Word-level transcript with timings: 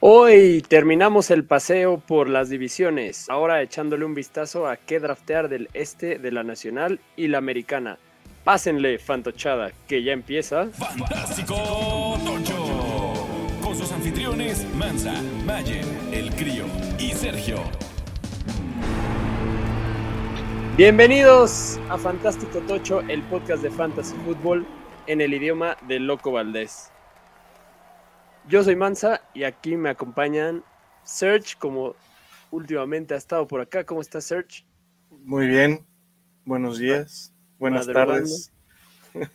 Hoy 0.00 0.62
terminamos 0.62 1.28
el 1.32 1.42
paseo 1.42 1.98
por 1.98 2.28
las 2.28 2.48
divisiones, 2.48 3.28
ahora 3.28 3.62
echándole 3.62 4.04
un 4.04 4.14
vistazo 4.14 4.68
a 4.68 4.76
qué 4.76 5.00
draftear 5.00 5.48
del 5.48 5.68
este 5.74 6.20
de 6.20 6.30
la 6.30 6.44
nacional 6.44 7.00
y 7.16 7.26
la 7.26 7.38
americana. 7.38 7.98
Pásenle, 8.44 9.00
fantochada, 9.00 9.72
que 9.88 10.04
ya 10.04 10.12
empieza. 10.12 10.66
Fantástico 10.66 12.16
Tocho. 12.24 13.26
Con 13.60 13.76
sus 13.76 13.90
anfitriones 13.90 14.72
Mansa, 14.76 15.20
Mayer, 15.44 15.84
El 16.12 16.30
Crío 16.36 16.66
y 17.00 17.10
Sergio. 17.10 17.56
Bienvenidos 20.76 21.80
a 21.88 21.98
Fantástico 21.98 22.60
Tocho, 22.60 23.00
el 23.08 23.20
podcast 23.22 23.64
de 23.64 23.70
Fantasy 23.72 24.14
Football 24.24 24.64
en 25.08 25.20
el 25.20 25.34
idioma 25.34 25.76
de 25.88 25.98
Loco 25.98 26.30
Valdés. 26.30 26.92
Yo 28.48 28.64
soy 28.64 28.76
Mansa 28.76 29.20
y 29.34 29.44
aquí 29.44 29.76
me 29.76 29.90
acompañan 29.90 30.64
Serge, 31.04 31.54
como 31.58 31.94
últimamente 32.50 33.12
ha 33.12 33.18
estado 33.18 33.46
por 33.46 33.60
acá. 33.60 33.84
¿Cómo 33.84 34.00
está 34.00 34.22
Serge? 34.22 34.64
Muy 35.10 35.46
bien, 35.46 35.84
buenos 36.46 36.78
días, 36.78 37.34
buenas 37.58 37.86
tardes. 37.86 38.52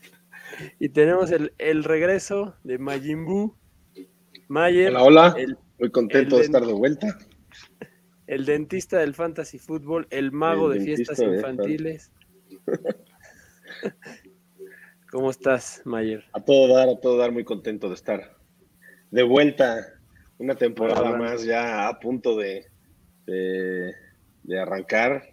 Y 0.79 0.89
tenemos 0.89 1.31
el, 1.31 1.51
el 1.57 1.83
regreso 1.83 2.55
de 2.63 2.77
Majin 2.77 3.25
Buu, 3.25 3.55
Mayer, 4.47 4.89
Hola, 4.89 5.03
hola. 5.03 5.33
el, 5.35 5.57
Muy 5.79 5.89
contento 5.89 6.35
el 6.35 6.41
de 6.41 6.45
estar 6.45 6.63
de 6.63 6.73
vuelta. 6.73 7.17
el 8.27 8.45
dentista 8.45 8.99
del 8.99 9.15
Fantasy 9.15 9.57
Football, 9.57 10.05
el 10.11 10.31
mago 10.31 10.71
El 10.71 10.77
de 10.77 10.85
fiestas 10.85 11.17
de 11.17 11.25
infantiles. 11.25 12.11
¿Cómo 15.11 15.31
estás, 15.31 15.81
Mayer? 15.85 16.23
A 16.33 16.39
todo 16.39 16.75
dar, 16.75 16.87
a 16.87 16.99
todo 16.99 17.17
dar, 17.17 17.31
muy 17.31 17.43
contento 17.43 17.89
de 17.89 17.95
estar 17.95 18.37
de 19.13 19.23
vuelta. 19.23 19.93
Una 20.39 20.55
temporada 20.55 21.01
Hola. 21.01 21.17
más 21.17 21.45
ya 21.45 21.87
a 21.87 21.99
punto 21.99 22.35
de, 22.35 22.65
de, 23.27 23.93
de 24.43 24.59
arrancar 24.59 25.29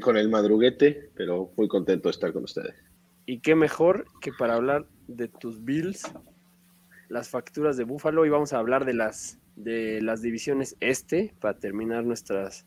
con 0.00 0.16
el 0.18 0.28
madruguete, 0.28 1.10
pero 1.14 1.50
muy 1.56 1.66
contento 1.66 2.08
de 2.08 2.10
estar 2.10 2.32
con 2.32 2.44
ustedes. 2.44 2.74
Y 3.24 3.40
qué 3.40 3.54
mejor 3.54 4.04
que 4.20 4.30
para 4.38 4.54
hablar 4.54 4.86
de 5.08 5.28
tus 5.28 5.64
Bills, 5.64 6.02
las 7.08 7.30
facturas 7.30 7.76
de 7.76 7.84
Búfalo, 7.84 8.26
y 8.26 8.28
vamos 8.28 8.52
a 8.52 8.58
hablar 8.58 8.84
de 8.84 8.94
las, 8.94 9.38
de 9.56 10.02
las 10.02 10.20
divisiones 10.20 10.76
este, 10.80 11.34
para 11.40 11.58
terminar 11.58 12.04
nuestras, 12.04 12.66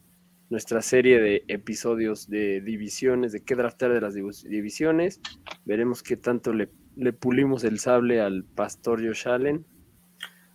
nuestra 0.49 0.81
serie 0.81 1.21
de 1.21 1.43
episodios 1.47 2.27
de 2.27 2.59
divisiones, 2.61 3.31
de 3.31 3.41
qué 3.41 3.55
draftear 3.55 3.93
de 3.93 4.01
las 4.01 4.15
divis- 4.15 4.47
divisiones. 4.47 5.21
Veremos 5.65 6.01
qué 6.01 6.17
tanto 6.17 6.53
le, 6.53 6.69
le 6.99 7.13
pulimos 7.13 7.63
el 7.63 7.79
sable 7.79 8.19
al 8.19 8.43
pastor 8.43 9.05
Josh 9.05 9.27
Allen. 9.27 9.65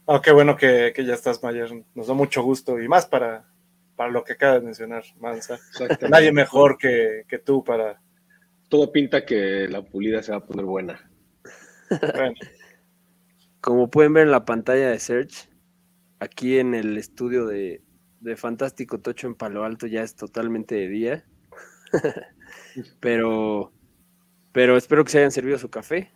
Oh, 0.05 0.21
qué 0.21 0.31
bueno 0.31 0.57
que, 0.57 0.93
que 0.95 1.05
ya 1.05 1.15
estás, 1.15 1.43
Mayer. 1.43 1.71
Nos 1.95 2.07
da 2.07 2.15
mucho 2.15 2.43
gusto 2.43 2.81
y 2.81 2.87
más 2.87 3.07
para, 3.07 3.49
para 3.97 4.11
lo 4.11 4.23
que 4.25 4.35
acabas 4.35 4.61
de 4.61 4.67
mencionar, 4.67 5.05
Mansa. 5.19 5.59
Nadie 6.11 6.33
mejor 6.33 6.77
que, 6.77 7.25
que 7.27 7.39
tú 7.39 7.65
para. 7.65 8.01
Todo 8.69 8.93
pinta 8.93 9.25
que 9.25 9.69
la 9.69 9.83
pulida 9.83 10.23
se 10.23 10.33
va 10.33 10.39
a 10.39 10.45
poner 10.45 10.65
buena. 10.65 11.11
Bueno, 12.15 12.35
Como 13.61 13.91
pueden 13.91 14.13
ver 14.13 14.25
en 14.25 14.33
la 14.33 14.45
pantalla 14.45 14.91
de 14.91 14.99
Search, 14.99 15.49
aquí 16.19 16.59
en 16.59 16.75
el 16.75 16.99
estudio 16.99 17.47
de, 17.47 17.83
de 18.21 18.37
Fantástico 18.37 19.01
Tocho 19.01 19.27
en 19.27 19.35
Palo 19.35 19.65
Alto 19.65 19.87
ya 19.87 20.03
es 20.03 20.17
totalmente 20.17 20.75
de 20.75 20.89
día. 20.89 21.25
pero, 23.01 23.73
pero 24.53 24.77
espero 24.77 25.05
que 25.05 25.13
se 25.13 25.19
hayan 25.19 25.31
servido 25.31 25.59
su 25.59 25.71
café. 25.71 26.11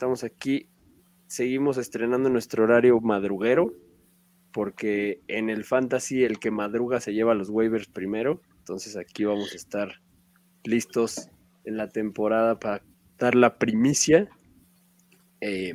Estamos 0.00 0.24
aquí, 0.24 0.66
seguimos 1.26 1.76
estrenando 1.76 2.30
nuestro 2.30 2.64
horario 2.64 2.98
madruguero, 3.02 3.74
porque 4.50 5.20
en 5.28 5.50
el 5.50 5.62
Fantasy 5.62 6.24
el 6.24 6.38
que 6.38 6.50
madruga 6.50 7.00
se 7.00 7.12
lleva 7.12 7.34
los 7.34 7.50
waivers 7.50 7.86
primero. 7.86 8.40
Entonces 8.60 8.96
aquí 8.96 9.24
vamos 9.24 9.52
a 9.52 9.56
estar 9.56 10.00
listos 10.64 11.28
en 11.64 11.76
la 11.76 11.90
temporada 11.90 12.58
para 12.58 12.82
dar 13.18 13.34
la 13.34 13.58
primicia. 13.58 14.30
Eh, 15.42 15.74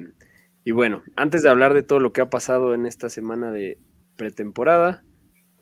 y 0.63 0.71
bueno, 0.71 1.03
antes 1.15 1.43
de 1.43 1.49
hablar 1.49 1.75
de 1.75 1.83
todo 1.83 1.99
lo 1.99 2.11
que 2.11 2.21
ha 2.21 2.29
pasado 2.31 2.73
en 2.73 2.87
esta 2.87 3.09
semana 3.09 3.51
de 3.51 3.77
pretemporada, 4.15 5.03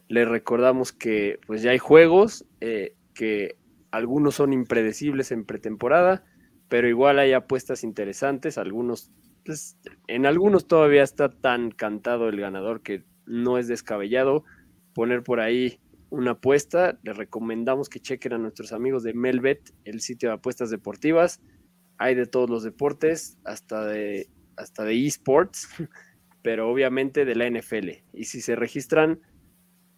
les 0.08 0.26
recordamos 0.26 0.94
que 0.94 1.38
pues 1.46 1.64
ya 1.64 1.72
hay 1.72 1.80
juegos, 1.80 2.46
eh, 2.62 2.96
que 3.14 3.58
algunos 3.92 4.36
son 4.36 4.54
impredecibles 4.54 5.34
en 5.34 5.44
pretemporada, 5.44 6.24
pero 6.74 6.90
igual 6.90 7.20
hay 7.20 7.34
apuestas 7.34 7.84
interesantes, 7.84 8.58
algunos, 8.58 9.12
pues, 9.46 9.78
en 10.08 10.26
algunos 10.26 10.66
todavía 10.66 11.04
está 11.04 11.30
tan 11.30 11.70
cantado 11.70 12.30
el 12.30 12.40
ganador 12.40 12.82
que 12.82 13.04
no 13.28 13.60
es 13.60 13.68
descabellado 13.68 14.44
poner 14.96 15.22
por 15.22 15.40
ahí 15.40 15.80
una 16.10 16.32
apuesta. 16.32 16.98
Les 17.04 17.16
recomendamos 17.16 17.90
que 17.90 18.00
chequen 18.00 18.34
a 18.34 18.38
nuestros 18.40 18.74
amigos 18.74 19.04
de 19.04 19.14
Melbet, 19.14 19.72
el 19.86 20.02
sitio 20.02 20.30
de 20.30 20.34
apuestas 20.34 20.72
deportivas. 20.72 21.44
Hay 22.00 22.16
de 22.16 22.26
todos 22.26 22.50
los 22.50 22.64
deportes, 22.64 23.38
hasta 23.46 23.86
de 23.86 24.32
hasta 24.58 24.84
de 24.84 25.06
esports, 25.06 25.70
pero 26.42 26.72
obviamente 26.72 27.24
de 27.24 27.36
la 27.36 27.48
NFL. 27.48 28.02
Y 28.14 28.24
si 28.24 28.42
se 28.42 28.56
registran 28.56 29.20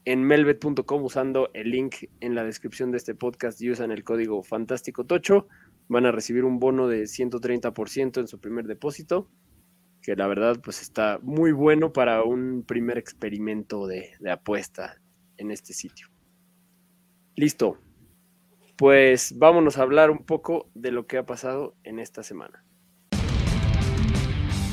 en 0.03 0.23
melbet.com 0.23 1.03
usando 1.03 1.49
el 1.53 1.71
link 1.71 2.09
en 2.19 2.35
la 2.35 2.43
descripción 2.43 2.91
de 2.91 2.97
este 2.97 3.15
podcast 3.15 3.61
y 3.61 3.71
usan 3.71 3.91
el 3.91 4.03
código 4.03 4.43
Fantástico 4.43 5.05
Tocho, 5.05 5.47
van 5.87 6.05
a 6.05 6.11
recibir 6.11 6.43
un 6.45 6.59
bono 6.59 6.87
de 6.87 7.03
130% 7.03 8.19
en 8.19 8.27
su 8.27 8.39
primer 8.39 8.65
depósito, 8.67 9.29
que 10.01 10.15
la 10.15 10.27
verdad 10.27 10.59
pues 10.63 10.81
está 10.81 11.19
muy 11.21 11.51
bueno 11.51 11.93
para 11.93 12.23
un 12.23 12.63
primer 12.65 12.97
experimento 12.97 13.87
de, 13.87 14.11
de 14.19 14.31
apuesta 14.31 15.01
en 15.37 15.51
este 15.51 15.73
sitio. 15.73 16.07
Listo. 17.35 17.77
Pues 18.77 19.37
vámonos 19.37 19.77
a 19.77 19.83
hablar 19.83 20.11
un 20.11 20.25
poco 20.25 20.69
de 20.73 20.91
lo 20.91 21.07
que 21.07 21.17
ha 21.17 21.25
pasado 21.25 21.75
en 21.83 21.99
esta 21.99 22.23
semana. 22.23 22.65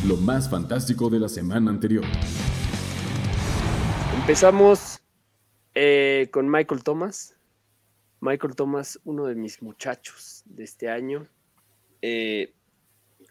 Lo 0.07 0.17
más 0.17 0.51
fantástico 0.51 1.09
de 1.09 1.21
la 1.21 1.29
semana 1.29 1.71
anterior. 1.71 2.05
Empezamos 4.19 5.01
eh, 5.75 6.29
con 6.33 6.51
Michael 6.51 6.83
Thomas. 6.83 7.37
Michael 8.23 8.55
Thomas, 8.55 9.01
uno 9.05 9.27
de 9.27 9.35
mis 9.35 9.61
muchachos 9.63 10.43
de 10.47 10.63
este 10.63 10.89
año. 10.89 11.27
Eh, 12.03 12.53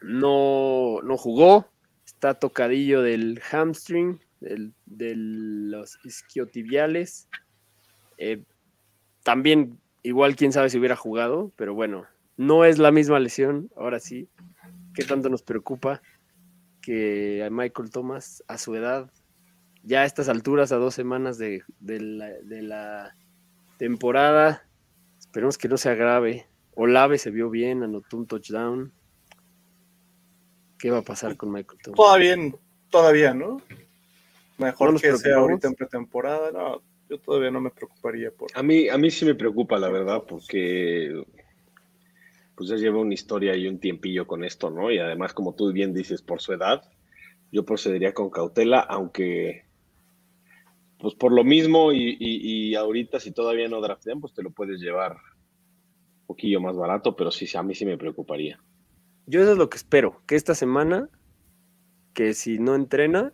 no, 0.02 1.02
no 1.02 1.16
jugó, 1.18 1.66
está 2.06 2.34
tocadillo 2.34 3.02
del 3.02 3.40
hamstring, 3.40 4.20
del- 4.42 4.74
de 4.86 5.14
los 5.16 5.98
isquiotibiales. 6.04 7.30
Eh, 8.18 8.44
también, 9.24 9.80
igual, 10.04 10.36
quién 10.36 10.52
sabe 10.52 10.70
si 10.70 10.78
hubiera 10.78 10.98
jugado, 10.98 11.54
pero 11.56 11.74
bueno, 11.74 12.06
no 12.36 12.66
es 12.66 12.78
la 12.78 12.92
misma 12.92 13.18
lesión, 13.22 13.72
ahora 13.78 14.00
sí. 14.02 14.28
¿Qué 14.94 15.06
tanto 15.06 15.30
nos 15.30 15.42
preocupa 15.42 16.02
que 16.82 17.46
a 17.46 17.50
Michael 17.50 17.92
Thomas, 17.92 18.44
a 18.50 18.58
su 18.58 18.76
edad, 18.76 19.10
ya 19.84 20.02
a 20.02 20.06
estas 20.06 20.28
alturas, 20.28 20.74
a 20.74 20.76
dos 20.78 20.96
semanas 20.96 21.38
de, 21.38 21.64
de 21.80 22.02
la, 22.02 22.28
de 22.28 22.62
la 22.62 23.16
temporada, 23.78 24.68
esperemos 25.32 25.58
que 25.58 25.70
no 25.70 25.78
se 25.78 25.90
agrave. 25.90 26.46
Olave 26.76 27.18
se 27.18 27.32
vio 27.32 27.50
bien, 27.50 27.84
anotó 27.84 28.18
un 28.18 28.28
touchdown. 28.28 28.92
¿Qué 30.78 30.92
va 30.92 30.98
a 30.98 31.04
pasar 31.04 31.38
con 31.38 31.52
Michael 31.54 31.80
Thomas? 31.82 31.96
todavía, 31.96 32.36
todavía, 32.90 33.34
¿no? 33.34 33.62
Mejor 34.58 34.88
¿No 34.88 34.92
nos 34.94 35.02
que 35.02 35.16
sea 35.16 35.38
ahorita 35.38 35.70
en 35.70 35.76
pretemporada. 35.76 36.52
No, 36.52 36.82
yo 37.10 37.18
todavía 37.20 37.50
no 37.50 37.62
me 37.62 37.70
preocuparía 37.70 38.30
por. 38.32 38.50
A 38.54 38.62
mí, 38.62 38.90
a 38.90 38.98
mí 38.98 39.10
sí 39.10 39.24
me 39.24 39.36
preocupa, 39.36 39.80
la 39.80 39.88
verdad, 39.90 40.24
porque 40.28 41.24
pues 42.56 42.70
ya 42.70 42.76
lleva 42.76 43.00
una 43.00 43.14
historia 43.14 43.56
y 43.56 43.68
un 43.70 43.80
tiempillo 43.80 44.28
con 44.28 44.44
esto, 44.44 44.70
¿no? 44.70 44.92
Y 44.92 45.00
además, 45.00 45.34
como 45.34 45.56
tú 45.56 45.72
bien 45.72 45.94
dices, 45.94 46.22
por 46.22 46.42
su 46.42 46.52
edad, 46.52 46.84
yo 47.54 47.64
procedería 47.64 48.14
con 48.14 48.30
cautela, 48.30 48.82
aunque, 48.82 49.64
pues 51.00 51.16
por 51.16 51.32
lo 51.32 51.44
mismo, 51.46 51.92
y, 51.94 52.18
y- 52.20 52.70
y 52.72 52.76
ahorita 52.76 53.20
si 53.22 53.32
todavía 53.32 53.68
no 53.70 53.80
draftean, 53.82 54.20
pues 54.20 54.34
te 54.34 54.44
lo 54.44 54.52
puedes 54.52 54.80
llevar 54.82 55.18
poquillo 56.32 56.62
más 56.62 56.76
barato, 56.78 57.16
pero 57.16 57.32
sí, 57.32 57.48
a 57.58 57.64
mí 57.64 57.76
sí 57.76 57.86
me 57.86 57.98
preocuparía. 57.98 58.60
Yo 59.26 59.42
eso 59.42 59.54
es 59.54 59.58
lo 59.58 59.68
que 59.70 59.78
espero, 59.78 60.22
que 60.28 60.36
esta 60.36 60.54
semana, 60.54 61.10
que 62.14 62.34
si 62.34 62.60
no 62.60 62.76
entrena, 62.76 63.34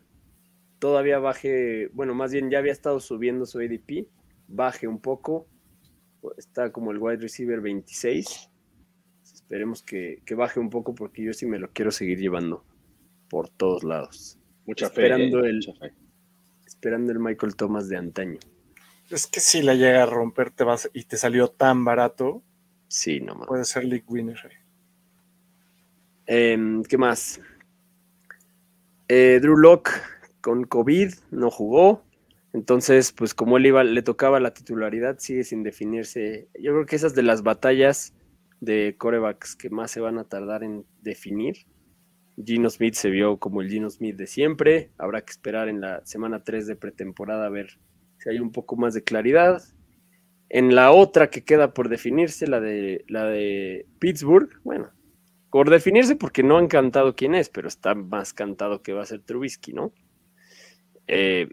todavía 0.79 1.19
baje, 1.19 1.89
bueno, 1.93 2.15
más 2.15 2.31
bien 2.33 2.49
ya 2.49 2.59
había 2.59 2.73
estado 2.73 2.99
subiendo 2.99 3.45
su 3.45 3.59
ADP, 3.59 4.07
baje 4.47 4.87
un 4.87 4.99
poco, 5.01 5.47
está 6.37 6.71
como 6.71 6.91
el 6.91 6.99
wide 6.99 7.17
receiver 7.19 7.61
26. 7.61 8.49
Esperemos 9.33 9.83
que, 9.83 10.21
que 10.25 10.35
baje 10.35 10.59
un 10.59 10.69
poco 10.69 10.95
porque 10.95 11.23
yo 11.23 11.33
sí 11.33 11.45
me 11.47 11.59
lo 11.59 11.71
quiero 11.71 11.91
seguir 11.91 12.19
llevando 12.19 12.65
por 13.29 13.49
todos 13.49 13.83
lados. 13.83 14.39
Mucha 14.65 14.87
Esperando 14.87 15.39
fe. 15.39 15.47
eh, 15.47 15.49
el- 15.49 15.59
mucha 15.67 15.73
fe. 15.73 15.93
Esperando 16.67 17.11
el 17.11 17.19
Michael 17.19 17.55
Thomas 17.55 17.89
de 17.89 17.97
antaño. 17.97 18.39
Es 19.09 19.27
que 19.27 19.39
si 19.41 19.61
la 19.61 19.73
llega 19.75 20.03
a 20.03 20.05
romper 20.05 20.51
te 20.51 20.63
vas, 20.63 20.89
y 20.93 21.03
te 21.05 21.17
salió 21.17 21.49
tan 21.49 21.83
barato, 21.83 22.43
Sí, 22.87 23.19
no 23.19 23.35
más. 23.35 23.47
puede 23.47 23.65
ser 23.65 23.85
league 23.85 24.05
winner. 24.07 24.37
Em, 26.25 26.83
¿Qué 26.83 26.97
más? 26.97 27.39
Eh, 29.07 29.39
Drew 29.41 29.55
Locke 29.57 29.91
con 30.41 30.65
COVID, 30.65 31.13
no 31.31 31.49
jugó. 31.49 32.03
Entonces, 32.53 33.11
pues 33.11 33.33
como 33.33 33.57
él 33.57 33.67
iba, 33.67 33.83
le 33.83 34.01
tocaba 34.01 34.39
la 34.39 34.53
titularidad, 34.53 35.19
sigue 35.19 35.43
sin 35.43 35.63
definirse. 35.63 36.47
Yo 36.59 36.73
creo 36.73 36.85
que 36.85 36.95
esas 36.95 37.13
de 37.13 37.23
las 37.23 37.43
batallas 37.43 38.13
de 38.59 38.95
corebacks 38.97 39.55
que 39.55 39.69
más 39.69 39.91
se 39.91 39.99
van 39.99 40.17
a 40.17 40.23
tardar 40.23 40.63
en 40.63 40.85
definir. 41.01 41.65
Gino 42.43 42.69
Smith 42.69 42.95
se 42.95 43.09
vio 43.09 43.37
como 43.37 43.61
el 43.61 43.69
Gino 43.69 43.89
Smith 43.89 44.15
de 44.15 44.27
siempre. 44.27 44.91
Habrá 44.97 45.21
que 45.21 45.31
esperar 45.31 45.69
en 45.69 45.81
la 45.81 46.05
semana 46.05 46.43
3 46.43 46.67
de 46.67 46.75
pretemporada 46.75 47.45
a 47.45 47.49
ver 47.49 47.79
si 48.17 48.29
hay 48.29 48.39
un 48.39 48.51
poco 48.51 48.75
más 48.75 48.93
de 48.93 49.03
claridad. 49.03 49.61
En 50.49 50.75
la 50.75 50.91
otra 50.91 51.29
que 51.29 51.43
queda 51.43 51.73
por 51.73 51.89
definirse, 51.89 52.47
la 52.47 52.59
de, 52.59 53.03
la 53.07 53.25
de 53.25 53.85
Pittsburgh, 53.99 54.49
bueno, 54.63 54.91
por 55.51 55.69
definirse 55.69 56.15
porque 56.15 56.43
no 56.43 56.57
han 56.57 56.67
cantado 56.67 57.15
quién 57.15 57.35
es, 57.35 57.49
pero 57.49 57.67
está 57.67 57.95
más 57.95 58.33
cantado 58.33 58.81
que 58.81 58.93
va 58.93 59.01
a 59.01 59.05
ser 59.05 59.21
Trubisky, 59.21 59.73
¿no? 59.73 59.91
Eh, 61.07 61.49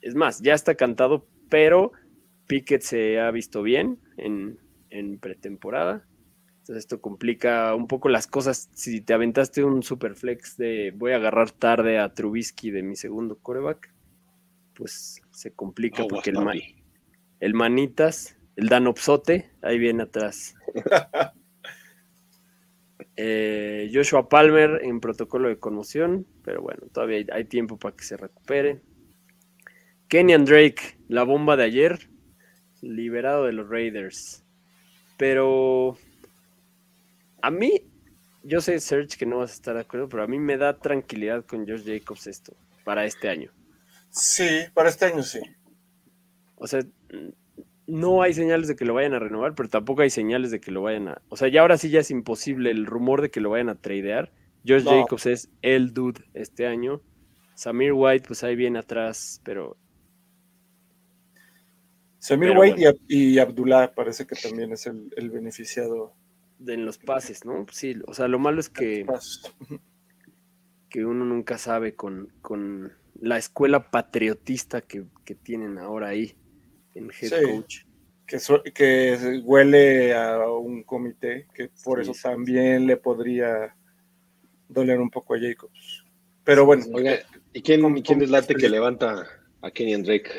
es 0.00 0.14
más, 0.14 0.40
ya 0.40 0.54
está 0.54 0.74
cantado, 0.74 1.26
pero 1.48 1.92
Pickett 2.46 2.82
se 2.82 3.20
ha 3.20 3.30
visto 3.30 3.62
bien 3.62 3.98
en, 4.16 4.58
en 4.90 5.18
pretemporada. 5.18 6.06
Entonces 6.60 6.84
esto 6.84 7.00
complica 7.00 7.74
un 7.74 7.86
poco 7.86 8.08
las 8.08 8.26
cosas. 8.26 8.70
Si 8.72 9.00
te 9.00 9.12
aventaste 9.12 9.64
un 9.64 9.82
super 9.82 10.14
flex 10.14 10.56
de 10.56 10.92
voy 10.96 11.12
a 11.12 11.16
agarrar 11.16 11.50
tarde 11.50 11.98
a 11.98 12.12
Trubisky 12.14 12.70
de 12.70 12.82
mi 12.82 12.96
segundo 12.96 13.38
coreback, 13.38 13.92
pues 14.74 15.20
se 15.30 15.52
complica 15.52 16.04
porque 16.08 16.30
el, 16.30 16.38
el, 17.40 17.54
manitas, 17.54 18.36
el 18.56 18.68
danopsote, 18.68 19.50
ahí 19.62 19.78
viene 19.78 20.04
atrás. 20.04 20.54
eh, 23.16 23.90
Joshua 23.92 24.28
Palmer 24.28 24.80
en 24.82 25.00
protocolo 25.00 25.48
de 25.48 25.58
conmoción, 25.58 26.26
pero 26.42 26.62
bueno, 26.62 26.82
todavía 26.92 27.18
hay, 27.18 27.26
hay 27.32 27.44
tiempo 27.44 27.78
para 27.78 27.96
que 27.96 28.04
se 28.04 28.16
recupere. 28.16 28.80
Kenyan 30.08 30.44
Drake, 30.44 30.98
la 31.08 31.24
bomba 31.24 31.56
de 31.56 31.64
ayer, 31.64 32.08
liberado 32.82 33.44
de 33.44 33.52
los 33.52 33.68
Raiders. 33.68 34.44
Pero 35.16 35.96
a 37.42 37.50
mí, 37.50 37.90
yo 38.42 38.60
sé, 38.60 38.80
Serge, 38.80 39.16
que 39.16 39.26
no 39.26 39.38
vas 39.38 39.50
a 39.50 39.54
estar 39.54 39.74
de 39.74 39.82
acuerdo, 39.82 40.08
pero 40.08 40.22
a 40.22 40.26
mí 40.26 40.38
me 40.38 40.56
da 40.56 40.78
tranquilidad 40.78 41.44
con 41.44 41.66
Josh 41.66 41.84
Jacobs 41.84 42.26
esto, 42.26 42.56
para 42.84 43.04
este 43.04 43.28
año. 43.28 43.50
Sí, 44.10 44.48
para 44.72 44.88
este 44.88 45.06
año 45.06 45.22
sí. 45.22 45.40
O 46.56 46.66
sea, 46.66 46.80
no 47.86 48.22
hay 48.22 48.32
señales 48.34 48.68
de 48.68 48.76
que 48.76 48.84
lo 48.84 48.94
vayan 48.94 49.14
a 49.14 49.18
renovar, 49.18 49.54
pero 49.54 49.68
tampoco 49.68 50.02
hay 50.02 50.10
señales 50.10 50.50
de 50.50 50.60
que 50.60 50.70
lo 50.70 50.82
vayan 50.82 51.08
a. 51.08 51.22
O 51.28 51.36
sea, 51.36 51.48
ya 51.48 51.60
ahora 51.62 51.76
sí 51.78 51.90
ya 51.90 52.00
es 52.00 52.10
imposible 52.10 52.70
el 52.70 52.86
rumor 52.86 53.20
de 53.22 53.30
que 53.30 53.40
lo 53.40 53.50
vayan 53.50 53.68
a 53.68 53.74
tradear. 53.74 54.32
Josh 54.66 54.84
No. 54.84 54.90
Jacobs 55.02 55.26
es 55.26 55.50
el 55.62 55.92
dude 55.92 56.22
este 56.32 56.66
año. 56.66 57.00
Samir 57.54 57.92
White, 57.92 58.24
pues 58.26 58.42
ahí 58.42 58.56
viene 58.56 58.78
atrás, 58.78 59.40
pero 59.44 59.76
Samir 62.18 62.48
Pero 62.50 62.60
White 62.60 62.80
y 62.80 62.84
Ab- 62.84 63.00
y, 63.06 63.38
Abdullah 63.38 63.94
parece 63.94 64.26
que 64.26 64.34
también 64.34 64.72
es 64.72 64.86
el, 64.86 65.12
el 65.16 65.30
beneficiado. 65.30 66.14
de 66.58 66.74
en 66.74 66.86
los 66.86 66.96
pases, 66.98 67.44
¿no? 67.44 67.66
Sí, 67.70 67.96
o 68.06 68.14
sea, 68.14 68.28
lo 68.28 68.38
malo 68.38 68.60
es 68.60 68.70
que, 68.70 69.04
que 70.88 71.04
uno 71.04 71.24
nunca 71.26 71.58
sabe 71.58 71.94
con, 71.94 72.32
con 72.40 72.92
la 73.20 73.36
escuela 73.36 73.90
patriotista 73.90 74.80
que, 74.80 75.04
que 75.26 75.34
tienen 75.34 75.76
ahora 75.78 76.08
ahí 76.08 76.34
en 76.94 77.04
head 77.10 77.28
Sí. 77.28 77.42
coach. 77.44 77.76
Que, 78.26 78.38
su- 78.40 78.62
que 78.74 79.42
huele 79.44 80.14
a 80.14 80.48
un 80.48 80.82
comité 80.82 81.46
que 81.54 81.68
por 81.84 81.98
Sí, 81.98 82.02
eso 82.10 82.14
sí, 82.14 82.22
también 82.22 82.86
le 82.86 82.96
podría 82.96 83.76
doler 84.68 84.98
un 84.98 85.10
poco 85.10 85.34
a 85.34 85.38
Jacobs. 85.38 86.04
Pero 86.42 86.64
bueno, 86.64 86.84
Oiga, 86.92 87.18
¿y 87.52 87.60
quién, 87.62 87.82
¿Cómo- 87.82 87.96
y 87.98 88.02
quién 88.02 88.18
cómo 88.18 88.24
es 88.24 88.30
late 88.30 88.54
que 88.54 88.68
levanta 88.68 89.26
a 89.60 89.70
Kenyan 89.70 90.02
Drake? 90.02 90.30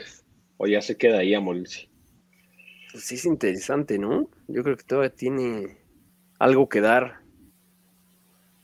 O 0.57 0.65
ya 0.67 0.81
se 0.81 0.97
queda 0.97 1.19
ahí 1.19 1.33
a 1.35 1.39
morirse. 1.39 1.87
Pues 2.91 3.03
sí 3.05 3.15
es 3.15 3.25
interesante, 3.25 3.99
¿no? 3.99 4.29
Yo 4.47 4.63
creo 4.63 4.77
que 4.77 4.83
todavía 4.83 5.09
tiene 5.13 5.77
algo 6.39 6.69
que 6.69 6.81
dar. 6.81 7.19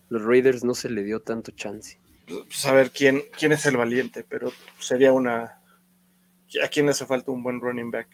Los 0.10 0.24
Raiders 0.24 0.64
no 0.64 0.74
se 0.74 0.90
le 0.90 1.04
dio 1.04 1.22
tanto 1.22 1.52
chance. 1.52 1.98
pues 2.28 2.66
a 2.66 2.74
ver 2.74 2.92
quién, 2.92 3.22
quién 3.38 3.52
es 3.52 3.66
el 3.66 3.78
valiente, 3.78 4.24
pero 4.28 4.52
sería 4.80 5.12
una... 5.14 5.61
¿A 6.64 6.68
quién 6.68 6.86
le 6.86 6.92
hace 6.92 7.06
falta 7.06 7.32
un 7.32 7.44
buen 7.44 7.60
running 7.62 7.92
back? 7.92 8.08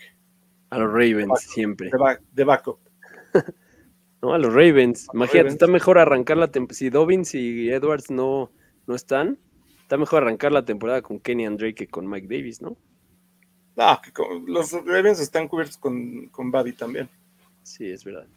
A 0.69 0.77
los 0.77 0.91
Ravens 0.91 1.41
siempre. 1.41 1.89
De, 1.89 1.97
back- 1.97 2.21
de 2.31 2.43
backup. 2.43 2.79
¿no? 4.21 4.33
A 4.33 4.37
los 4.37 4.53
Ravens. 4.53 5.07
Imagínate, 5.13 5.49
está 5.49 5.67
mejor 5.67 5.97
arrancar 5.97 6.37
la 6.37 6.51
temporada. 6.51 6.77
Si 6.77 6.89
Dobbins 6.89 7.33
y 7.35 7.69
Edwards 7.69 8.11
no, 8.11 8.51
no 8.85 8.95
están, 8.95 9.37
está 9.81 9.97
mejor 9.97 10.23
arrancar 10.23 10.51
la 10.51 10.65
temporada 10.65 11.01
con 11.01 11.19
Kenny 11.19 11.45
Drake 11.47 11.75
que 11.75 11.87
con 11.87 12.07
Mike 12.09 12.27
Davis, 12.27 12.61
¿no? 12.61 12.77
No, 13.75 13.99
que 14.03 14.11
con- 14.11 14.45
los 14.47 14.71
Ravens 14.85 15.19
están 15.19 15.47
cubiertos 15.47 15.77
con, 15.77 16.27
con 16.29 16.51
Buddy 16.51 16.73
también. 16.73 17.09
Sí, 17.63 17.89
es 17.89 18.03
verdad. 18.03 18.27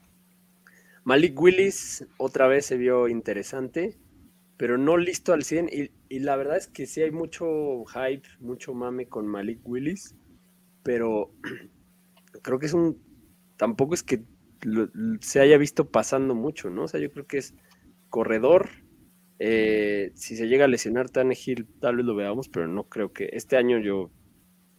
Malik 1.05 1.41
Willis 1.41 2.07
otra 2.19 2.47
vez 2.47 2.67
se 2.67 2.77
vio 2.77 3.09
interesante, 3.09 3.97
pero 4.61 4.77
no 4.77 4.99
listo 4.99 5.33
al 5.33 5.43
100. 5.43 5.71
Y, 5.73 5.91
y 6.11 6.19
la 6.19 6.37
verdad 6.37 6.59
es 6.59 6.69
que 6.69 6.85
sí 6.87 7.01
hay 7.01 7.11
mucho 7.11 7.83
hype, 7.87 8.29
mucho 8.41 8.75
mame 8.75 9.09
con 9.09 9.27
Malik 9.27 9.61
Willis, 9.65 10.15
pero 10.83 11.33
creo 12.43 12.59
que 12.59 12.67
es 12.67 12.75
un. 12.75 13.03
Tampoco 13.57 13.95
es 13.95 14.03
que 14.03 14.23
se 15.23 15.41
haya 15.41 15.57
visto 15.57 15.91
pasando 15.91 16.35
mucho, 16.35 16.69
¿no? 16.69 16.85
O 16.85 16.89
sea, 16.89 17.01
yo 17.01 17.11
creo 17.11 17.27
que 17.27 17.39
es 17.39 17.55
corredor. 18.11 18.69
eh, 19.39 20.13
si 20.15 20.37
se 20.37 20.47
llega 20.47 20.67
a 20.67 20.69
lesionar 20.69 21.09
Tannehill, 21.09 21.67
tal 21.81 21.97
vez 21.97 22.05
lo 22.05 22.15
veamos, 22.15 22.51
pero 22.51 22.69
no 22.69 22.85
creo 22.87 23.15
que. 23.15 23.31
Este 23.33 23.57
año 23.57 23.79
yo 23.79 24.11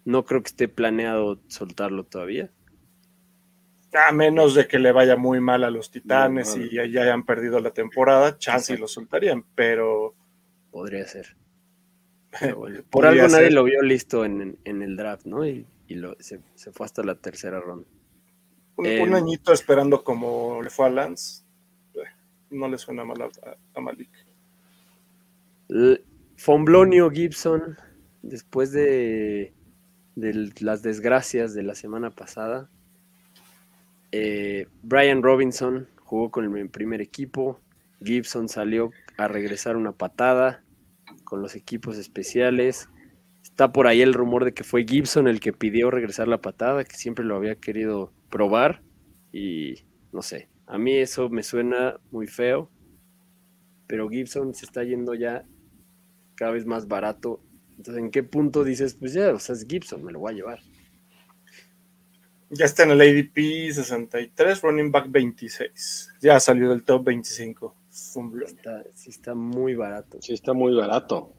no 0.05 0.25
creo 0.25 0.43
que 0.43 0.49
esté 0.49 0.67
planeado 0.67 1.41
soltarlo 1.47 2.05
todavía. 2.05 2.51
A 3.93 4.11
menos 4.11 4.55
de 4.55 4.67
que 4.67 4.79
le 4.79 4.91
vaya 4.91 5.15
muy 5.17 5.39
mal 5.41 5.63
a 5.63 5.69
los 5.69 5.91
Titanes 5.91 6.55
y 6.55 6.69
ya, 6.73 6.85
ya 6.85 7.03
hayan 7.03 7.25
perdido 7.25 7.59
la 7.59 7.71
temporada, 7.71 8.37
chance 8.37 8.73
y 8.73 8.77
lo 8.77 8.87
soltarían, 8.87 9.43
pero 9.55 10.15
Podría 10.71 11.05
ser. 11.07 11.35
Pero 12.39 12.57
bueno, 12.57 12.83
por 12.89 13.05
Podría 13.05 13.23
algo 13.23 13.27
nadie 13.27 13.45
ser. 13.45 13.53
lo 13.53 13.63
vio 13.63 13.81
listo 13.81 14.25
en, 14.25 14.41
en- 14.41 14.59
en 14.65 14.81
el 14.81 14.95
draft, 14.97 15.25
¿no? 15.25 15.45
Y, 15.45 15.67
y 15.87 15.95
lo, 15.95 16.15
se, 16.19 16.39
se 16.55 16.71
fue 16.71 16.85
hasta 16.85 17.03
la 17.03 17.15
tercera 17.15 17.59
ronda. 17.59 17.87
un, 18.77 18.85
Eh, 18.85 19.01
un 19.01 19.13
añito 19.13 19.53
esperando 19.53 20.03
como 20.03 20.61
le 20.61 20.69
fue 20.69 20.87
a 20.87 20.89
Lance, 20.89 21.43
eh, 21.95 21.99
no 22.51 22.67
le 22.69 22.77
suena 22.77 23.03
mal 23.05 23.21
a, 23.21 23.29
a 23.75 23.81
Malik. 23.81 24.09
Fonblonio 26.37 27.09
Gibson, 27.09 27.77
después 28.21 28.71
de, 28.71 29.53
de 30.15 30.51
las 30.59 30.81
desgracias 30.81 31.53
de 31.53 31.63
la 31.63 31.75
semana 31.75 32.09
pasada, 32.11 32.69
eh, 34.11 34.67
Brian 34.83 35.23
Robinson 35.23 35.87
jugó 35.97 36.31
con 36.31 36.57
el 36.57 36.69
primer 36.69 37.01
equipo. 37.01 37.59
Gibson 38.03 38.49
salió 38.49 38.91
a 39.17 39.27
regresar 39.27 39.77
una 39.77 39.93
patada 39.93 40.63
con 41.23 41.41
los 41.41 41.55
equipos 41.55 41.97
especiales. 41.97 42.89
Está 43.43 43.71
por 43.71 43.87
ahí 43.87 44.01
el 44.01 44.13
rumor 44.13 44.45
de 44.45 44.53
que 44.53 44.63
fue 44.63 44.85
Gibson 44.85 45.27
el 45.27 45.39
que 45.39 45.53
pidió 45.53 45.91
regresar 45.91 46.27
la 46.27 46.41
patada, 46.41 46.83
que 46.83 46.95
siempre 46.95 47.25
lo 47.25 47.35
había 47.35 47.55
querido 47.55 48.11
probar. 48.29 48.81
Y 49.31 49.85
no 50.11 50.21
sé, 50.21 50.49
a 50.67 50.77
mí 50.77 50.93
eso 50.93 51.29
me 51.29 51.43
suena 51.43 51.99
muy 52.11 52.27
feo. 52.27 52.69
Pero 53.87 54.09
Gibson 54.09 54.53
se 54.53 54.65
está 54.65 54.83
yendo 54.83 55.13
ya 55.13 55.45
cada 56.35 56.51
vez 56.51 56.65
más 56.65 56.87
barato. 56.87 57.41
Entonces, 57.77 58.03
¿en 58.03 58.11
qué 58.11 58.23
punto 58.23 58.63
dices, 58.63 58.95
pues 58.95 59.13
ya, 59.13 59.33
o 59.33 59.39
sea, 59.39 59.53
es 59.53 59.65
Gibson, 59.67 60.03
me 60.03 60.11
lo 60.11 60.19
voy 60.19 60.33
a 60.33 60.35
llevar? 60.35 60.59
Ya 62.53 62.65
está 62.65 62.83
en 62.83 62.91
el 62.91 63.01
ADP 63.01 63.71
63, 63.73 64.61
running 64.61 64.91
back 64.91 65.09
26. 65.09 66.09
Ya 66.21 66.39
salió 66.39 66.69
del 66.69 66.83
top 66.83 67.05
25. 67.05 67.75
Fumblón. 67.89 68.49
Está, 68.49 68.83
sí 68.93 69.09
está 69.09 69.33
muy 69.33 69.75
barato. 69.75 70.21
Sí, 70.21 70.33
está 70.33 70.53
muy 70.53 70.75
barato. 70.75 71.33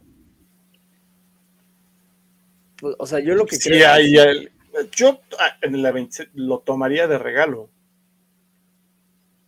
Pues, 2.79 2.97
o 2.99 3.07
sea, 3.07 3.21
yo 3.21 3.35
lo 3.35 3.45
que 3.47 3.57
Sí, 3.57 3.69
creo 3.71 3.91
ahí 3.91 4.17
el- 4.17 4.51
yo 4.97 5.21
ah, 5.39 5.59
en 5.61 5.83
la 5.83 5.93
26 5.93 6.31
lo 6.35 6.61
tomaría 6.61 7.07
de 7.07 7.19
regalo. 7.19 7.69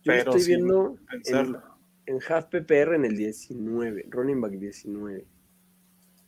yo 0.03 0.13
pero 0.13 0.31
estoy 0.35 0.47
viendo 0.55 0.97
en, 1.25 1.57
en 2.05 2.19
Half 2.27 2.45
PPR 2.45 2.95
en 2.95 3.05
el 3.05 3.17
19, 3.17 4.05
running 4.09 4.39
back 4.39 4.51
19, 4.51 5.25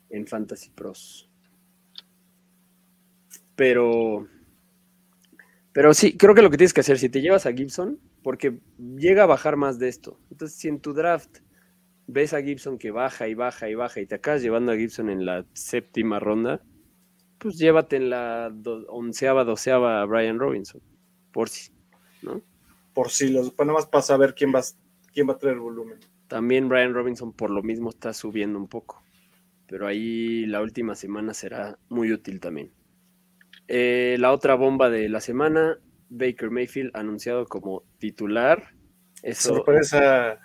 en 0.09 0.25
Fantasy 0.27 0.71
Pros. 0.71 1.29
Pero, 3.55 4.27
pero 5.77 5.93
sí, 5.93 6.17
creo 6.17 6.33
que 6.33 6.41
lo 6.41 6.49
que 6.49 6.57
tienes 6.57 6.73
que 6.73 6.81
hacer, 6.81 6.97
si 6.97 7.07
te 7.09 7.21
llevas 7.21 7.45
a 7.45 7.53
Gibson, 7.53 7.99
porque 8.23 8.59
llega 8.79 9.23
a 9.23 9.27
bajar 9.27 9.57
más 9.57 9.77
de 9.77 9.89
esto. 9.89 10.19
Entonces, 10.31 10.57
si 10.57 10.67
en 10.69 10.81
tu 10.81 10.93
draft 10.93 11.39
ves 12.07 12.33
a 12.33 12.41
Gibson 12.41 12.77
que 12.79 12.91
baja 12.91 13.27
y 13.29 13.35
baja 13.35 13.69
y 13.69 13.75
baja 13.75 14.01
y 14.01 14.07
te 14.07 14.15
acabas 14.15 14.41
llevando 14.43 14.71
a 14.73 14.77
Gibson 14.77 15.09
en 15.09 15.25
la 15.25 15.45
séptima 15.53 16.19
ronda, 16.19 16.63
pues 17.39 17.57
llévate 17.59 17.97
en 17.97 18.09
la 18.11 18.51
do- 18.53 18.85
onceava, 18.89 19.45
doceava 19.45 20.01
a 20.01 20.05
Brian 20.05 20.39
Robinson, 20.39 20.81
por 21.31 21.49
si, 21.49 21.71
¿no? 22.21 22.43
Por 22.93 23.11
si 23.11 23.29
los, 23.29 23.53
pues 23.53 23.65
nada 23.65 23.79
más 23.79 23.87
para 23.87 24.01
saber 24.01 24.35
quién 24.35 24.53
va, 24.53 24.61
quién 25.13 25.29
va 25.29 25.33
a 25.33 25.37
traer 25.37 25.57
volumen. 25.57 25.99
También 26.27 26.69
Brian 26.69 26.93
Robinson 26.93 27.33
por 27.33 27.49
lo 27.49 27.63
mismo 27.63 27.89
está 27.89 28.13
subiendo 28.13 28.57
un 28.59 28.69
poco. 28.69 29.03
pero 29.67 29.87
ahí 29.87 30.45
la 30.47 30.61
última 30.61 30.95
semana 30.95 31.33
será 31.33 31.79
muy 31.89 32.13
útil 32.13 32.39
también. 32.41 32.73
Eh, 33.67 34.17
la 34.19 34.31
otra 34.31 34.55
bomba 34.55 34.89
de 34.89 35.09
la 35.09 35.19
semana, 35.19 35.77
Baker 36.09 36.49
Mayfield 36.49 36.91
anunciado 36.95 37.45
como 37.45 37.83
titular. 37.97 38.71
Eso, 39.23 39.55
Sorpresa. 39.55 40.39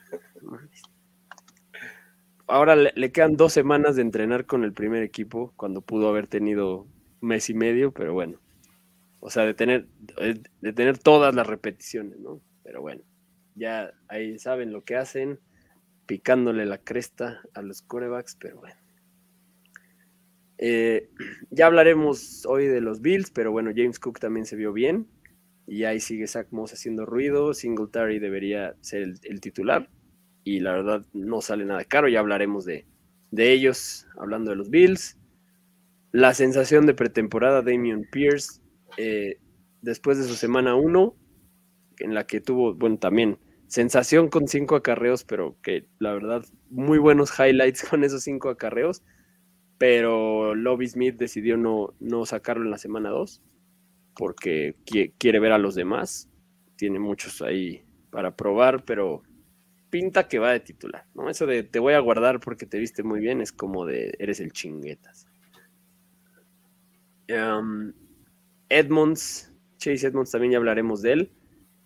ahora 2.46 2.74
le, 2.74 2.92
le 2.94 3.12
quedan 3.12 3.36
dos 3.36 3.52
semanas 3.52 3.96
de 3.96 4.02
entrenar 4.02 4.46
con 4.46 4.64
el 4.64 4.72
primer 4.72 5.02
equipo, 5.02 5.52
cuando 5.56 5.82
pudo 5.82 6.08
haber 6.08 6.26
tenido 6.26 6.82
un 7.20 7.28
mes 7.28 7.48
y 7.50 7.54
medio, 7.54 7.92
pero 7.92 8.12
bueno. 8.12 8.40
O 9.24 9.30
sea, 9.30 9.44
de 9.44 9.54
tener, 9.54 9.86
de 10.60 10.72
tener 10.72 10.98
todas 10.98 11.32
las 11.32 11.46
repeticiones, 11.46 12.18
¿no? 12.18 12.40
Pero 12.64 12.80
bueno, 12.80 13.02
ya 13.54 13.92
ahí 14.08 14.36
saben 14.40 14.72
lo 14.72 14.82
que 14.82 14.96
hacen, 14.96 15.38
picándole 16.06 16.66
la 16.66 16.78
cresta 16.78 17.40
a 17.54 17.62
los 17.62 17.82
corebacks, 17.82 18.34
pero 18.34 18.58
bueno. 18.58 18.81
Eh, 20.64 21.10
ya 21.50 21.66
hablaremos 21.66 22.46
hoy 22.46 22.68
de 22.68 22.80
los 22.80 23.00
Bills, 23.00 23.32
pero 23.32 23.50
bueno, 23.50 23.72
James 23.74 23.98
Cook 23.98 24.20
también 24.20 24.46
se 24.46 24.54
vio 24.54 24.72
bien. 24.72 25.08
Y 25.66 25.82
ahí 25.84 25.98
sigue 25.98 26.28
Zach 26.28 26.46
Moss 26.52 26.72
haciendo 26.72 27.04
ruido. 27.04 27.52
Singletary 27.52 28.20
debería 28.20 28.76
ser 28.80 29.14
el, 29.24 29.40
titular. 29.40 29.90
Y 30.44 30.60
la 30.60 30.70
verdad 30.70 31.04
no 31.12 31.40
sale 31.40 31.64
nada 31.64 31.84
caro. 31.84 32.06
Ya 32.06 32.20
hablaremos 32.20 32.64
de, 32.64 32.86
de 33.32 33.52
ellos, 33.52 34.06
hablando 34.16 34.50
de 34.52 34.56
los 34.56 34.70
Bills. 34.70 35.18
La 36.12 36.32
sensación 36.32 36.86
de 36.86 36.94
pretemporada, 36.94 37.62
Damian 37.62 38.06
Pierce, 38.12 38.60
eh, 38.98 39.40
después 39.80 40.16
de 40.18 40.24
su 40.24 40.34
semana 40.34 40.76
1, 40.76 41.16
en 41.98 42.14
la 42.14 42.24
que 42.24 42.40
tuvo, 42.40 42.74
bueno, 42.74 42.98
también 42.98 43.38
sensación 43.66 44.28
con 44.28 44.46
cinco 44.46 44.76
acarreos, 44.76 45.24
pero 45.24 45.56
que 45.60 45.88
la 45.98 46.12
verdad, 46.12 46.44
muy 46.70 46.98
buenos 46.98 47.32
highlights 47.36 47.82
con 47.90 48.04
esos 48.04 48.22
cinco 48.22 48.48
acarreos. 48.48 49.02
Pero 49.82 50.54
Lobby 50.54 50.86
Smith 50.86 51.16
decidió 51.16 51.56
no, 51.56 51.92
no 51.98 52.24
sacarlo 52.24 52.62
en 52.64 52.70
la 52.70 52.78
semana 52.78 53.10
2 53.10 53.42
porque 54.14 54.76
qui- 54.86 55.12
quiere 55.18 55.40
ver 55.40 55.50
a 55.50 55.58
los 55.58 55.74
demás. 55.74 56.30
Tiene 56.76 57.00
muchos 57.00 57.42
ahí 57.42 57.82
para 58.10 58.36
probar, 58.36 58.84
pero 58.84 59.24
pinta 59.90 60.28
que 60.28 60.38
va 60.38 60.52
de 60.52 60.60
titular, 60.60 61.06
¿no? 61.16 61.28
Eso 61.28 61.46
de 61.46 61.64
te 61.64 61.80
voy 61.80 61.94
a 61.94 61.98
guardar 61.98 62.38
porque 62.38 62.64
te 62.64 62.78
viste 62.78 63.02
muy 63.02 63.18
bien 63.18 63.40
es 63.40 63.50
como 63.50 63.84
de 63.84 64.14
eres 64.20 64.38
el 64.38 64.52
chinguetas. 64.52 65.26
Um, 67.28 67.92
Edmonds, 68.68 69.52
Chase 69.78 70.06
Edmonds 70.06 70.30
también 70.30 70.52
ya 70.52 70.58
hablaremos 70.58 71.02
de 71.02 71.12
él. 71.12 71.32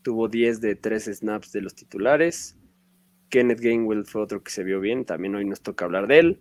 Tuvo 0.02 0.28
10 0.28 0.60
de 0.60 0.76
13 0.76 1.14
snaps 1.14 1.50
de 1.50 1.62
los 1.62 1.74
titulares. 1.74 2.58
Kenneth 3.30 3.60
Gainwell 3.60 4.04
fue 4.04 4.20
otro 4.20 4.42
que 4.42 4.50
se 4.50 4.64
vio 4.64 4.80
bien, 4.80 5.06
también 5.06 5.34
hoy 5.34 5.46
nos 5.46 5.62
toca 5.62 5.86
hablar 5.86 6.08
de 6.08 6.18
él. 6.18 6.40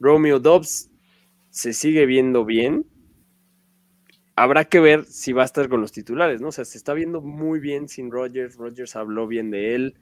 Romeo 0.00 0.40
Dobbs 0.40 0.90
se 1.50 1.72
sigue 1.72 2.06
viendo 2.06 2.44
bien. 2.44 2.86
Habrá 4.36 4.66
que 4.66 4.80
ver 4.80 5.04
si 5.04 5.32
va 5.32 5.42
a 5.42 5.46
estar 5.46 5.68
con 5.68 5.80
los 5.80 5.92
titulares, 5.92 6.40
¿no? 6.40 6.48
O 6.48 6.52
sea, 6.52 6.64
se 6.64 6.78
está 6.78 6.94
viendo 6.94 7.20
muy 7.20 7.58
bien 7.58 7.88
sin 7.88 8.10
Rogers. 8.10 8.56
Rogers 8.56 8.94
habló 8.94 9.26
bien 9.26 9.50
de 9.50 9.74
él. 9.74 9.94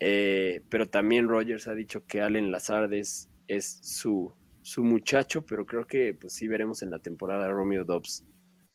Eh, 0.00 0.62
pero 0.68 0.88
también 0.88 1.28
Rogers 1.28 1.68
ha 1.68 1.74
dicho 1.74 2.04
que 2.06 2.20
Allen 2.20 2.50
Lazard 2.50 2.92
es, 2.92 3.30
es 3.46 3.78
su, 3.82 4.34
su 4.60 4.82
muchacho, 4.82 5.46
pero 5.46 5.64
creo 5.64 5.86
que 5.86 6.12
pues 6.12 6.32
sí 6.34 6.48
veremos 6.48 6.82
en 6.82 6.90
la 6.90 6.98
temporada 6.98 7.46
a 7.46 7.50
Romeo 7.50 7.84
Dobbs 7.84 8.24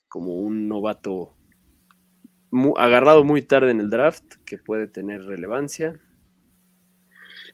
como 0.07 0.35
un 0.35 0.67
novato 0.67 1.35
agarrado 2.77 3.23
muy 3.23 3.41
tarde 3.41 3.71
en 3.71 3.81
el 3.81 3.89
draft 3.89 4.35
que 4.45 4.57
puede 4.57 4.87
tener 4.87 5.23
relevancia. 5.23 5.99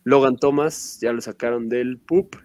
Logan 0.03 0.37
Thomas 0.37 0.99
ya 1.01 1.13
lo 1.13 1.21
sacaron 1.21 1.69
del 1.69 1.99
PUP. 1.99 2.35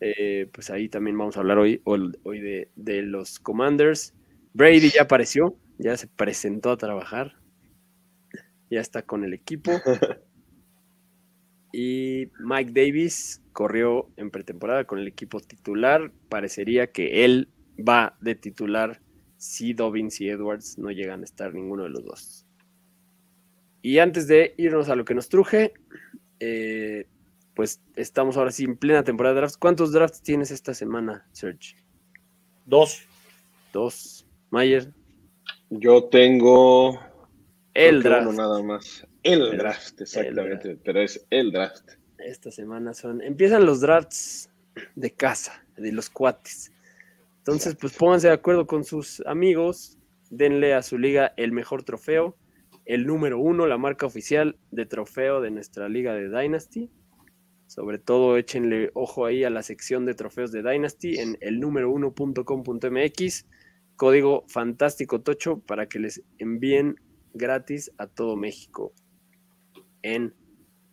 Eh, 0.00 0.48
pues 0.52 0.70
ahí 0.70 0.88
también 0.88 1.16
vamos 1.16 1.36
a 1.36 1.40
hablar 1.40 1.58
hoy, 1.58 1.80
hoy 1.84 2.40
de 2.40 3.02
los 3.02 3.38
Commanders. 3.38 4.14
Brady 4.52 4.90
ya 4.90 5.02
apareció, 5.02 5.56
ya 5.78 5.96
se 5.96 6.06
presentó 6.06 6.70
a 6.70 6.76
trabajar. 6.76 7.34
Ya 8.70 8.80
está 8.80 9.02
con 9.02 9.24
el 9.24 9.34
equipo. 9.34 9.72
Y 11.78 12.30
Mike 12.38 12.72
Davis 12.72 13.42
corrió 13.52 14.08
en 14.16 14.30
pretemporada 14.30 14.84
con 14.84 14.98
el 14.98 15.08
equipo 15.08 15.40
titular. 15.40 16.10
Parecería 16.30 16.86
que 16.86 17.26
él 17.26 17.50
va 17.76 18.16
de 18.22 18.34
titular 18.34 19.02
si 19.36 19.74
Dobbins 19.74 20.18
y 20.22 20.30
Edwards 20.30 20.78
no 20.78 20.90
llegan 20.90 21.20
a 21.20 21.24
estar 21.24 21.52
ninguno 21.52 21.82
de 21.82 21.90
los 21.90 22.02
dos. 22.02 22.46
Y 23.82 23.98
antes 23.98 24.26
de 24.26 24.54
irnos 24.56 24.88
a 24.88 24.96
lo 24.96 25.04
que 25.04 25.14
nos 25.14 25.28
truje, 25.28 25.74
eh, 26.40 27.06
pues 27.56 27.80
estamos 27.96 28.36
ahora 28.36 28.52
sí 28.52 28.64
en 28.64 28.76
plena 28.76 29.02
temporada 29.02 29.34
de 29.34 29.40
drafts. 29.40 29.56
¿Cuántos 29.56 29.90
drafts 29.90 30.22
tienes 30.22 30.52
esta 30.52 30.74
semana, 30.74 31.26
Serge? 31.32 31.74
Dos. 32.66 33.02
Dos. 33.72 34.22
Mayer, 34.50 34.92
Yo 35.70 36.04
tengo 36.04 37.00
el 37.74 38.02
draft. 38.02 38.28
uno 38.28 38.36
nada 38.36 38.62
más. 38.62 39.04
El 39.24 39.42
El- 39.42 39.58
draft, 39.58 40.00
exactamente. 40.00 40.68
draft. 40.68 40.82
Pero 40.84 41.00
es 41.02 41.26
el 41.30 41.50
draft. 41.50 41.90
Esta 42.18 42.50
semana 42.52 42.94
son. 42.94 43.20
Empiezan 43.22 43.66
los 43.66 43.80
drafts 43.80 44.48
de 44.94 45.10
casa, 45.10 45.64
de 45.76 45.90
los 45.92 46.08
cuates. 46.10 46.70
Entonces, 47.38 47.74
pues 47.76 47.92
pónganse 47.94 48.28
de 48.28 48.34
acuerdo 48.34 48.66
con 48.66 48.84
sus 48.84 49.20
amigos, 49.26 49.98
denle 50.30 50.74
a 50.74 50.82
su 50.82 50.98
liga 50.98 51.32
el 51.36 51.52
mejor 51.52 51.82
trofeo, 51.84 52.36
el 52.84 53.06
número 53.06 53.38
uno, 53.38 53.66
la 53.66 53.78
marca 53.78 54.06
oficial 54.06 54.56
de 54.70 54.86
trofeo 54.86 55.40
de 55.40 55.50
nuestra 55.50 55.88
liga 55.88 56.14
de 56.14 56.28
Dynasty. 56.28 56.90
Sobre 57.66 57.98
todo, 57.98 58.36
échenle 58.36 58.90
ojo 58.94 59.26
ahí 59.26 59.44
a 59.44 59.50
la 59.50 59.62
sección 59.62 60.06
de 60.06 60.14
trofeos 60.14 60.52
de 60.52 60.62
Dynasty 60.62 61.18
en 61.18 61.36
el 61.40 61.60
número 61.60 61.90
uno.com.mx. 61.90 63.46
Código 63.96 64.44
fantástico 64.46 65.20
tocho 65.22 65.58
para 65.60 65.88
que 65.88 65.98
les 65.98 66.22
envíen 66.38 67.00
gratis 67.34 67.90
a 67.98 68.06
todo 68.06 68.36
México 68.36 68.92
en 70.02 70.34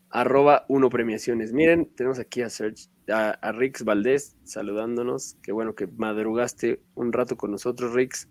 arroba 0.10 0.66
uno 0.68 0.90
premiaciones. 0.90 1.54
Miren, 1.54 1.92
tenemos 1.96 2.20
aquí 2.20 2.42
a 2.42 2.50
Serge, 2.50 2.88
a, 3.10 3.32
a 3.32 3.52
Rix 3.52 3.84
Valdés 3.84 4.36
saludándonos. 4.44 5.38
Qué 5.42 5.52
bueno 5.52 5.76
que 5.76 5.88
madrugaste 5.88 6.82
un 6.96 7.12
rato 7.14 7.36
con 7.36 7.52
nosotros, 7.52 7.94
Rix. 7.94 8.28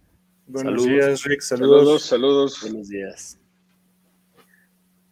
Buenos 0.47 0.83
Saludos. 0.83 1.07
días, 1.07 1.25
Rick. 1.25 1.41
Saludos. 1.41 1.79
Saludos, 1.79 2.05
saludos. 2.05 2.59
Buenos 2.63 2.89
días. 2.89 3.39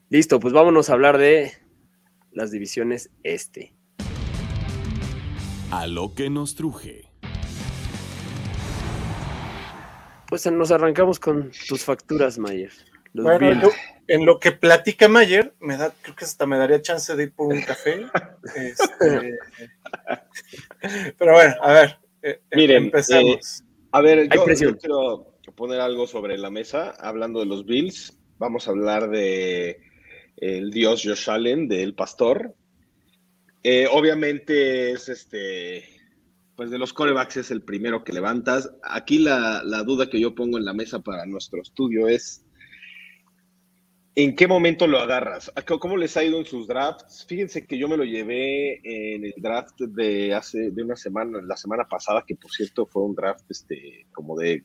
Listo, 0.09 0.41
pues 0.41 0.53
vámonos 0.53 0.91
a 0.91 0.95
hablar 0.95 1.19
de 1.19 1.53
las 2.33 2.51
divisiones 2.51 3.11
este. 3.23 3.75
A 5.71 5.87
lo 5.87 6.15
que 6.15 6.31
nos 6.31 6.55
truje. 6.55 7.05
Pues 10.29 10.47
nos 10.51 10.71
arrancamos 10.71 11.19
con 11.19 11.51
tus 11.69 11.85
facturas, 11.85 12.39
Mayer. 12.39 12.73
Los 13.13 13.25
Bueno, 13.25 13.49
Bills. 13.49 13.63
yo- 13.63 13.71
en 14.07 14.27
lo 14.27 14.39
que 14.41 14.53
platica 14.53 15.09
Mayer, 15.09 15.55
me 15.61 15.77
da, 15.77 15.93
creo 16.03 16.15
que 16.17 16.25
hasta 16.25 16.47
me 16.47 16.57
daría 16.59 16.81
chance 16.83 17.15
de 17.15 17.25
ir 17.25 17.33
por 17.33 17.53
un 17.53 17.63
café. 17.63 18.07
Este, 18.57 19.39
pero 21.19 21.33
bueno, 21.35 21.55
a 21.63 21.73
ver, 21.73 21.99
eh, 22.23 22.41
eh, 22.51 22.57
Miren, 22.57 22.85
empezamos. 22.85 23.63
A 23.93 24.01
ver, 24.01 24.29
yo 24.29 24.45
quiero 24.79 25.37
poner 25.55 25.81
algo 25.81 26.07
sobre 26.07 26.39
la 26.39 26.51
mesa, 26.51 26.91
hablando 26.99 27.41
de 27.41 27.47
los 27.47 27.65
Bills. 27.67 28.17
Vamos 28.39 28.67
a 28.67 28.71
hablar 28.71 29.11
de 29.11 29.81
el 30.41 30.71
dios 30.71 31.03
Josh 31.05 31.31
Allen, 31.31 31.69
del 31.69 31.95
pastor. 31.95 32.55
Eh, 33.63 33.87
obviamente 33.93 34.93
es 34.93 35.09
este, 35.11 35.85
pues 36.57 36.71
de 36.71 36.79
los 36.79 36.93
corebacks 36.93 37.37
es 37.37 37.51
el 37.51 37.63
primero 37.63 38.03
que 38.03 38.13
levantas. 38.13 38.71
Aquí 38.83 39.19
la, 39.19 39.63
la 39.65 39.83
duda 39.83 40.09
que 40.09 40.19
yo 40.19 40.35
pongo 40.35 40.59
en 40.59 40.65
la 40.65 40.73
mesa 40.73 41.01
para 41.01 41.27
nuestro 41.27 41.61
estudio 41.61 42.09
es, 42.09 42.45
¿en 44.15 44.35
qué 44.35 44.49
momento 44.49 44.87
lo 44.87 44.99
agarras? 44.99 45.53
¿A 45.55 45.63
¿Cómo 45.63 45.99
les 45.99 46.17
ha 46.17 46.25
ido 46.25 46.39
en 46.39 46.47
sus 46.47 46.67
drafts? 46.67 47.27
Fíjense 47.27 47.67
que 47.67 47.79
yo 47.79 47.87
me 47.87 47.99
lo 47.99 48.05
llevé 48.05 48.81
en 48.83 49.27
el 49.27 49.35
draft 49.37 49.79
de 49.79 50.33
hace 50.33 50.71
de 50.71 50.83
una 50.83 50.97
semana, 50.97 51.41
la 51.43 51.57
semana 51.57 51.87
pasada, 51.87 52.25
que 52.27 52.37
por 52.37 52.51
cierto 52.51 52.87
fue 52.87 53.03
un 53.03 53.15
draft 53.15 53.45
este, 53.51 54.07
como 54.13 54.39
de 54.39 54.65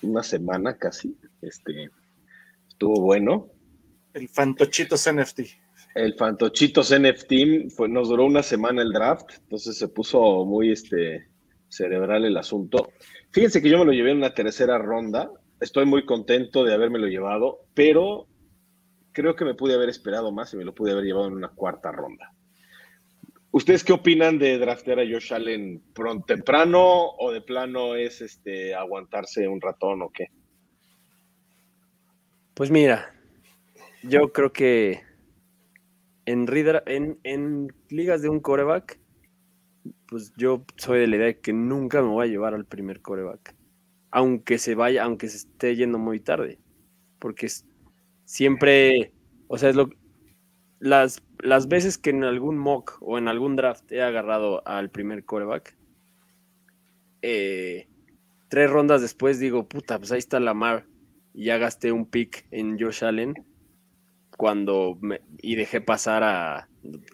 una 0.00 0.22
semana 0.22 0.78
casi. 0.78 1.14
Este, 1.42 1.90
estuvo 2.68 3.00
bueno. 3.00 3.50
El 4.14 4.28
Fantochitos 4.28 5.10
NFT. 5.10 5.40
El 5.94 6.14
Fantochitos 6.14 6.92
NFT 6.92 7.70
fue, 7.74 7.88
nos 7.88 8.08
duró 8.08 8.24
una 8.24 8.42
semana 8.42 8.82
el 8.82 8.92
draft, 8.92 9.30
entonces 9.38 9.76
se 9.76 9.88
puso 9.88 10.44
muy 10.44 10.70
este, 10.70 11.28
cerebral 11.68 12.24
el 12.24 12.36
asunto. 12.36 12.92
Fíjense 13.30 13.62
que 13.62 13.70
yo 13.70 13.78
me 13.78 13.84
lo 13.84 13.92
llevé 13.92 14.10
en 14.10 14.18
una 14.18 14.34
tercera 14.34 14.78
ronda. 14.78 15.30
Estoy 15.60 15.86
muy 15.86 16.04
contento 16.04 16.64
de 16.64 16.74
habérmelo 16.74 17.06
llevado, 17.06 17.66
pero 17.74 18.26
creo 19.12 19.36
que 19.36 19.44
me 19.44 19.54
pude 19.54 19.74
haber 19.74 19.88
esperado 19.88 20.32
más 20.32 20.52
y 20.52 20.56
me 20.56 20.64
lo 20.64 20.74
pude 20.74 20.92
haber 20.92 21.04
llevado 21.04 21.28
en 21.28 21.34
una 21.34 21.48
cuarta 21.48 21.92
ronda. 21.92 22.32
¿Ustedes 23.50 23.84
qué 23.84 23.92
opinan 23.92 24.38
de 24.38 24.58
draftear 24.58 25.00
a 25.00 25.04
Josh 25.04 25.34
Allen 25.34 25.82
pronto, 25.92 26.24
temprano 26.24 27.10
o 27.10 27.30
de 27.32 27.42
plano 27.42 27.94
es 27.94 28.22
este 28.22 28.74
aguantarse 28.74 29.46
un 29.46 29.60
ratón 29.60 30.00
o 30.00 30.10
qué? 30.10 30.28
Pues 32.54 32.70
mira, 32.70 33.14
yo 34.02 34.32
creo 34.32 34.52
que 34.52 35.02
en, 36.26 37.18
en, 37.24 37.72
ligas 37.88 38.22
de 38.22 38.28
un 38.28 38.40
coreback, 38.40 38.98
pues 40.06 40.32
yo 40.36 40.64
soy 40.76 41.00
de 41.00 41.06
la 41.06 41.16
idea 41.16 41.26
de 41.26 41.40
que 41.40 41.52
nunca 41.52 42.02
me 42.02 42.08
voy 42.08 42.26
a 42.26 42.30
llevar 42.30 42.54
al 42.54 42.66
primer 42.66 43.00
coreback. 43.00 43.54
Aunque 44.10 44.58
se 44.58 44.74
vaya, 44.74 45.04
aunque 45.04 45.28
se 45.28 45.38
esté 45.38 45.74
yendo 45.74 45.98
muy 45.98 46.20
tarde. 46.20 46.58
Porque 47.18 47.48
siempre, 48.24 49.12
o 49.48 49.58
sea, 49.58 49.70
es 49.70 49.76
lo, 49.76 49.88
las, 50.80 51.22
las 51.38 51.68
veces 51.68 51.98
que 51.98 52.10
en 52.10 52.24
algún 52.24 52.58
mock 52.58 52.98
o 53.00 53.18
en 53.18 53.28
algún 53.28 53.56
draft 53.56 53.90
he 53.90 54.02
agarrado 54.02 54.66
al 54.66 54.90
primer 54.90 55.24
coreback, 55.24 55.76
eh, 57.22 57.88
tres 58.48 58.70
rondas 58.70 59.00
después 59.00 59.38
digo, 59.38 59.68
puta, 59.68 59.98
pues 59.98 60.12
ahí 60.12 60.18
está 60.18 60.40
Lamar. 60.40 60.86
Y 61.34 61.44
ya 61.44 61.56
gasté 61.56 61.92
un 61.92 62.04
pick 62.04 62.46
en 62.50 62.78
Josh 62.78 63.04
Allen 63.04 63.34
cuando 64.36 64.98
y 65.38 65.54
dejé 65.54 65.80
pasar 65.80 66.22
a 66.22 66.68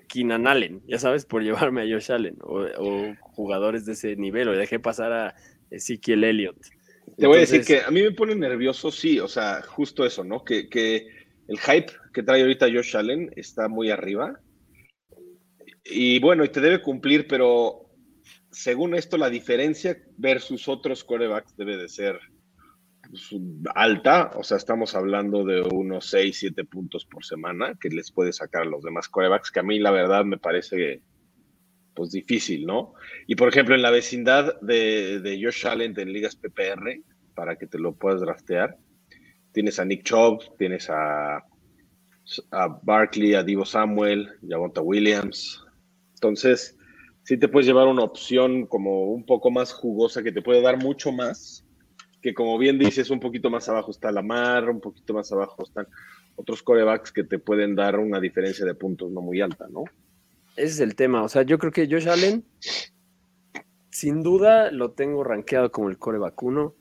Keenan 0.08 0.46
Allen, 0.46 0.82
ya 0.86 0.98
sabes, 0.98 1.24
por 1.24 1.42
llevarme 1.42 1.82
a 1.82 1.84
Josh 1.84 2.12
Allen 2.12 2.36
o, 2.40 3.14
jugadores 3.20 3.84
de 3.84 3.92
ese 3.92 4.16
nivel, 4.16 4.48
o 4.48 4.52
dejé 4.56 4.78
pasar 4.78 5.12
a 5.12 5.34
Ezekiel 5.70 6.24
Elliott. 6.24 6.56
Te 7.16 7.26
voy 7.26 7.38
a 7.38 7.40
decir 7.40 7.64
que 7.64 7.80
a 7.80 7.90
mí 7.90 8.02
me 8.02 8.12
pone 8.12 8.34
nervioso, 8.34 8.90
sí, 8.90 9.18
o 9.18 9.28
sea, 9.28 9.62
justo 9.62 10.04
eso, 10.04 10.24
¿no? 10.24 10.44
Que, 10.44 10.68
que 10.68 11.06
el 11.48 11.58
hype 11.58 11.92
que 12.12 12.22
trae 12.22 12.42
ahorita 12.42 12.66
Josh 12.72 12.96
Allen 12.96 13.30
está 13.36 13.68
muy 13.68 13.90
arriba. 13.90 14.40
Y 15.84 16.18
bueno, 16.20 16.44
y 16.44 16.50
te 16.50 16.60
debe 16.60 16.82
cumplir, 16.82 17.26
pero 17.26 17.90
según 18.50 18.94
esto, 18.94 19.16
la 19.16 19.30
diferencia 19.30 19.98
versus 20.16 20.68
otros 20.68 21.04
corebacks 21.04 21.56
debe 21.56 21.76
de 21.76 21.88
ser 21.88 22.18
alta. 23.74 24.30
O 24.36 24.42
sea, 24.42 24.56
estamos 24.56 24.94
hablando 24.94 25.44
de 25.44 25.62
unos 25.62 26.06
6, 26.06 26.38
7 26.38 26.64
puntos 26.64 27.04
por 27.06 27.24
semana 27.24 27.76
que 27.80 27.88
les 27.88 28.10
puede 28.10 28.32
sacar 28.32 28.62
a 28.62 28.70
los 28.70 28.82
demás 28.82 29.08
corebacks, 29.08 29.50
que 29.50 29.60
a 29.60 29.64
mí 29.64 29.78
la 29.78 29.90
verdad 29.90 30.24
me 30.24 30.38
parece 30.38 31.02
pues 31.94 32.12
difícil, 32.12 32.64
¿no? 32.64 32.94
Y 33.26 33.34
por 33.34 33.48
ejemplo, 33.48 33.74
en 33.74 33.82
la 33.82 33.90
vecindad 33.90 34.60
de, 34.60 35.20
de 35.20 35.42
Josh 35.42 35.66
Allen 35.66 35.98
en 35.98 36.12
ligas 36.12 36.36
PPR, 36.36 37.02
para 37.34 37.56
que 37.56 37.66
te 37.66 37.78
lo 37.78 37.94
puedas 37.94 38.20
draftear, 38.20 38.76
tienes 39.52 39.78
a 39.80 39.84
Nick 39.84 40.04
Chubb, 40.04 40.56
tienes 40.56 40.88
a, 40.90 41.38
a 42.52 42.80
Barkley, 42.82 43.34
a 43.34 43.42
Divo 43.42 43.64
Samuel, 43.64 44.28
Javonta 44.48 44.80
Williams. 44.80 45.64
Entonces, 46.14 46.76
sí 47.22 47.36
te 47.36 47.48
puedes 47.48 47.66
llevar 47.66 47.88
una 47.88 48.04
opción 48.04 48.66
como 48.66 49.06
un 49.12 49.26
poco 49.26 49.50
más 49.50 49.72
jugosa 49.72 50.22
que 50.22 50.32
te 50.32 50.42
puede 50.42 50.62
dar 50.62 50.82
mucho 50.82 51.12
más, 51.12 51.67
que 52.22 52.34
como 52.34 52.58
bien 52.58 52.78
dices, 52.78 53.10
un 53.10 53.20
poquito 53.20 53.50
más 53.50 53.68
abajo 53.68 53.90
está 53.90 54.10
Lamar, 54.10 54.68
un 54.68 54.80
poquito 54.80 55.14
más 55.14 55.30
abajo 55.32 55.62
están 55.62 55.86
otros 56.36 56.62
corebacks 56.62 57.12
que 57.12 57.24
te 57.24 57.38
pueden 57.38 57.74
dar 57.74 57.98
una 57.98 58.20
diferencia 58.20 58.64
de 58.64 58.74
puntos 58.74 59.10
no 59.10 59.20
muy 59.20 59.40
alta, 59.40 59.66
¿no? 59.68 59.84
Ese 60.56 60.66
es 60.66 60.80
el 60.80 60.94
tema. 60.94 61.22
O 61.22 61.28
sea, 61.28 61.42
yo 61.42 61.58
creo 61.58 61.72
que 61.72 61.88
Josh 61.88 62.08
Allen, 62.08 62.44
sin 63.90 64.22
duda, 64.22 64.70
lo 64.70 64.92
tengo 64.92 65.22
rankeado 65.22 65.70
como 65.70 65.88
el 65.88 65.98
coreback 65.98 66.42
1. 66.42 66.74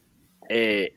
Eh, 0.50 0.96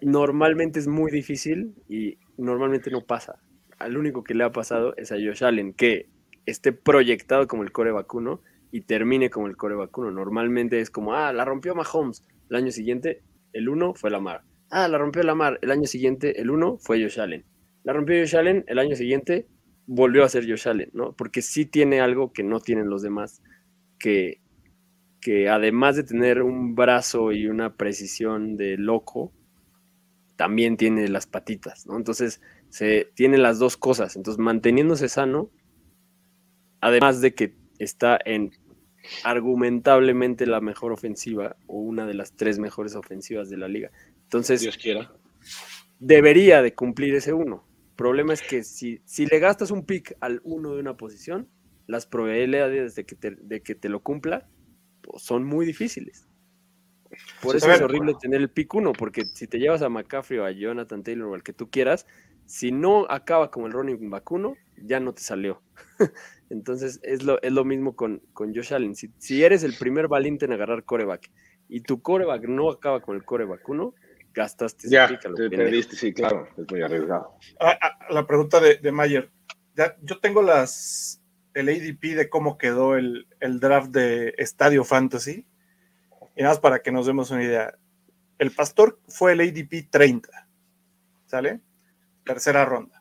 normalmente 0.00 0.78
es 0.78 0.88
muy 0.88 1.10
difícil 1.10 1.74
y 1.88 2.18
normalmente 2.36 2.90
no 2.90 3.02
pasa. 3.02 3.40
Al 3.78 3.96
único 3.96 4.24
que 4.24 4.34
le 4.34 4.44
ha 4.44 4.52
pasado 4.52 4.94
es 4.96 5.12
a 5.12 5.16
Josh 5.16 5.44
Allen, 5.44 5.72
que 5.72 6.08
esté 6.46 6.72
proyectado 6.72 7.46
como 7.46 7.62
el 7.62 7.72
coreback 7.72 8.12
1 8.12 8.40
y 8.72 8.80
termine 8.82 9.30
como 9.30 9.46
el 9.46 9.56
coreback 9.56 9.96
1. 9.96 10.10
Normalmente 10.10 10.80
es 10.80 10.90
como, 10.90 11.14
ah, 11.14 11.32
la 11.32 11.44
rompió 11.44 11.74
Mahomes. 11.74 12.24
El 12.50 12.56
año 12.56 12.70
siguiente, 12.70 13.22
el 13.52 13.68
1 13.68 13.94
fue 13.94 14.10
Lamar. 14.10 14.42
Ah, 14.70 14.88
la 14.88 14.98
rompió 14.98 15.22
Lamar. 15.22 15.58
El 15.62 15.70
año 15.70 15.86
siguiente, 15.86 16.40
el 16.40 16.50
1 16.50 16.78
fue 16.78 17.02
Josh 17.02 17.20
Allen. 17.20 17.44
La 17.84 17.92
rompió 17.92 18.18
Josh 18.18 18.36
Allen, 18.36 18.64
el 18.66 18.78
año 18.78 18.96
siguiente 18.96 19.46
volvió 19.86 20.24
a 20.24 20.28
ser 20.28 20.48
Josh 20.48 20.68
Allen, 20.68 20.90
¿no? 20.92 21.12
Porque 21.12 21.42
sí 21.42 21.64
tiene 21.66 22.00
algo 22.00 22.32
que 22.32 22.42
no 22.42 22.60
tienen 22.60 22.90
los 22.90 23.02
demás, 23.02 23.42
que, 23.98 24.40
que 25.20 25.48
además 25.48 25.96
de 25.96 26.02
tener 26.02 26.42
un 26.42 26.74
brazo 26.74 27.32
y 27.32 27.46
una 27.46 27.76
precisión 27.76 28.56
de 28.56 28.76
loco, 28.76 29.32
también 30.34 30.76
tiene 30.76 31.08
las 31.08 31.26
patitas, 31.26 31.86
¿no? 31.86 31.96
Entonces, 31.96 32.42
se 32.68 33.08
tiene 33.14 33.38
las 33.38 33.58
dos 33.58 33.76
cosas. 33.76 34.16
Entonces, 34.16 34.38
manteniéndose 34.38 35.08
sano, 35.08 35.50
además 36.80 37.20
de 37.20 37.34
que 37.34 37.56
está 37.78 38.18
en 38.24 38.50
argumentablemente 39.24 40.46
la 40.46 40.60
mejor 40.60 40.92
ofensiva 40.92 41.56
o 41.66 41.78
una 41.78 42.06
de 42.06 42.14
las 42.14 42.32
tres 42.32 42.58
mejores 42.58 42.94
ofensivas 42.94 43.48
de 43.48 43.56
la 43.56 43.68
liga. 43.68 43.90
Entonces, 44.24 44.60
Dios 44.60 44.76
quiera. 44.76 45.12
Debería 45.98 46.62
de 46.62 46.74
cumplir 46.74 47.14
ese 47.14 47.32
uno. 47.32 47.66
Problema 47.96 48.34
es 48.34 48.42
que 48.42 48.62
si, 48.62 49.00
si 49.04 49.26
le 49.26 49.38
gastas 49.38 49.70
un 49.70 49.86
pick 49.86 50.16
al 50.20 50.40
uno 50.44 50.74
de 50.74 50.80
una 50.80 50.96
posición, 50.96 51.48
las 51.86 52.06
probabilidades 52.06 52.94
de 52.94 53.06
que 53.06 53.14
te, 53.14 53.30
de 53.30 53.62
que 53.62 53.74
te 53.74 53.88
lo 53.88 54.02
cumpla 54.02 54.48
pues, 55.02 55.22
son 55.22 55.44
muy 55.44 55.64
difíciles. 55.64 56.26
Por 57.40 57.56
eso 57.56 57.70
es 57.70 57.80
horrible 57.80 58.14
tener 58.20 58.40
el 58.40 58.50
pick 58.50 58.74
uno, 58.74 58.92
porque 58.92 59.24
si 59.24 59.46
te 59.46 59.58
llevas 59.58 59.80
a 59.82 59.88
McCaffrey 59.88 60.38
o 60.38 60.44
a 60.44 60.50
Jonathan 60.50 61.02
Taylor 61.02 61.28
o 61.28 61.34
al 61.34 61.42
que 61.42 61.52
tú 61.52 61.70
quieras, 61.70 62.06
si 62.46 62.72
no 62.72 63.06
acaba 63.08 63.50
como 63.50 63.66
el 63.66 63.72
running 63.72 64.10
back 64.10 64.30
uno, 64.30 64.56
ya 64.82 65.00
no 65.00 65.14
te 65.14 65.22
salió. 65.22 65.62
Entonces 66.50 67.00
es 67.02 67.22
lo, 67.22 67.40
es 67.42 67.52
lo 67.52 67.64
mismo 67.64 67.96
con, 67.96 68.22
con 68.32 68.54
Josh 68.54 68.72
Allen. 68.72 68.94
Si, 68.94 69.42
eres 69.42 69.62
el 69.62 69.74
primer 69.74 70.08
valiente 70.08 70.44
en 70.44 70.52
agarrar 70.52 70.84
coreback 70.84 71.30
y 71.68 71.80
tu 71.80 72.00
coreback 72.00 72.44
no 72.44 72.70
acaba 72.70 73.00
con 73.00 73.16
el 73.16 73.24
coreback 73.24 73.68
1, 73.68 73.94
gastaste 74.32 74.88
ya, 74.88 75.08
te 75.18 75.50
perdiste, 75.50 75.96
sí, 75.96 76.12
claro, 76.12 76.48
es 76.56 76.70
muy 76.70 76.82
arriesgado. 76.82 77.34
Ah, 77.58 77.76
ah, 77.80 77.98
la 78.10 78.26
pregunta 78.26 78.60
de, 78.60 78.76
de 78.76 78.92
Mayer. 78.92 79.30
Ya, 79.74 79.96
yo 80.02 80.18
tengo 80.20 80.42
las 80.42 81.20
el 81.54 81.68
ADP 81.70 82.14
de 82.14 82.28
cómo 82.28 82.58
quedó 82.58 82.96
el, 82.96 83.26
el 83.40 83.60
draft 83.60 83.90
de 83.90 84.34
Estadio 84.36 84.84
Fantasy. 84.84 85.46
Y 86.36 86.42
nada 86.42 86.52
más 86.52 86.60
para 86.60 86.80
que 86.80 86.92
nos 86.92 87.06
demos 87.06 87.30
una 87.30 87.42
idea. 87.42 87.74
El 88.38 88.50
Pastor 88.50 89.00
fue 89.08 89.32
el 89.32 89.40
ADP 89.40 89.88
30, 89.90 90.48
¿sale? 91.24 91.60
Tercera 92.24 92.66
ronda 92.66 92.95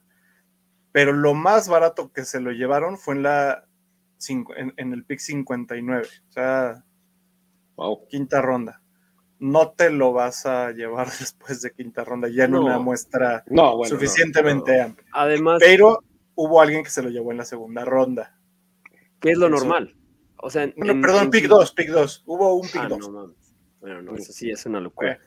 pero 0.96 1.12
lo 1.12 1.34
más 1.34 1.68
barato 1.68 2.14
que 2.14 2.24
se 2.24 2.40
lo 2.40 2.54
llevaron 2.54 2.98
fue 2.98 3.16
en 3.16 3.24
la 3.24 3.66
en, 4.30 4.94
el 4.94 5.04
pick 5.04 5.20
59, 5.20 6.08
o 6.30 6.32
sea, 6.32 6.86
quinta 8.08 8.42
ronda. 8.42 8.82
No 9.38 9.72
te 9.72 9.90
lo 9.90 10.14
vas 10.14 10.46
a 10.46 10.72
llevar 10.72 11.08
después 11.20 11.62
de 11.62 11.72
quinta 11.72 12.06
ronda, 12.06 12.30
ya 12.30 12.46
en 12.46 12.56
una 12.56 12.80
muestra 12.80 13.44
suficientemente 13.84 14.80
amplia. 14.80 15.06
Además, 15.12 15.58
pero 15.60 16.00
hubo 16.34 16.62
alguien 16.62 16.82
que 16.82 16.90
se 16.90 17.04
lo 17.04 17.10
llevó 17.10 17.32
en 17.32 17.40
la 17.40 17.46
segunda 17.46 17.84
ronda. 17.84 18.40
Que 19.20 19.32
es 19.32 19.38
lo 19.38 19.50
normal. 19.50 19.98
O 20.38 20.50
sea, 20.50 20.74
perdón, 20.78 21.30
pick 21.30 21.48
2, 21.48 21.74
pick 21.74 21.90
2. 21.90 22.24
Hubo 22.26 22.54
un 22.54 22.70
pick 22.70 22.88
2. 22.88 23.12
Ah, 23.14 23.28
bueno, 23.82 24.02
no, 24.02 24.16
eso 24.16 24.32
sí 24.32 24.50
es 24.50 24.66
una 24.66 24.80
locura. 24.80 25.20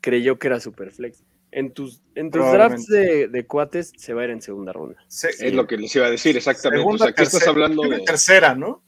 Creyó 0.00 0.38
que 0.38 0.46
era 0.46 0.60
super 0.60 0.92
flex 0.92 1.24
en 1.56 1.72
tus, 1.72 2.02
en 2.14 2.30
tus 2.30 2.44
drafts 2.52 2.86
de, 2.86 3.28
de, 3.28 3.46
cuates 3.46 3.90
se 3.96 4.12
va 4.12 4.20
a 4.20 4.24
ir 4.24 4.30
en 4.30 4.42
segunda 4.42 4.74
ronda. 4.74 4.96
es 5.08 5.54
lo 5.54 5.66
que 5.66 5.78
les 5.78 5.96
iba 5.96 6.04
a 6.04 6.10
decir, 6.10 6.36
exactamente. 6.36 6.86
o 6.86 6.98
sea, 6.98 7.08
estás 7.16 7.48
hablando 7.48 7.82
de 7.88 8.00
tercera, 8.00 8.54
¿no? 8.54 8.84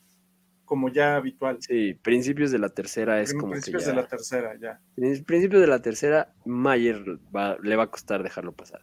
Como 0.67 0.91
ya 0.91 1.17
habitual. 1.17 1.57
Sí, 1.61 1.95
principios 1.95 2.51
de 2.51 2.59
la 2.59 2.69
tercera 2.69 3.23
es 3.23 3.33
como 3.33 3.53
principios 3.53 3.85
que 3.85 3.91
de 3.91 3.97
la 3.97 4.07
tercera, 4.07 4.55
ya. 4.61 4.83
Principios 4.95 5.63
de 5.63 5.67
la 5.67 5.81
tercera, 5.81 6.35
Mayer 6.45 7.03
le 7.63 7.77
va 7.77 7.85
a 7.85 7.91
costar 7.91 8.23
dejarlo 8.23 8.53
pasar. 8.53 8.83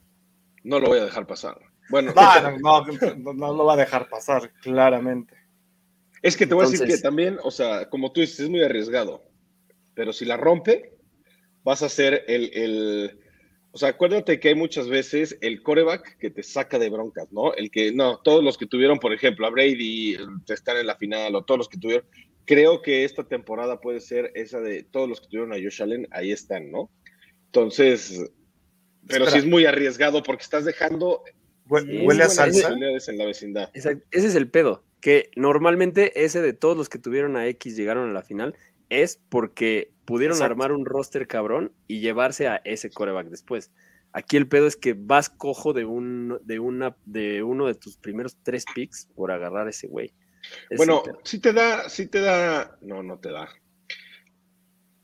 No 0.63 0.79
lo 0.79 0.87
voy 0.87 0.97
a 0.97 1.05
dejar 1.05 1.27
pasar. 1.27 1.59
Bueno, 1.91 2.11
no, 2.15 2.85
no, 3.17 3.33
no, 3.33 3.53
lo 3.53 3.65
va 3.65 3.73
a 3.73 3.77
dejar 3.77 4.09
pasar, 4.09 4.51
claramente. 4.63 5.35
Es 6.23 6.35
que 6.35 6.47
te 6.47 6.55
voy 6.55 6.65
a 6.65 6.69
decir 6.69 6.87
que 6.87 6.97
también, 6.97 7.37
o 7.43 7.51
sea, 7.51 7.87
como 7.87 8.11
tú 8.11 8.21
dices, 8.21 8.39
es 8.39 8.49
muy 8.49 8.63
arriesgado. 8.63 9.29
Pero 9.93 10.11
si 10.11 10.25
la 10.25 10.37
rompe, 10.37 10.97
vas 11.63 11.83
a 11.83 11.89
ser 11.89 12.23
el, 12.27 12.49
el 12.55 13.19
o 13.75 13.77
sea, 13.77 13.89
acuérdate 13.89 14.39
que 14.39 14.47
hay 14.47 14.55
muchas 14.55 14.87
veces 14.87 15.37
el 15.41 15.61
coreback 15.61 16.17
que 16.17 16.29
te 16.29 16.43
saca 16.43 16.79
de 16.79 16.89
broncas, 16.89 17.29
¿no? 17.33 17.53
El 17.55 17.69
que, 17.69 17.91
no, 17.91 18.21
todos 18.23 18.41
los 18.41 18.57
que 18.57 18.67
tuvieron, 18.67 18.99
por 18.99 19.13
ejemplo, 19.13 19.45
a 19.45 19.49
Brady 19.49 20.15
están 20.47 20.77
en 20.77 20.87
la 20.87 20.95
final 20.95 21.35
o 21.35 21.43
todos 21.43 21.57
los 21.57 21.67
que 21.67 21.77
tuvieron, 21.77 22.07
creo 22.45 22.81
que 22.81 23.03
esta 23.03 23.25
temporada 23.25 23.81
puede 23.81 23.99
ser 23.99 24.31
esa 24.33 24.61
de 24.61 24.83
todos 24.83 25.09
los 25.09 25.19
que 25.19 25.27
tuvieron 25.27 25.51
a 25.51 25.57
Josh 25.57 25.83
Allen, 25.83 26.07
ahí 26.11 26.31
están, 26.31 26.71
¿no? 26.71 26.89
Entonces, 27.47 28.31
pero 29.09 29.25
sí 29.25 29.39
es 29.39 29.45
muy 29.45 29.65
arriesgado 29.65 30.23
porque 30.23 30.43
estás 30.43 30.63
dejando 30.63 31.25
huele 31.67 32.23
a 32.23 32.29
salsa 32.29 32.69
en 32.69 33.17
la 33.17 33.25
vecindad. 33.25 33.71
Ese 33.73 33.99
es 34.13 34.35
el 34.35 34.49
pedo, 34.49 34.85
que 35.01 35.31
normalmente 35.35 36.23
ese 36.23 36.41
de 36.41 36.53
todos 36.53 36.77
los 36.77 36.87
que 36.87 36.97
tuvieron 36.97 37.35
a 37.35 37.45
X 37.47 37.75
llegaron 37.75 38.09
a 38.09 38.13
la 38.13 38.23
final 38.23 38.55
es 38.89 39.19
porque 39.29 39.91
pudieron 40.05 40.41
armar 40.41 40.71
un 40.71 40.85
roster 40.85 41.27
cabrón 41.27 41.71
y 41.87 41.99
llevarse 41.99 42.47
a 42.47 42.61
ese 42.63 42.89
coreback 42.89 43.27
después. 43.27 43.71
Aquí 44.13 44.37
el 44.37 44.47
pedo 44.47 44.67
es 44.67 44.77
que 44.77 44.95
vas 44.97 45.29
cojo 45.29 45.73
de, 45.73 45.83
un, 45.83 46.39
de, 46.43 46.59
una, 46.59 46.95
de 47.05 47.43
uno 47.43 47.67
de 47.67 47.75
tus 47.75 47.97
primeros 47.97 48.37
tres 48.43 48.63
picks 48.73 49.09
por 49.15 49.31
agarrar 49.31 49.67
a 49.67 49.71
ese 49.71 49.87
güey. 49.87 50.13
bueno, 50.77 51.03
si 51.23 51.39
te 51.39 51.51
da, 51.51 51.89
si 51.89 52.07
te 52.07 52.21
da, 52.21 52.77
no, 52.81 53.03
no 53.03 53.19
te 53.19 53.31
da. 53.31 53.49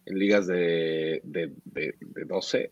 En 0.06 0.18
ligas 0.18 0.48
de, 0.48 1.22
de, 1.24 1.54
12, 2.26 2.72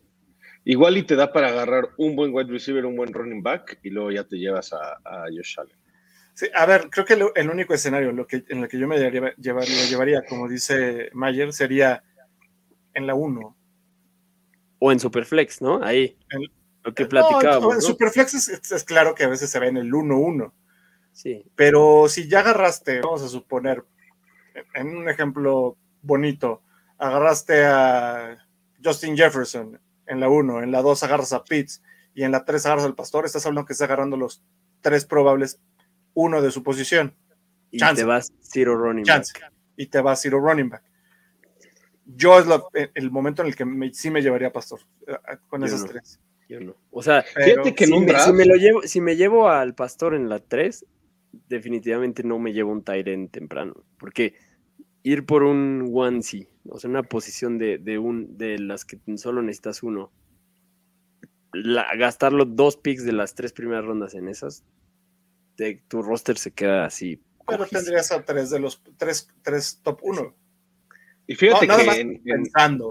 igual 0.64 0.96
y 0.96 1.02
te 1.02 1.16
da 1.16 1.32
para 1.32 1.48
agarrar 1.48 1.90
un 1.98 2.16
buen 2.16 2.32
wide 2.32 2.50
receiver, 2.50 2.86
un 2.86 2.96
buen 2.96 3.12
running 3.12 3.42
back 3.42 3.78
y 3.82 3.90
luego 3.90 4.10
ya 4.10 4.24
te 4.24 4.36
llevas 4.36 4.72
a, 4.72 4.98
a 5.04 5.26
Josh 5.30 5.58
Allen. 5.58 5.79
Sí, 6.40 6.48
a 6.54 6.64
ver, 6.64 6.88
creo 6.88 7.04
que 7.04 7.16
lo- 7.16 7.34
el 7.34 7.50
único 7.50 7.74
escenario 7.74 8.08
en, 8.08 8.16
lo 8.16 8.26
que, 8.26 8.42
en 8.48 8.62
el 8.62 8.68
que 8.68 8.78
yo 8.78 8.88
me 8.88 8.96
llevaría, 8.96 9.34
llevaría, 9.36 9.84
llevaría, 9.90 10.22
como 10.26 10.48
dice 10.48 11.10
Mayer, 11.12 11.52
sería 11.52 12.02
en 12.94 13.06
la 13.06 13.14
1. 13.14 13.54
O 14.78 14.90
en 14.90 14.98
Superflex, 15.00 15.60
¿no? 15.60 15.84
Ahí. 15.84 16.16
El- 16.30 16.50
lo 16.82 16.94
que 16.94 17.02
No, 17.02 17.08
platicábamos. 17.10 17.72
en 17.74 17.80
¿no? 17.80 17.80
Superflex 17.82 18.32
es, 18.32 18.48
es- 18.48 18.72
es 18.72 18.84
claro 18.84 19.14
que 19.14 19.24
a 19.24 19.28
veces 19.28 19.50
se 19.50 19.58
ve 19.58 19.68
en 19.68 19.76
el 19.76 19.92
1-1, 19.92 20.54
Sí. 21.12 21.44
pero 21.56 22.08
si 22.08 22.26
ya 22.26 22.40
agarraste, 22.40 23.02
vamos 23.02 23.20
a 23.22 23.28
suponer, 23.28 23.84
en 24.74 24.96
un 24.96 25.10
ejemplo 25.10 25.76
bonito, 26.00 26.62
agarraste 26.96 27.64
a 27.66 28.38
Justin 28.82 29.14
Jefferson 29.14 29.78
en 30.06 30.20
la 30.20 30.30
1, 30.30 30.62
en 30.62 30.72
la 30.72 30.80
2 30.80 31.02
agarras 31.02 31.34
a 31.34 31.44
Pitts 31.44 31.82
y 32.14 32.22
en 32.22 32.32
la 32.32 32.46
3 32.46 32.64
agarras 32.64 32.86
al 32.86 32.94
Pastor, 32.94 33.26
estás 33.26 33.44
hablando 33.44 33.66
que 33.66 33.74
estás 33.74 33.84
agarrando 33.88 34.16
los 34.16 34.42
tres 34.80 35.04
probables, 35.04 35.60
uno 36.20 36.42
de 36.42 36.50
su 36.50 36.62
posición. 36.62 37.14
Y 37.70 37.78
Chance. 37.78 38.02
te 38.02 38.06
vas 38.06 38.32
zero 38.40 38.76
running 38.76 39.04
chance 39.04 39.32
back. 39.40 39.52
y 39.76 39.86
te 39.86 40.00
va 40.00 40.12
a 40.12 40.16
zero 40.16 40.40
running 40.40 40.68
back. 40.70 40.82
Yo 42.04 42.38
es 42.38 42.46
la- 42.46 42.62
el 42.94 43.10
momento 43.10 43.42
en 43.42 43.48
el 43.48 43.54
que 43.56 43.64
me- 43.64 43.92
sí 43.94 44.10
me 44.10 44.20
llevaría 44.22 44.48
a 44.48 44.52
Pastor 44.52 44.80
eh, 45.06 45.12
con 45.48 45.60
Yo 45.60 45.66
esas 45.66 45.82
no. 45.82 45.86
tres. 45.88 46.18
Yo 46.48 46.58
no. 46.60 46.74
O 46.90 47.00
sea, 47.02 47.24
Pero 47.34 47.62
Fíjate 47.62 47.74
que 47.76 47.86
si 47.86 47.92
me, 48.00 48.18
si 48.18 48.32
me 48.32 48.44
lo 48.44 48.56
llevo, 48.56 48.82
si 48.82 49.00
me 49.00 49.14
llevo 49.16 49.48
al 49.48 49.74
pastor 49.76 50.14
en 50.14 50.28
la 50.28 50.40
3, 50.40 50.84
definitivamente 51.48 52.24
no 52.24 52.40
me 52.40 52.52
llevo 52.52 52.72
un 52.72 52.82
Tyrant 52.82 53.30
temprano. 53.30 53.84
Porque 53.98 54.34
ir 55.04 55.24
por 55.24 55.44
un 55.44 55.88
onesie, 55.94 56.48
o 56.68 56.80
sea, 56.80 56.90
una 56.90 57.04
posición 57.04 57.56
de, 57.58 57.78
de 57.78 57.98
un, 58.00 58.36
de 58.36 58.58
las 58.58 58.84
que 58.84 58.98
solo 59.16 59.40
necesitas 59.42 59.84
uno, 59.84 60.10
la- 61.52 61.94
gastarlo 61.96 62.44
dos 62.44 62.76
picks 62.76 63.04
de 63.04 63.12
las 63.12 63.36
tres 63.36 63.52
primeras 63.52 63.84
rondas 63.84 64.14
en 64.14 64.26
esas, 64.28 64.64
te- 65.60 65.82
tu 65.88 66.00
roster 66.02 66.38
se 66.38 66.52
queda 66.52 66.86
así. 66.86 67.20
pero 67.46 67.58
cojísimo. 67.58 67.80
tendrías 67.80 68.12
a 68.12 68.24
tres 68.24 68.48
de 68.50 68.60
los 68.60 68.80
tres, 68.96 69.28
tres 69.42 69.80
top 69.82 69.98
uno. 70.04 70.34
y 71.26 71.34
fíjate 71.34 71.66
No, 71.66 71.72
nada 71.72 71.80
que 71.82 71.86
más 71.88 71.98
en, 71.98 72.10
en- 72.12 72.22
pensando. 72.22 72.90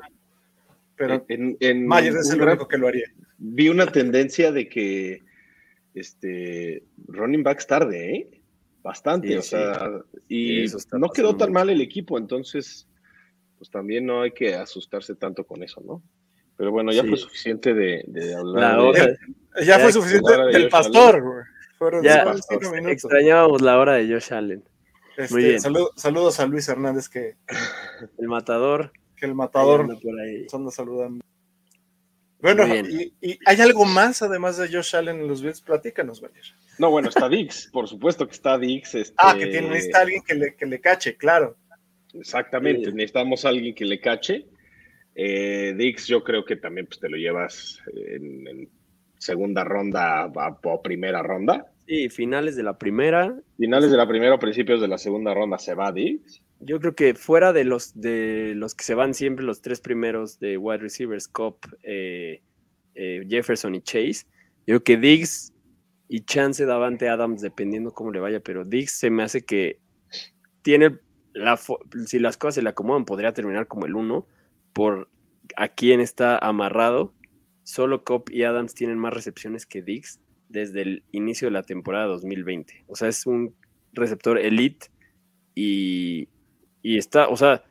Pero 0.96 1.26
en- 1.30 1.58
en 1.62 1.88
Mayer 1.88 2.16
es 2.18 2.30
el 2.30 2.42
único 2.42 2.68
que 2.68 2.78
lo 2.78 2.88
haría. 2.90 3.08
vi 3.38 3.70
una 3.70 3.88
tendencia 3.92 4.52
de 4.52 4.68
que 4.70 5.24
este 5.96 6.84
running 7.08 7.42
backs 7.44 7.66
tarde, 7.68 8.16
¿eh? 8.16 8.42
Bastante, 8.84 9.28
Sí, 9.30 9.36
o 9.36 9.42
sí. 9.42 9.50
sea, 9.50 9.90
y 10.28 10.68
Sí, 10.68 10.78
no 10.94 11.10
quedó 11.10 11.36
tan 11.36 11.52
mal 11.52 11.70
el 11.70 11.82
equipo, 11.82 12.18
entonces, 12.18 12.88
pues 13.58 13.70
también 13.72 14.06
no 14.06 14.22
hay 14.22 14.32
que 14.32 14.56
asustarse 14.56 15.16
tanto 15.16 15.44
con 15.46 15.64
eso, 15.64 15.82
¿no? 15.82 16.02
Pero 16.58 16.72
bueno, 16.72 16.92
ya 16.92 17.02
Sí. 17.04 17.10
fue 17.10 17.18
suficiente 17.18 17.74
de, 17.74 18.04
de 18.08 18.36
hablar 18.36 18.78
La 18.78 18.92
de- 18.92 19.18
Ya, 19.66 19.78
Ya, 19.78 19.80
fue 19.80 19.92
suficiente 19.94 20.32
de 20.38 20.46
del 20.60 20.70
pastor. 20.70 21.46
Fueron 21.80 22.04
Ya, 22.04 22.26
minutos. 22.26 22.92
extrañábamos 22.92 23.62
la 23.62 23.80
hora 23.80 23.94
de 23.94 24.08
Josh 24.12 24.34
Allen, 24.34 24.64
Este, 25.18 25.34
muy 25.34 25.44
bien. 25.46 25.60
salu- 25.60 25.92
saludos 25.96 26.40
a 26.42 26.46
Luis 26.46 26.68
Hernández, 26.68 27.08
que, 27.10 27.36
el 28.20 28.28
matador. 28.28 28.92
que 29.16 29.26
el 29.26 29.34
matador 29.34 29.88
por 30.02 30.20
ahí. 30.20 30.46
saludando. 30.72 31.24
Bueno, 32.42 32.66
bien. 32.66 32.86
y, 32.90 33.14
y 33.22 33.40
hay 33.46 33.60
algo 33.62 33.84
más 33.86 34.22
además 34.22 34.58
de 34.58 34.68
Josh 34.70 34.96
Allen 34.96 35.22
en 35.22 35.28
los 35.28 35.42
Bills? 35.42 35.62
Platícanos, 35.62 36.22
Mayer. 36.22 36.44
No, 36.78 36.90
bueno, 36.92 37.10
está 37.10 37.28
Dix, 37.28 37.70
por 37.72 37.88
supuesto 37.88 38.26
que 38.28 38.34
está 38.34 38.58
Dix. 38.58 38.96
Este, 38.96 39.14
Ah, 39.18 39.36
que 39.38 39.48
tiene, 39.48 39.70
necesita 39.70 40.02
alguien 40.02 40.22
que 40.24 40.36
le, 40.36 40.56
que 40.56 40.66
le 40.66 40.80
cache, 40.80 41.18
claro. 41.18 41.58
Exactamente, 42.14 42.86
Sí. 42.90 42.96
necesitamos 42.96 43.44
a 43.46 43.50
alguien 43.50 43.74
que 43.76 43.86
le 43.86 44.00
cache. 44.00 44.46
Eh, 45.16 45.74
Dix, 45.78 46.08
yo 46.08 46.24
creo 46.24 46.46
que 46.46 46.56
también 46.56 46.88
pues, 46.88 47.00
te 47.00 47.10
lo 47.10 47.18
llevas 47.18 47.82
en, 47.94 48.48
en 48.48 48.70
segunda 49.20 49.64
ronda 49.64 50.32
o 50.64 50.82
primera 50.82 51.22
ronda. 51.22 51.72
Sí, 51.88 52.10
finales 52.10 52.56
de 52.56 52.64
la 52.64 52.78
primera. 52.78 53.36
Finales 53.58 53.92
de 53.92 53.98
la 53.98 54.08
primera 54.08 54.36
o 54.36 54.40
principios 54.40 54.82
de 54.82 54.88
la 54.88 54.98
segunda 54.98 55.34
ronda 55.34 55.58
se 55.60 55.76
va 55.76 55.92
Dix. 55.92 56.42
Yo 56.60 56.80
creo 56.80 56.96
que 56.96 57.14
fuera 57.14 57.54
de 57.54 57.64
los 57.64 58.00
de 58.00 58.54
los 58.56 58.76
que 58.76 58.84
se 58.84 58.96
van 58.96 59.14
siempre 59.14 59.46
los 59.46 59.62
tres 59.62 59.80
primeros 59.80 60.40
de 60.40 60.58
wide 60.58 60.80
receivers, 60.80 61.28
Cobb, 61.28 61.58
eh, 61.84 62.42
eh, 62.96 63.26
Jefferson 63.30 63.76
y 63.76 63.82
Chase, 63.82 64.26
yo 64.68 64.76
creo 64.76 64.84
que 64.84 64.98
Diggs 64.98 65.54
y 66.10 66.26
Chance 66.26 66.66
Davante 66.66 67.08
Adams, 67.08 67.42
dependiendo 67.42 67.92
cómo 67.92 68.12
le 68.12 68.20
vaya, 68.20 68.40
pero 68.42 68.66
Diggs 68.66 68.92
se 68.92 69.10
me 69.10 69.24
hace 69.24 69.46
que 69.46 69.80
tiene 70.64 71.00
la 71.34 71.58
si 72.06 72.20
las 72.20 72.38
cosas 72.38 72.56
se 72.56 72.62
le 72.62 72.70
acomodan, 72.70 73.06
podría 73.06 73.34
terminar 73.34 73.68
como 73.68 73.86
el 73.86 73.96
uno 73.96 74.28
por 74.74 75.10
a 75.56 75.70
quién 75.70 76.02
está 76.02 76.38
amarrado. 76.38 77.14
Solo 77.70 78.04
Cobb 78.04 78.32
y 78.32 78.46
Adams 78.46 78.74
tienen 78.74 78.98
más 78.98 79.14
recepciones 79.14 79.68
que 79.68 79.84
Diggs 79.84 80.20
desde 80.48 80.82
el 80.82 81.04
inicio 81.12 81.50
de 81.50 81.52
la 81.52 81.62
temporada 81.62 82.08
2020. 82.08 82.86
O 82.88 82.96
sea, 82.96 83.10
es 83.10 83.28
un 83.28 83.54
receptor 83.94 84.40
elite 84.40 84.88
y, 85.54 86.30
y 86.82 86.98
está, 86.98 87.28
o 87.28 87.38
sea, 87.38 87.64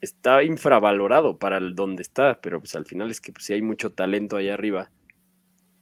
está 0.00 0.44
infravalorado 0.44 1.36
para 1.36 1.56
el 1.56 1.74
donde 1.74 2.02
está, 2.02 2.40
pero 2.40 2.60
pues 2.60 2.76
al 2.76 2.86
final 2.86 3.10
es 3.10 3.20
que 3.20 3.32
pues, 3.32 3.46
sí 3.46 3.54
hay 3.54 3.60
mucho 3.60 3.90
talento 3.90 4.36
allá 4.36 4.54
arriba. 4.54 4.92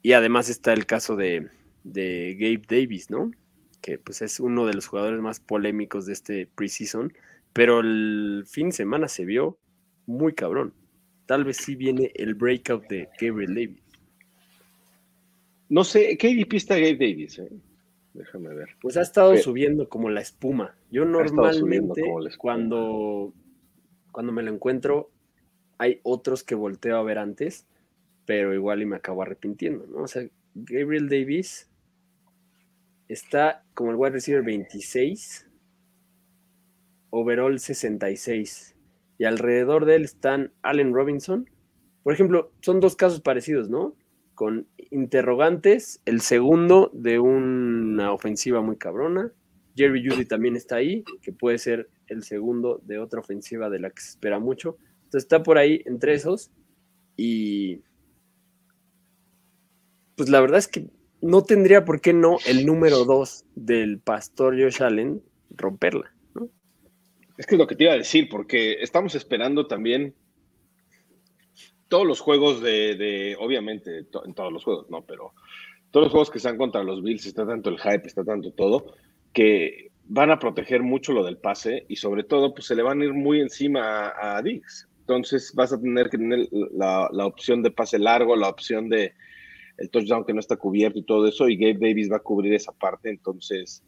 Y 0.01 0.15
además 0.15 0.49
está 0.49 0.73
el 0.73 0.87
caso 0.87 1.15
de, 1.15 1.51
de 1.85 2.35
Gabe 2.41 2.63
Davis, 2.67 3.11
¿no? 3.11 3.33
Que 3.83 3.99
pues 3.99 4.23
es 4.23 4.41
uno 4.41 4.65
de 4.65 4.73
los 4.73 4.87
jugadores 4.87 5.21
más 5.21 5.41
polémicos 5.41 6.07
de 6.07 6.15
este 6.15 6.47
preseason, 6.47 7.13
pero 7.53 7.81
el 7.81 8.45
fin 8.47 8.71
de 8.71 8.77
semana 8.77 9.09
se 9.09 9.27
vio 9.27 9.59
muy 10.07 10.33
cabrón. 10.33 10.73
Tal 11.33 11.45
vez 11.45 11.57
sí 11.57 11.77
viene 11.77 12.13
el 12.15 12.35
breakout 12.35 12.87
de 12.89 13.09
Gabriel 13.19 13.55
Davis. 13.55 13.83
No 15.71 15.83
sé, 15.83 16.19
¿qué 16.19 16.47
está 16.53 16.75
Gabe 16.75 16.93
Davis? 16.93 17.39
eh? 17.39 17.49
Déjame 18.13 18.53
ver. 18.53 18.77
Pues 18.83 18.99
ha 18.99 19.01
estado 19.01 19.31
Pero- 19.31 19.43
subiendo 19.43 19.89
como 19.89 20.11
la 20.11 20.21
espuma. 20.21 20.77
Yo 20.91 21.07
normalmente 21.07 22.03
como 22.03 22.21
la 22.21 22.29
espuma. 22.29 22.39
cuando, 22.43 23.33
cuando 24.11 24.31
me 24.31 24.43
lo 24.43 24.53
encuentro 24.53 25.11
hay 25.79 26.01
otros 26.03 26.45
que 26.45 26.55
volteo 26.55 26.99
a 26.99 27.03
ver 27.03 27.17
antes, 27.17 27.67
pero 28.27 28.53
igual 28.53 28.83
y 28.83 28.85
me 28.85 28.97
acabo 28.97 29.23
arrepintiendo, 29.23 29.87
¿no? 29.87 30.03
O 30.03 30.09
sea, 30.09 30.29
Gabriel 30.55 31.09
Davis 31.09 31.67
está 33.09 33.65
como 33.73 33.91
el 33.91 33.97
wide 33.97 34.11
receiver 34.13 34.43
26, 34.43 35.49
overall 37.09 37.59
66, 37.59 38.72
y 39.23 39.25
alrededor 39.25 39.85
de 39.85 39.95
él 39.95 40.03
están 40.03 40.53
Allen 40.63 40.93
Robinson. 40.93 41.49
Por 42.03 42.13
ejemplo, 42.13 42.51
son 42.61 42.81
dos 42.81 42.97
casos 42.97 43.21
parecidos, 43.21 43.71
¿no? 43.71 43.95
Con 44.35 44.67
interrogantes, 44.91 46.03
el 46.07 46.23
segundo 46.23 46.91
de 46.93 47.21
una 47.21 48.13
ofensiva 48.13 48.63
muy 48.63 48.79
cabrona. 48.79 49.31
Jerry 49.77 50.05
Judy 50.05 50.25
también 50.25 50.57
está 50.57 50.75
ahí, 50.75 51.05
que 51.23 51.31
puede 51.31 51.59
ser 51.59 51.89
el 52.09 52.25
segundo 52.25 52.83
de 52.85 52.99
otra 52.99 53.21
ofensiva 53.21 53.71
de 53.71 53.79
la 53.79 53.91
que 53.91 54.03
se 54.03 54.09
espera 54.09 54.41
mucho. 54.41 54.77
Entonces 55.05 55.23
está 55.23 55.45
por 55.45 55.57
ahí 55.57 55.83
entre 55.85 56.15
esos. 56.15 56.51
Y 57.17 57.83
pues 60.17 60.29
la 60.29 60.41
verdad 60.41 60.59
es 60.59 60.67
que 60.67 60.91
no 61.21 61.45
tendría 61.45 61.85
por 61.85 62.01
qué 62.01 62.13
no 62.13 62.39
el 62.45 62.67
número 62.67 63.05
dos 63.05 63.45
del 63.55 64.01
pastor 64.01 64.61
Josh 64.61 64.83
Allen 64.83 65.23
romperla. 65.49 66.12
Es 67.43 67.47
que 67.47 67.57
es 67.57 67.59
lo 67.59 67.67
que 67.67 67.75
te 67.75 67.83
iba 67.83 67.93
a 67.93 67.97
decir, 67.97 68.29
porque 68.29 68.75
estamos 68.75 69.17
esperando 69.17 69.67
también 69.67 70.15
todos 71.89 72.07
los 72.07 72.21
juegos 72.21 72.61
de, 72.61 73.37
obviamente, 73.41 74.07
en 74.25 74.35
todos 74.35 74.53
los 74.53 74.63
juegos, 74.63 74.89
no, 74.91 75.05
pero 75.05 75.33
todos 75.91 76.05
los 76.05 76.13
juegos 76.13 76.31
que 76.31 76.39
sean 76.39 76.57
contra 76.57 76.85
los 76.85 77.03
Bills, 77.03 77.27
está 77.27 77.45
tanto 77.45 77.69
el 77.69 77.81
hype, 77.81 78.07
está 78.07 78.23
tanto 78.23 78.53
todo, 78.53 78.95
que 79.33 79.91
van 80.05 80.31
a 80.31 80.39
proteger 80.39 80.85
mucho 80.85 81.13
lo 81.13 81.25
del 81.25 81.37
pase 81.37 81.85
y 81.89 81.97
sobre 81.97 82.23
todo, 82.23 82.55
pues 82.55 82.69
se 82.69 82.77
le 82.77 82.85
van 82.85 83.01
a 83.01 83.07
ir 83.07 83.13
muy 83.13 83.41
encima 83.41 84.07
a, 84.07 84.37
a 84.37 84.43
Diggs. 84.43 84.89
Entonces 85.01 85.53
vas 85.53 85.73
a 85.73 85.81
tener 85.81 86.11
que 86.11 86.19
tener 86.19 86.47
la, 86.53 87.09
la 87.11 87.27
opción 87.27 87.61
de 87.65 87.73
pase 87.73 87.99
largo, 87.99 88.37
la 88.37 88.51
opción 88.51 88.89
de 88.89 89.15
el 89.79 89.91
touchdown 89.91 90.25
que 90.25 90.33
no 90.33 90.39
está 90.39 90.55
cubierto 90.55 91.01
y 91.01 91.03
todo 91.03 91.27
eso, 91.27 91.49
y 91.49 91.57
Gabe 91.57 91.89
Davis 91.89 92.09
va 92.09 92.19
a 92.19 92.21
cubrir 92.21 92.55
esa 92.55 92.71
parte, 92.71 93.11
entonces, 93.11 93.83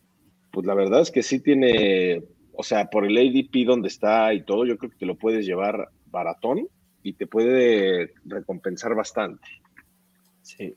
pues 0.51 0.67
la 0.67 0.75
verdad 0.75 1.03
es 1.03 1.13
que 1.13 1.23
sí 1.23 1.39
tiene 1.39 2.25
o 2.57 2.63
sea, 2.63 2.87
por 2.87 3.05
el 3.05 3.17
ADP 3.17 3.67
donde 3.67 3.89
está 3.89 4.33
y 4.35 4.43
todo, 4.45 4.65
yo 4.67 4.79
creo 4.79 4.91
que 4.91 4.99
te 4.99 5.07
lo 5.07 5.17
puedes 5.17 5.47
llevar 5.47 5.89
baratón 6.07 6.69
y 7.03 7.15
te 7.15 7.27
puede 7.27 8.15
recompensar 8.25 8.95
bastante. 8.95 9.47
Sí. 10.43 10.75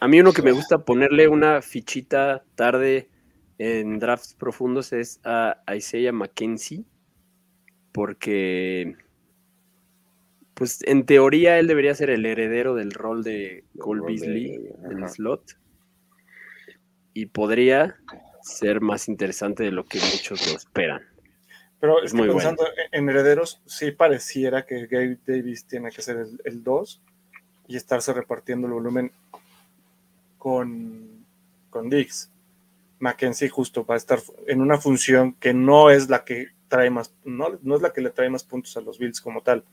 A 0.00 0.08
mí 0.08 0.20
uno 0.20 0.32
que 0.32 0.42
me 0.42 0.52
gusta 0.52 0.84
ponerle 0.84 1.28
una 1.28 1.62
fichita 1.62 2.44
tarde 2.54 3.08
en 3.58 3.98
drafts 3.98 4.34
profundos 4.34 4.92
es 4.92 5.20
a 5.24 5.62
Isaiah 5.72 6.12
McKenzie, 6.12 6.84
porque 7.92 8.96
pues 10.54 10.82
en 10.86 11.06
teoría 11.06 11.58
él 11.58 11.68
debería 11.68 11.94
ser 11.94 12.10
el 12.10 12.26
heredero 12.26 12.74
del 12.74 12.90
rol 12.92 13.22
de 13.22 13.64
Cole 13.78 14.02
Beasley 14.06 14.70
en 14.84 15.02
el 15.02 15.08
slot 15.08 15.58
y 17.14 17.26
podría 17.26 17.96
ser 18.42 18.80
más 18.80 19.08
interesante 19.08 19.62
de 19.62 19.70
lo 19.70 19.84
que 19.84 19.98
muchos 19.98 20.50
lo 20.50 20.56
esperan. 20.56 21.11
Pero 21.82 21.98
Es 21.98 22.04
es 22.04 22.12
que 22.12 22.18
muy 22.18 22.28
pensando 22.28 22.64
en 22.92 23.08
herederos, 23.08 23.60
sí 23.66 23.90
pareciera 23.90 24.64
que 24.64 24.86
Gabe 24.86 25.18
Davis 25.26 25.64
tiene 25.64 25.90
que 25.90 26.00
ser 26.00 26.28
el 26.44 26.62
2 26.62 27.02
y 27.66 27.76
estarse 27.76 28.12
repartiendo 28.12 28.68
el 28.68 28.74
volumen 28.74 29.10
con, 30.38 31.26
con 31.70 31.90
Diggs. 31.90 32.30
Mackenzie 33.00 33.48
justo 33.48 33.84
va 33.84 33.94
a 33.94 33.96
estar 33.96 34.20
en 34.46 34.60
una 34.60 34.78
función 34.78 35.32
que 35.34 35.52
no 35.54 35.90
es 35.90 36.08
la 36.08 36.24
que 36.24 36.50
trae 36.68 36.88
más, 36.88 37.12
no, 37.24 37.58
no 37.62 37.74
es 37.74 37.82
la 37.82 37.92
que 37.92 38.00
le 38.00 38.10
trae 38.10 38.30
más 38.30 38.44
puntos 38.44 38.76
a 38.76 38.80
los 38.80 39.00
Bills 39.00 39.20
como 39.20 39.40
tal. 39.40 39.64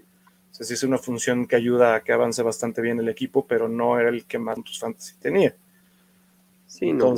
O 0.52 0.56
sea, 0.56 0.65
sí 0.65 0.74
es 0.74 0.82
una 0.82 0.98
función 0.98 1.45
que 1.45 1.58
ayuda 1.58 1.93
a 1.93 2.04
que 2.04 2.12
avance 2.12 2.41
bastante 2.41 2.82
bien 2.82 3.00
el 3.00 3.10
equipo, 3.10 3.45
pero 3.45 3.69
no 3.69 4.00
era 4.00 4.10
el 4.10 4.26
que 4.26 4.39
más 4.39 4.56
puntos 4.56 4.80
fantasy 4.80 5.15
tenía. 5.19 5.56
Sí, 6.65 6.91
no. 6.91 7.13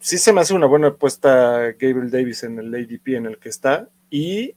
Sí 0.00 0.16
se 0.16 0.32
me 0.32 0.40
hace 0.40 0.54
una 0.54 0.66
buena 0.66 0.88
apuesta 0.88 1.72
Gabriel 1.72 2.10
Davis 2.10 2.44
en 2.44 2.58
el 2.58 2.72
ADP 2.72 3.16
en 3.16 3.26
el 3.26 3.38
que 3.38 3.48
está 3.48 3.88
y 4.10 4.54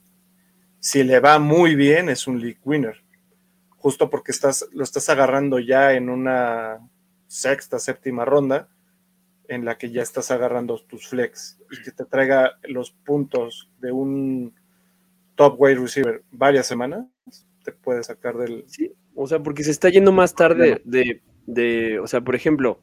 si 0.79 1.03
le 1.03 1.19
va 1.19 1.39
muy 1.39 1.75
bien 1.75 2.09
es 2.09 2.27
un 2.27 2.39
league 2.39 2.59
winner, 2.63 3.03
justo 3.69 4.09
porque 4.09 4.31
estás, 4.31 4.67
lo 4.71 4.83
estás 4.83 5.09
agarrando 5.09 5.57
ya 5.59 5.93
en 5.93 6.09
una 6.09 6.79
sexta, 7.27 7.79
séptima 7.79 8.23
ronda 8.23 8.69
en 9.47 9.65
la 9.65 9.77
que 9.79 9.91
ya 9.91 10.03
estás 10.03 10.29
agarrando 10.29 10.79
tus 10.83 11.07
flex 11.07 11.59
y 11.71 11.81
que 11.83 11.91
te 11.91 12.05
traiga 12.05 12.59
los 12.63 12.91
puntos 12.91 13.69
de 13.79 13.91
un 13.91 14.53
top 15.35 15.55
wide 15.59 15.79
receiver 15.79 16.23
varias 16.31 16.67
semanas, 16.67 17.07
te 17.63 17.71
puede 17.71 18.03
sacar 18.03 18.37
del... 18.37 18.63
Sí, 18.67 18.93
o 19.15 19.27
sea, 19.27 19.41
porque 19.41 19.63
se 19.63 19.71
está 19.71 19.89
yendo 19.89 20.11
más 20.11 20.35
tarde 20.35 20.81
de, 20.85 21.21
de 21.47 21.99
o 21.99 22.05
sea, 22.05 22.21
por 22.21 22.35
ejemplo, 22.35 22.79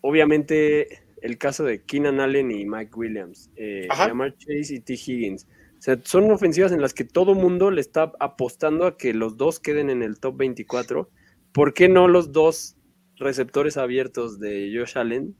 obviamente 0.00 1.05
el 1.26 1.38
caso 1.38 1.64
de 1.64 1.82
Keenan 1.82 2.20
Allen 2.20 2.50
y 2.50 2.64
Mike 2.66 2.92
Williams, 2.96 3.50
eh, 3.56 3.86
Ajá. 3.90 4.08
Jamar 4.08 4.36
Chase 4.36 4.74
y 4.76 4.80
T. 4.80 4.94
Higgins. 4.94 5.46
O 5.78 5.82
sea, 5.82 5.98
son 6.04 6.30
ofensivas 6.30 6.72
en 6.72 6.80
las 6.80 6.94
que 6.94 7.04
todo 7.04 7.34
mundo 7.34 7.70
le 7.70 7.80
está 7.80 8.12
apostando 8.20 8.86
a 8.86 8.96
que 8.96 9.12
los 9.12 9.36
dos 9.36 9.60
queden 9.60 9.90
en 9.90 10.02
el 10.02 10.18
top 10.18 10.36
24. 10.38 11.10
¿Por 11.52 11.74
qué 11.74 11.88
no 11.88 12.08
los 12.08 12.32
dos 12.32 12.76
receptores 13.16 13.76
abiertos 13.76 14.38
de 14.40 14.72
Josh 14.74 14.96
Allen? 14.98 15.34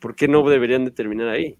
¿Por 0.00 0.14
qué 0.16 0.28
no 0.28 0.48
deberían 0.48 0.84
de 0.84 0.90
terminar 0.90 1.28
ahí? 1.28 1.58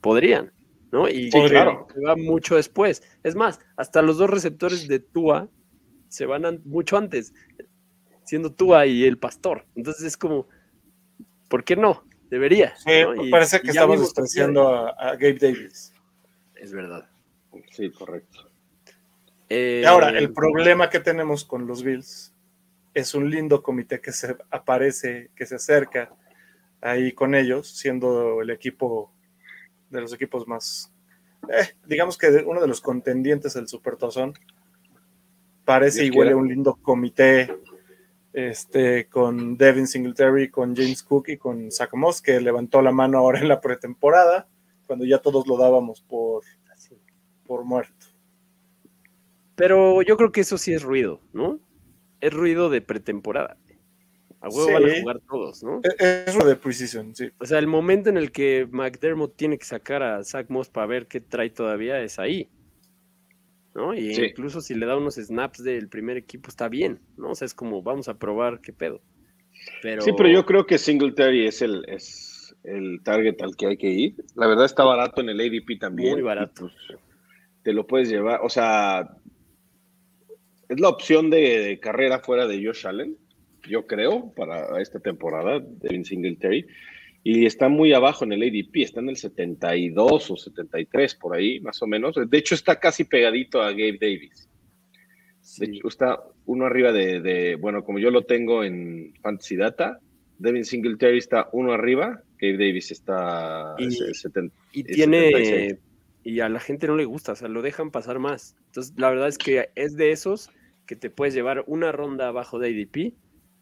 Podrían, 0.00 0.52
¿no? 0.90 1.08
Y 1.08 1.30
Sí, 1.30 1.40
claro. 1.48 1.86
se 1.94 2.00
va 2.00 2.16
mucho 2.16 2.56
después. 2.56 3.02
Es 3.22 3.34
más, 3.36 3.60
hasta 3.76 4.02
los 4.02 4.18
dos 4.18 4.28
receptores 4.30 4.88
de 4.88 4.98
Tua 4.98 5.48
se 6.08 6.26
van 6.26 6.44
an- 6.44 6.62
mucho 6.64 6.96
antes, 6.96 7.32
siendo 8.24 8.52
Tua 8.52 8.86
y 8.86 9.04
el 9.04 9.18
pastor. 9.18 9.66
Entonces 9.76 10.04
es 10.04 10.16
como, 10.16 10.46
¿por 11.48 11.64
qué 11.64 11.76
no? 11.76 12.04
Debería. 12.32 12.74
Sí, 12.78 13.02
¿no? 13.02 13.26
Y- 13.26 13.30
parece 13.30 13.60
que 13.60 13.68
estamos 13.68 14.00
despreciando 14.00 14.66
a, 14.74 14.88
a 14.92 15.12
Gabe 15.16 15.34
Davis. 15.34 15.92
Es 16.54 16.72
verdad. 16.72 17.06
Sí, 17.70 17.90
correcto. 17.90 18.48
Eh, 19.50 19.80
Y 19.82 19.84
ahora, 19.86 20.08
el 20.08 20.32
problema 20.32 20.88
que 20.88 20.98
tenemos 21.00 21.44
con 21.44 21.66
los 21.66 21.82
Bills 21.82 22.32
es 22.94 23.14
un 23.14 23.28
lindo 23.28 23.62
comité 23.62 24.00
que 24.00 24.12
se 24.12 24.34
aparece, 24.50 25.30
que 25.36 25.44
se 25.44 25.56
acerca 25.56 26.10
ahí 26.80 27.12
con 27.12 27.34
ellos, 27.34 27.68
siendo 27.76 28.40
el 28.40 28.48
equipo 28.48 29.12
de 29.90 30.00
los 30.00 30.14
equipos 30.14 30.48
más, 30.48 30.90
eh, 31.50 31.74
digamos 31.84 32.16
que 32.16 32.28
uno 32.46 32.62
de 32.62 32.66
los 32.66 32.80
contendientes 32.80 33.52
del 33.52 33.68
Supertazón. 33.68 34.32
Parece 35.66 36.04
Dios 36.04 36.14
y 36.14 36.18
huele 36.18 36.30
quiera. 36.30 36.36
un 36.38 36.48
lindo 36.48 36.76
comité 36.80 37.54
este, 38.32 39.08
con 39.08 39.56
Devin 39.56 39.86
Singletary, 39.86 40.50
con 40.50 40.74
James 40.74 41.02
Cook 41.02 41.28
y 41.28 41.36
con 41.36 41.70
Zach 41.70 41.92
Moss, 41.94 42.22
que 42.22 42.40
levantó 42.40 42.80
la 42.82 42.92
mano 42.92 43.18
ahora 43.18 43.40
en 43.40 43.48
la 43.48 43.60
pretemporada, 43.60 44.48
cuando 44.86 45.04
ya 45.04 45.18
todos 45.18 45.46
lo 45.46 45.56
dábamos 45.56 46.00
por, 46.02 46.42
por 47.44 47.64
muerto. 47.64 48.06
Pero 49.54 50.02
yo 50.02 50.16
creo 50.16 50.32
que 50.32 50.40
eso 50.40 50.58
sí 50.58 50.72
es 50.72 50.82
ruido, 50.82 51.20
¿no? 51.32 51.60
Es 52.20 52.32
ruido 52.32 52.70
de 52.70 52.80
pretemporada. 52.80 53.56
A 54.40 54.48
huevo 54.48 54.66
Sí. 54.66 54.72
van 54.72 54.90
a 54.90 55.00
jugar 55.00 55.20
todos, 55.28 55.62
¿no? 55.62 55.80
Es 55.84 56.26
es 56.28 56.34
lo 56.36 56.44
de 56.44 56.56
Precision, 56.56 57.14
sí. 57.14 57.30
O 57.38 57.46
sea, 57.46 57.58
el 57.60 57.68
momento 57.68 58.10
en 58.10 58.16
el 58.16 58.32
que 58.32 58.66
McDermott 58.70 59.36
tiene 59.36 59.56
que 59.56 59.64
sacar 59.64 60.02
a 60.02 60.24
Zach 60.24 60.46
Moss 60.48 60.68
para 60.68 60.86
ver 60.86 61.06
qué 61.06 61.20
trae 61.20 61.50
todavía 61.50 62.00
es 62.00 62.18
ahí. 62.18 62.48
¿No? 63.74 63.94
Y 63.94 64.14
Sí. 64.14 64.24
incluso 64.24 64.60
si 64.60 64.74
le 64.74 64.84
da 64.86 64.96
unos 64.96 65.14
snaps 65.14 65.62
del 65.64 65.88
primer 65.88 66.16
equipo 66.18 66.48
está 66.48 66.68
bien, 66.68 67.00
¿no? 67.16 67.30
O 67.30 67.34
sea, 67.34 67.46
es 67.46 67.54
como 67.54 67.82
vamos 67.82 68.08
a 68.08 68.18
probar 68.18 68.60
qué 68.60 68.72
pedo. 68.72 69.00
Pero, 69.80 70.02
Sí, 70.02 70.10
pero 70.16 70.28
yo 70.28 70.44
creo 70.44 70.66
que 70.66 70.76
Singletary 70.78 71.46
es 71.46 71.62
el, 71.62 71.84
es 71.88 72.54
el 72.64 73.00
target 73.02 73.40
al 73.42 73.56
que 73.56 73.66
hay 73.68 73.76
que 73.76 73.88
ir. 73.90 74.14
La 74.34 74.46
verdad 74.46 74.66
está 74.66 74.84
barato 74.84 75.20
en 75.22 75.30
el 75.30 75.40
ADP 75.40 75.78
también. 75.78 76.12
Muy 76.12 76.22
barato. 76.22 76.70
pues, 76.86 77.00
te 77.62 77.72
lo 77.72 77.86
puedes 77.86 78.08
llevar, 78.10 78.40
o 78.42 78.48
sea, 78.48 79.16
es 80.68 80.80
la 80.80 80.88
opción 80.88 81.30
de, 81.30 81.60
de 81.60 81.80
carrera 81.80 82.18
fuera 82.18 82.46
de 82.46 82.64
Josh 82.64 82.86
Allen, 82.86 83.16
yo 83.68 83.86
creo, 83.86 84.32
para 84.34 84.80
esta 84.82 84.98
temporada, 84.98 85.60
Devin 85.60 86.04
Singletary. 86.04 86.66
Y 87.24 87.46
está 87.46 87.68
muy 87.68 87.92
abajo 87.92 88.24
en 88.24 88.32
el 88.32 88.42
ADP, 88.42 88.82
está 88.82 89.00
en 89.00 89.08
el 89.10 89.16
72 89.16 90.30
o 90.30 90.36
73 90.36 91.14
por 91.14 91.36
ahí, 91.36 91.60
más 91.60 91.80
o 91.82 91.86
menos. 91.86 92.16
De 92.28 92.38
hecho, 92.38 92.54
está 92.54 92.80
casi 92.80 93.04
pegadito 93.04 93.62
a 93.62 93.70
Gabe 93.70 93.98
Davis. 94.00 94.48
De 95.58 95.66
hecho, 95.66 95.88
está 95.88 96.20
uno 96.46 96.66
arriba 96.66 96.92
de, 96.92 97.20
de- 97.20 97.54
bueno, 97.56 97.84
como 97.84 97.98
yo 97.98 98.10
lo 98.10 98.22
tengo 98.24 98.64
en 98.64 99.14
Fantasy 99.22 99.56
Data, 99.56 99.98
Devin 100.38 100.64
Singletary 100.64 101.18
está 101.18 101.48
uno 101.52 101.72
arriba, 101.72 102.22
Gabe 102.40 102.54
Davis 102.58 102.90
está 102.90 103.74
Y- 103.78 103.86
es- 103.86 104.00
es 104.00 104.20
70. 104.22 104.54
Y 104.72 104.80
es 104.80 104.86
tiene. 104.96 105.30
76. 105.30 105.78
Y 106.24 106.40
a 106.40 106.48
la 106.48 106.60
gente 106.60 106.86
no 106.86 106.96
le 106.96 107.04
gusta, 107.04 107.32
o 107.32 107.36
sea, 107.36 107.48
lo 107.48 107.62
dejan 107.62 107.90
pasar 107.90 108.18
más. 108.20 108.56
Entonces, 108.66 108.94
la 108.96 109.10
verdad 109.10 109.28
es 109.28 109.38
que 109.38 109.70
es 109.74 109.96
de 109.96 110.10
esos 110.12 110.50
que 110.86 110.96
te 110.96 111.10
puedes 111.10 111.34
llevar 111.34 111.64
una 111.66 111.90
ronda 111.92 112.28
abajo 112.28 112.58
de 112.58 112.68
ADP 112.68 113.14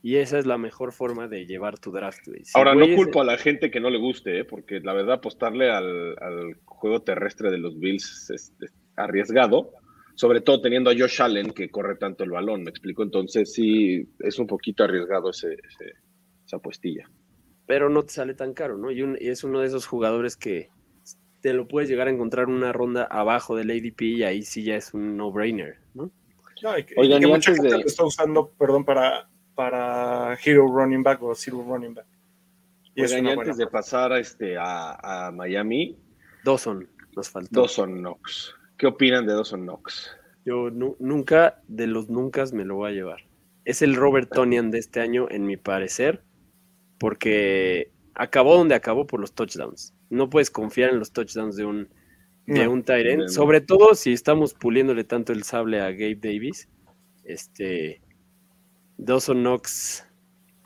y 0.02 0.16
esa 0.16 0.38
es 0.38 0.46
la 0.46 0.56
mejor 0.58 0.92
forma 0.92 1.28
de 1.28 1.46
llevar 1.46 1.78
tu 1.78 1.92
draft. 1.92 2.26
güey. 2.26 2.44
Si 2.44 2.58
Ahora, 2.58 2.74
no 2.74 2.86
culpo 2.94 3.20
a 3.20 3.24
la 3.24 3.36
gente 3.36 3.70
que 3.70 3.80
no 3.80 3.90
le 3.90 3.98
guste, 3.98 4.40
¿eh? 4.40 4.44
porque 4.44 4.80
la 4.80 4.92
verdad 4.94 5.14
apostarle 5.16 5.70
al, 5.70 6.16
al 6.20 6.56
juego 6.64 7.02
terrestre 7.02 7.50
de 7.50 7.58
los 7.58 7.78
Bills 7.78 8.30
es, 8.30 8.52
es 8.60 8.72
arriesgado, 8.96 9.70
sobre 10.14 10.40
todo 10.40 10.60
teniendo 10.60 10.90
a 10.90 10.94
Josh 10.94 11.20
Allen 11.22 11.50
que 11.52 11.70
corre 11.70 11.96
tanto 11.96 12.24
el 12.24 12.30
balón, 12.30 12.62
¿me 12.64 12.70
explico? 12.70 13.02
Entonces 13.02 13.52
sí, 13.52 14.08
es 14.18 14.38
un 14.38 14.46
poquito 14.46 14.84
arriesgado 14.84 15.30
ese, 15.30 15.52
ese- 15.54 15.94
esa 16.46 16.56
apuestilla. 16.56 17.08
Pero 17.66 17.88
no 17.88 18.02
te 18.02 18.12
sale 18.12 18.34
tan 18.34 18.52
caro, 18.52 18.76
¿no? 18.76 18.90
Y, 18.90 19.02
un- 19.02 19.16
y 19.20 19.28
es 19.28 19.44
uno 19.44 19.60
de 19.60 19.66
esos 19.68 19.86
jugadores 19.86 20.36
que 20.36 20.68
te 21.40 21.54
lo 21.54 21.66
puedes 21.68 21.88
llegar 21.88 22.08
a 22.08 22.10
encontrar 22.10 22.48
una 22.48 22.72
ronda 22.72 23.04
abajo 23.04 23.56
del 23.56 23.70
ADP 23.70 24.02
y 24.04 24.22
ahí 24.24 24.42
sí 24.42 24.62
ya 24.64 24.76
es 24.76 24.92
un 24.92 25.16
no-brainer, 25.16 25.78
¿no? 25.94 26.10
No, 26.62 26.76
y 26.78 26.84
que, 26.84 26.94
Oigan, 26.98 27.18
y 27.18 27.20
que 27.22 27.26
mucha 27.28 27.52
gente 27.54 27.68
de- 27.68 27.78
lo 27.78 27.86
está 27.86 28.04
usando, 28.04 28.50
perdón, 28.58 28.84
para, 28.84 29.29
para 29.60 30.38
Hero 30.42 30.66
Running 30.66 31.02
Back 31.02 31.22
o 31.22 31.34
Zero 31.34 31.62
Running 31.62 31.92
Back. 31.92 32.06
Y 32.94 33.02
Oigan, 33.02 33.26
y 33.26 33.28
antes 33.28 33.36
buena 33.36 33.54
de 33.56 33.66
pasar 33.66 34.10
a, 34.10 34.18
este, 34.18 34.56
a, 34.56 35.26
a 35.26 35.30
Miami, 35.32 35.98
Dawson 36.42 36.88
nos 37.14 37.28
faltó. 37.28 37.60
Dawson 37.60 37.98
Knox. 37.98 38.54
¿Qué 38.78 38.86
opinan 38.86 39.26
de 39.26 39.34
Dawson 39.34 39.60
Knox? 39.66 40.10
Yo 40.46 40.70
nu- 40.70 40.96
nunca, 40.98 41.60
de 41.68 41.86
los 41.86 42.08
nunca 42.08 42.44
me 42.54 42.64
lo 42.64 42.76
voy 42.76 42.90
a 42.92 42.94
llevar. 42.94 43.20
Es 43.66 43.82
el 43.82 43.94
Robert 43.96 44.30
Tonian 44.32 44.70
de 44.70 44.78
este 44.78 45.00
año, 45.00 45.28
en 45.30 45.44
mi 45.44 45.58
parecer, 45.58 46.22
porque 46.98 47.90
acabó 48.14 48.56
donde 48.56 48.74
acabó 48.74 49.06
por 49.06 49.20
los 49.20 49.34
touchdowns. 49.34 49.94
No 50.08 50.30
puedes 50.30 50.50
confiar 50.50 50.88
en 50.90 50.98
los 50.98 51.12
touchdowns 51.12 51.54
de 51.56 51.66
un, 51.66 51.88
de 52.46 52.64
No. 52.64 52.72
un 52.72 52.82
No. 52.86 53.28
sobre 53.28 53.60
todo 53.60 53.94
si 53.94 54.14
estamos 54.14 54.54
puliéndole 54.54 55.04
tanto 55.04 55.34
el 55.34 55.42
sable 55.42 55.80
a 55.82 55.90
Gabe 55.92 56.16
Davis. 56.16 56.66
Este 57.24 58.00
Dawson 59.04 59.40
Knox 59.40 60.06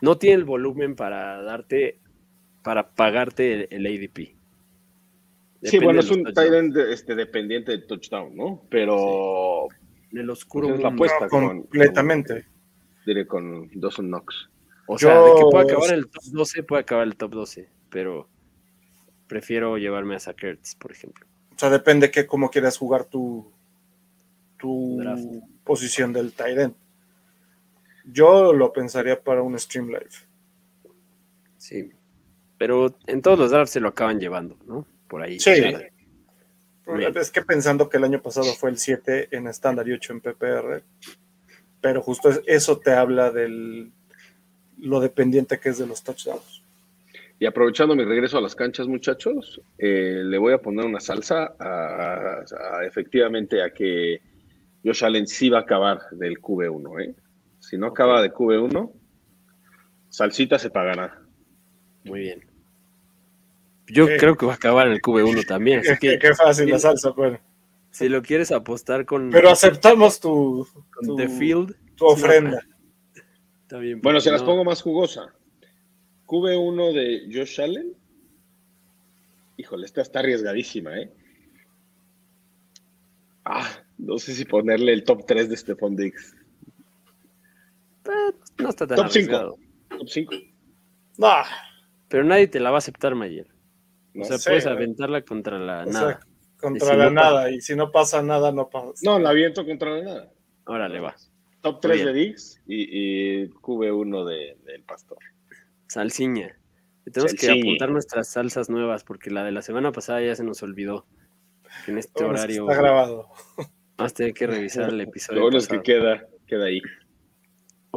no 0.01 0.19
tiene 0.19 0.37
el 0.37 0.45
volumen 0.45 0.97
para 0.97 1.43
darte, 1.43 2.01
para 2.63 2.91
pagarte 2.95 3.53
el, 3.53 3.69
el 3.71 3.87
ADP. 3.87 4.37
sí, 5.63 5.79
bueno, 5.79 6.01
es 6.01 6.11
un 6.11 6.25
tight 6.25 6.53
end 6.53 6.77
este, 6.77 7.15
dependiente 7.15 7.73
de 7.73 7.79
touchdown, 7.79 8.35
¿no? 8.37 8.63
Pero 8.71 9.69
En 10.11 10.19
el 10.19 10.31
oscuro 10.31 10.67
Esa 10.69 10.77
es 10.77 10.83
la 10.83 10.89
apuesta. 10.89 11.21
No, 11.25 11.29
con- 11.29 11.49
completamente. 11.63 12.47
diré 13.07 13.27
con 13.27 13.69
Dawson 13.75 14.07
Knox. 14.09 14.49
O 14.87 14.99
sea, 14.99 15.23
de 15.23 15.31
que 15.37 15.45
puede 15.51 15.65
acabar 15.73 15.95
el 15.95 16.09
top 16.11 16.23
12, 16.33 16.63
puede 16.65 16.83
acabar 16.83 17.07
el 17.07 17.17
top 17.17 17.31
12, 17.33 17.69
pero 17.89 18.29
prefiero 19.27 19.79
llevarme 19.79 20.15
a 20.17 20.19
Sakertz, 20.19 20.75
por 20.75 20.93
ejemplo. 20.93 21.27
O 21.55 21.59
sea, 21.59 21.71
depende 21.71 22.11
que 22.11 22.27
cómo 22.27 22.51
quieras 22.51 22.77
jugar 22.77 23.05
tu, 23.07 23.51
tu 24.59 24.99
Draft. 24.99 25.25
posición 25.65 26.13
del 26.13 26.33
tight 26.33 26.59
end. 26.59 26.75
Yo 28.05 28.53
lo 28.53 28.73
pensaría 28.73 29.21
para 29.21 29.43
un 29.43 29.59
Stream 29.59 29.89
Live. 29.89 30.11
Sí. 31.59 31.91
Pero 32.59 32.97
en 33.07 33.23
todos 33.23 33.39
los 33.39 33.51
drafts 33.51 33.73
se 33.73 33.81
lo 33.81 33.89
acaban 33.89 34.21
llevando, 34.21 34.57
¿no? 34.67 34.87
Por 35.09 35.23
ahí. 35.23 35.41
Sí. 35.41 35.51
Bien. 36.87 37.17
Es 37.17 37.31
que 37.31 37.41
pensando 37.43 37.89
que 37.89 37.97
el 37.97 38.05
año 38.05 38.21
pasado 38.21 38.53
fue 38.53 38.69
el 38.71 38.77
7 38.79 39.29
en 39.31 39.47
estándar 39.47 39.89
y 39.89 39.93
8 39.93 40.13
en 40.13 40.21
PPR, 40.21 40.83
pero 41.81 42.03
justo 42.03 42.29
es- 42.29 42.43
eso 42.47 42.79
te 42.79 42.93
habla 42.93 43.31
del 43.31 43.91
lo 44.79 45.01
dependiente 45.01 45.59
que 45.59 45.71
es 45.71 45.79
de 45.79 45.87
los 45.87 46.03
touchdowns. 46.03 46.63
Y 47.39 47.47
aprovechando 47.47 47.97
mi 47.97 48.05
regreso 48.05 48.37
a 48.37 48.41
las 48.43 48.55
canchas, 48.55 48.87
muchachos, 48.87 49.61
eh, 49.79 50.21
le 50.25 50.37
voy 50.37 50.53
a 50.53 50.59
poner 50.59 50.85
una 50.85 51.01
salsa 51.01 51.55
a, 51.59 52.43
a- 52.43 52.85
efectivamente 52.85 53.63
a 53.63 53.71
que 53.71 54.21
Josh 54.85 55.05
Allen 55.05 55.27
sí 55.27 55.49
va 55.49 55.59
a 55.59 55.63
acabar 55.63 56.01
del 56.11 56.39
QB1. 56.41 57.01
¿eh? 57.03 57.15
Si 57.69 57.79
no 57.79 57.87
acaba 57.87 58.21
de 58.21 58.31
QB1, 58.31 58.93
salsita 60.11 60.59
se 60.59 60.69
pagará. 60.69 61.23
Muy 62.05 62.21
bien. 62.21 62.47
Yo 63.87 64.07
creo 64.19 64.37
que 64.37 64.45
va 64.45 64.53
a 64.53 64.57
acabar 64.57 64.87
en 64.87 64.93
el 64.93 65.01
QB1 65.01 65.47
también. 65.47 65.81
Así 65.81 65.89
Qué, 66.01 66.11
que 66.11 66.19
qué 66.19 66.35
fácil 66.35 66.71
la 66.71 66.79
salsa, 66.79 67.11
bueno. 67.11 67.41
si 67.91 68.09
lo 68.11 68.23
quieres 68.23 68.53
apostar 68.53 69.07
con, 69.07 69.31
Pero 69.31 69.49
aceptamos 69.49 70.21
tu, 70.21 70.67
con 70.93 71.07
tu, 71.07 71.17
The 71.17 71.29
Field, 71.29 71.75
tu 71.97 72.07
ofrenda. 72.07 72.61
está 73.63 73.79
bien. 73.79 74.01
Bueno, 74.03 74.21
se 74.21 74.31
las 74.31 74.43
pongo 74.43 74.63
más 74.65 74.83
jugosa. 74.83 75.35
QB1 76.27 76.93
de 76.93 77.29
Josh 77.33 77.61
Allen. 77.63 77.95
Híjole, 79.57 79.87
esta 79.87 80.03
está 80.03 80.19
arriesgadísima, 80.19 80.99
¿eh? 80.99 81.11
Ah, 83.45 83.71
no 83.97 84.19
sé 84.19 84.35
si 84.35 84.45
ponerle 84.45 84.93
el 84.93 85.05
top 85.05 85.25
3 85.27 85.49
de 85.49 85.57
Stephon 85.57 85.97
Diggs. 85.97 86.35
No 88.59 88.69
está 88.69 88.87
tan 88.87 88.97
Top 88.97 89.09
cinco. 89.09 89.37
arriesgado. 89.37 89.57
Top 89.89 90.09
5. 90.09 90.35
No, 91.19 91.29
Pero 92.09 92.25
nadie 92.25 92.49
te 92.49 92.61
la 92.61 92.71
va 92.71 92.77
a 92.77 92.79
aceptar, 92.79 93.15
Mayer. 93.15 93.47
No, 94.15 94.23
o 94.23 94.27
sea, 94.27 94.39
sé, 94.39 94.51
puedes 94.51 94.67
aventarla 94.67 95.23
contra 95.23 95.59
la 95.59 95.83
o 95.83 95.85
sea, 95.85 95.93
nada. 95.93 96.21
contra 96.61 96.89
Y 96.89 96.91
si 96.91 96.97
la 96.97 97.05
no 97.05 97.11
nada. 97.11 97.51
Y 97.51 97.61
si 97.61 97.77
no 97.77 97.91
pasa 97.91 98.23
nada, 98.23 98.53
no 98.53 98.69
pasa. 98.71 98.93
no 99.03 99.19
la 99.19 99.33
viento 99.33 99.65
contra 99.65 99.91
la 99.99 100.03
nada. 100.05 100.33
Órale, 100.67 101.01
va. 101.01 101.15
Top 101.61 101.81
3 101.81 102.03
Muy 102.03 102.13
de. 102.13 102.19
Diggs 102.19 102.61
y, 102.67 103.43
y 103.43 103.49
QB1 103.49 104.25
de, 104.25 104.57
del 104.65 104.83
Pastor. 104.83 105.19
Salsiña. 105.89 106.59
Y 107.07 107.11
Tenemos 107.11 107.35
que 107.35 107.51
apuntar 107.51 107.91
nuestras 107.91 108.29
salsas 108.29 108.71
nuevas 108.71 109.05
porque 109.05 109.31
la 109.31 109.45
de 109.45 109.53
la 109.53 109.63
semana 109.63 109.93
pasada 109.93 110.21
ya 110.23 110.35
se 110.35 110.45
nos 110.45 110.63
olvidó. 110.63 111.07
Que 111.85 111.93
en 111.93 111.99
este 111.99 112.25
horario 112.25 112.69
está 112.69 112.81
grabado. 112.81 113.29
vamos 113.97 114.13
a 114.13 114.15
tener 114.15 114.33
que 114.35 114.47
revisar 114.47 114.91
el 114.91 115.01
episodio. 115.01 115.41
Lo 115.41 115.45
bueno 115.47 115.59
es 115.59 115.69
que 115.69 115.83
queda, 115.83 116.27
queda 116.47 116.67
ahí. 116.67 116.81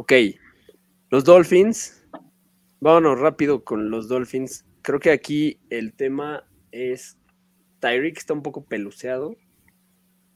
Ok, 0.00 0.12
los 1.10 1.24
Dolphins. 1.24 2.06
Vámonos 2.78 3.18
rápido 3.18 3.64
con 3.64 3.90
los 3.90 4.06
Dolphins. 4.06 4.64
Creo 4.80 5.00
que 5.00 5.10
aquí 5.10 5.58
el 5.70 5.92
tema 5.92 6.44
es 6.70 7.18
Tyreek 7.80 8.16
está 8.16 8.32
un 8.32 8.44
poco 8.44 8.64
peluceado, 8.64 9.34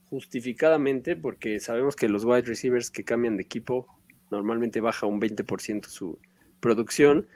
justificadamente, 0.06 1.14
porque 1.14 1.60
sabemos 1.60 1.94
que 1.94 2.08
los 2.08 2.24
wide 2.24 2.42
receivers 2.42 2.90
que 2.90 3.04
cambian 3.04 3.36
de 3.36 3.44
equipo 3.44 3.86
normalmente 4.32 4.80
baja 4.80 5.06
un 5.06 5.20
20% 5.20 5.86
su 5.86 6.18
producción 6.58 7.28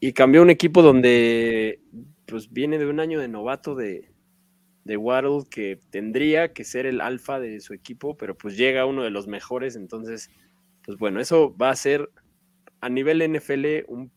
y 0.00 0.14
cambió 0.14 0.40
un 0.40 0.48
equipo 0.48 0.80
donde 0.80 1.82
pues 2.24 2.50
viene 2.50 2.78
de 2.78 2.86
un 2.86 3.00
año 3.00 3.20
de 3.20 3.28
novato 3.28 3.74
de, 3.74 4.10
de 4.84 4.96
Waddle 4.96 5.44
que 5.50 5.78
tendría 5.90 6.54
que 6.54 6.64
ser 6.64 6.86
el 6.86 7.02
alfa 7.02 7.38
de 7.38 7.60
su 7.60 7.74
equipo, 7.74 8.16
pero 8.16 8.34
pues 8.34 8.56
llega 8.56 8.86
uno 8.86 9.02
de 9.02 9.10
los 9.10 9.26
mejores, 9.26 9.76
entonces 9.76 10.30
pues 10.86 10.98
bueno, 10.98 11.20
eso 11.20 11.54
va 11.56 11.70
a 11.70 11.76
ser 11.76 12.08
a 12.80 12.88
nivel 12.88 13.18
NFL 13.28 13.84
un, 13.88 14.12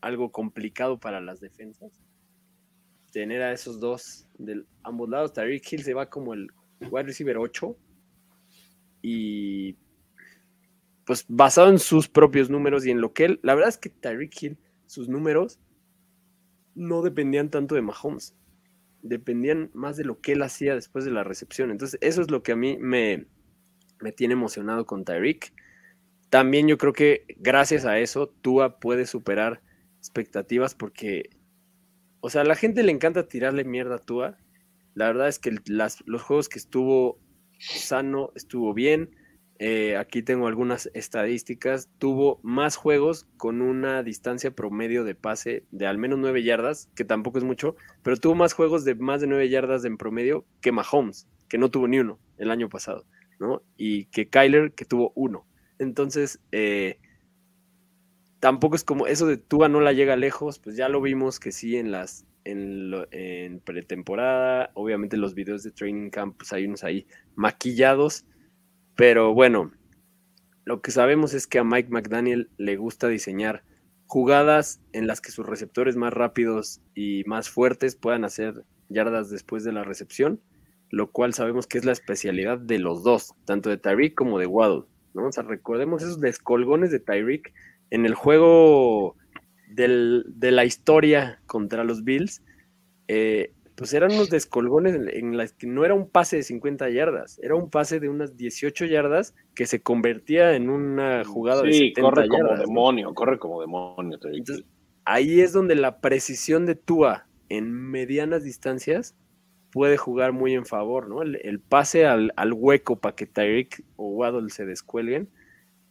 algo 0.00 0.30
complicado 0.30 0.98
para 0.98 1.20
las 1.20 1.40
defensas. 1.40 1.92
Tener 3.12 3.42
a 3.42 3.52
esos 3.52 3.80
dos 3.80 4.26
de 4.38 4.64
ambos 4.82 5.08
lados. 5.08 5.32
Tyreek 5.32 5.72
Hill 5.72 5.82
se 5.82 5.94
va 5.94 6.08
como 6.08 6.34
el 6.34 6.48
wide 6.90 7.04
receiver 7.04 7.36
8 7.38 7.76
y 9.02 9.76
pues 11.04 11.26
basado 11.28 11.68
en 11.68 11.78
sus 11.78 12.08
propios 12.08 12.48
números 12.48 12.86
y 12.86 12.90
en 12.90 13.00
lo 13.00 13.12
que 13.12 13.26
él, 13.26 13.40
la 13.42 13.54
verdad 13.54 13.68
es 13.68 13.78
que 13.78 13.90
Tyreek 13.90 14.42
Hill, 14.42 14.58
sus 14.86 15.08
números 15.08 15.60
no 16.74 17.02
dependían 17.02 17.50
tanto 17.50 17.74
de 17.74 17.82
Mahomes, 17.82 18.36
dependían 19.02 19.70
más 19.74 19.96
de 19.96 20.04
lo 20.04 20.20
que 20.20 20.32
él 20.32 20.42
hacía 20.42 20.74
después 20.74 21.04
de 21.04 21.10
la 21.10 21.24
recepción. 21.24 21.70
Entonces, 21.70 21.98
eso 22.00 22.22
es 22.22 22.30
lo 22.30 22.42
que 22.42 22.52
a 22.52 22.56
mí 22.56 22.78
me, 22.78 23.26
me 24.00 24.12
tiene 24.12 24.32
emocionado 24.32 24.86
con 24.86 25.04
Tyreek. 25.04 25.52
También 26.30 26.68
yo 26.68 26.78
creo 26.78 26.92
que 26.92 27.24
gracias 27.38 27.84
a 27.84 27.98
eso 27.98 28.28
Tua 28.28 28.78
puede 28.78 29.06
superar 29.06 29.62
expectativas 29.98 30.74
porque, 30.74 31.30
o 32.20 32.30
sea, 32.30 32.42
a 32.42 32.44
la 32.44 32.56
gente 32.56 32.82
le 32.82 32.92
encanta 32.92 33.28
tirarle 33.28 33.64
mierda 33.64 33.96
a 33.96 34.04
Tua. 34.04 34.38
La 34.94 35.06
verdad 35.06 35.28
es 35.28 35.38
que 35.38 35.56
los 35.66 36.22
juegos 36.22 36.48
que 36.48 36.58
estuvo 36.58 37.18
sano, 37.58 38.30
estuvo 38.34 38.74
bien. 38.74 39.10
Eh, 39.58 39.96
aquí 39.96 40.22
tengo 40.22 40.46
algunas 40.46 40.90
estadísticas. 40.94 41.88
Tuvo 41.98 42.40
más 42.42 42.76
juegos 42.76 43.28
con 43.36 43.62
una 43.62 44.02
distancia 44.02 44.50
promedio 44.50 45.04
de 45.04 45.14
pase 45.14 45.64
de 45.70 45.86
al 45.86 45.98
menos 45.98 46.18
9 46.18 46.42
yardas, 46.42 46.90
que 46.94 47.04
tampoco 47.04 47.38
es 47.38 47.44
mucho, 47.44 47.76
pero 48.02 48.16
tuvo 48.16 48.34
más 48.34 48.52
juegos 48.52 48.84
de 48.84 48.94
más 48.94 49.20
de 49.20 49.26
9 49.26 49.48
yardas 49.48 49.84
en 49.84 49.96
promedio 49.96 50.44
que 50.60 50.72
Mahomes, 50.72 51.28
que 51.48 51.58
no 51.58 51.70
tuvo 51.70 51.88
ni 51.88 51.98
uno 51.98 52.18
el 52.36 52.50
año 52.50 52.68
pasado, 52.68 53.06
¿no? 53.38 53.62
Y 53.76 54.06
que 54.06 54.28
Kyler, 54.28 54.72
que 54.72 54.84
tuvo 54.84 55.12
uno. 55.14 55.46
Entonces, 55.84 56.40
eh, 56.50 56.98
tampoco 58.40 58.76
es 58.76 58.84
como 58.84 59.06
eso 59.06 59.26
de 59.26 59.36
Tua 59.36 59.68
no 59.68 59.80
la 59.80 59.92
llega 59.92 60.16
lejos, 60.16 60.58
pues 60.58 60.76
ya 60.76 60.88
lo 60.88 61.00
vimos 61.00 61.38
que 61.38 61.52
sí 61.52 61.76
en 61.76 61.92
las 61.92 62.26
en, 62.44 63.60
pretemporada, 63.64 64.70
obviamente 64.74 65.16
los 65.16 65.34
videos 65.34 65.62
de 65.62 65.70
training 65.70 66.10
camp, 66.10 66.36
pues 66.36 66.52
hay 66.52 66.66
unos 66.66 66.84
ahí 66.84 67.06
maquillados, 67.34 68.26
pero 68.96 69.32
bueno, 69.32 69.72
lo 70.64 70.82
que 70.82 70.90
sabemos 70.90 71.34
es 71.34 71.46
que 71.46 71.58
a 71.58 71.64
Mike 71.64 71.90
McDaniel 71.90 72.50
le 72.58 72.76
gusta 72.76 73.08
diseñar 73.08 73.64
jugadas 74.06 74.80
en 74.92 75.06
las 75.06 75.20
que 75.20 75.32
sus 75.32 75.46
receptores 75.46 75.96
más 75.96 76.12
rápidos 76.12 76.80
y 76.94 77.24
más 77.26 77.48
fuertes 77.48 77.96
puedan 77.96 78.24
hacer 78.24 78.64
yardas 78.88 79.30
después 79.30 79.64
de 79.64 79.72
la 79.72 79.84
recepción, 79.84 80.40
lo 80.90 81.10
cual 81.10 81.34
sabemos 81.34 81.66
que 81.66 81.78
es 81.78 81.84
la 81.84 81.92
especialidad 81.92 82.58
de 82.58 82.78
los 82.78 83.02
dos, 83.02 83.34
tanto 83.44 83.70
de 83.70 83.78
Tyreek 83.78 84.14
como 84.14 84.38
de 84.38 84.46
Waddle. 84.46 84.84
¿No? 85.14 85.26
O 85.28 85.32
sea, 85.32 85.42
recordemos 85.44 86.02
esos 86.02 86.20
descolgones 86.20 86.90
de 86.90 87.00
Tyreek 87.00 87.52
en 87.90 88.04
el 88.06 88.14
juego 88.14 89.16
del- 89.68 90.24
de 90.28 90.50
la 90.50 90.64
historia 90.64 91.40
contra 91.46 91.84
los 91.84 92.04
Bills, 92.04 92.42
eh, 93.08 93.52
pues 93.76 93.92
eran 93.92 94.12
unos 94.12 94.30
descolgones 94.30 94.94
en, 94.94 95.36
las 95.36 95.52
que 95.52 95.66
no 95.66 95.84
era 95.84 95.94
un 95.94 96.08
pase 96.08 96.36
de 96.36 96.42
50 96.44 96.90
yardas, 96.90 97.40
era 97.42 97.56
un 97.56 97.70
pase 97.70 97.98
de 97.98 98.08
unas 98.08 98.36
18 98.36 98.84
yardas 98.84 99.34
que 99.54 99.66
se 99.66 99.82
convertía 99.82 100.54
en 100.54 100.70
una 100.70 101.24
jugada 101.24 101.62
de 101.62 101.72
Sí, 101.72 101.78
70 101.88 102.00
corre 102.02 102.28
como 102.28 102.56
demonio, 102.56 103.14
corre 103.14 103.38
como 103.38 103.60
demonio. 103.60 104.18
Entonces, 104.32 104.64
ahí 105.04 105.40
es 105.40 105.52
donde 105.52 105.74
la 105.74 105.98
precisión 105.98 106.66
de 106.66 106.76
Tua 106.76 107.26
en 107.48 107.72
medianas 107.72 108.44
distancias 108.44 109.16
puede 109.74 109.96
jugar 109.96 110.32
muy 110.32 110.54
en 110.54 110.66
favor, 110.66 111.08
¿no? 111.08 111.22
El, 111.22 111.58
pase 111.58 112.06
al, 112.06 112.30
hueco 112.52 113.00
para 113.00 113.16
que 113.16 113.26
Tyreek 113.26 113.84
o 113.96 114.06
Waddle 114.10 114.48
se 114.50 114.64
descuelguen, 114.64 115.28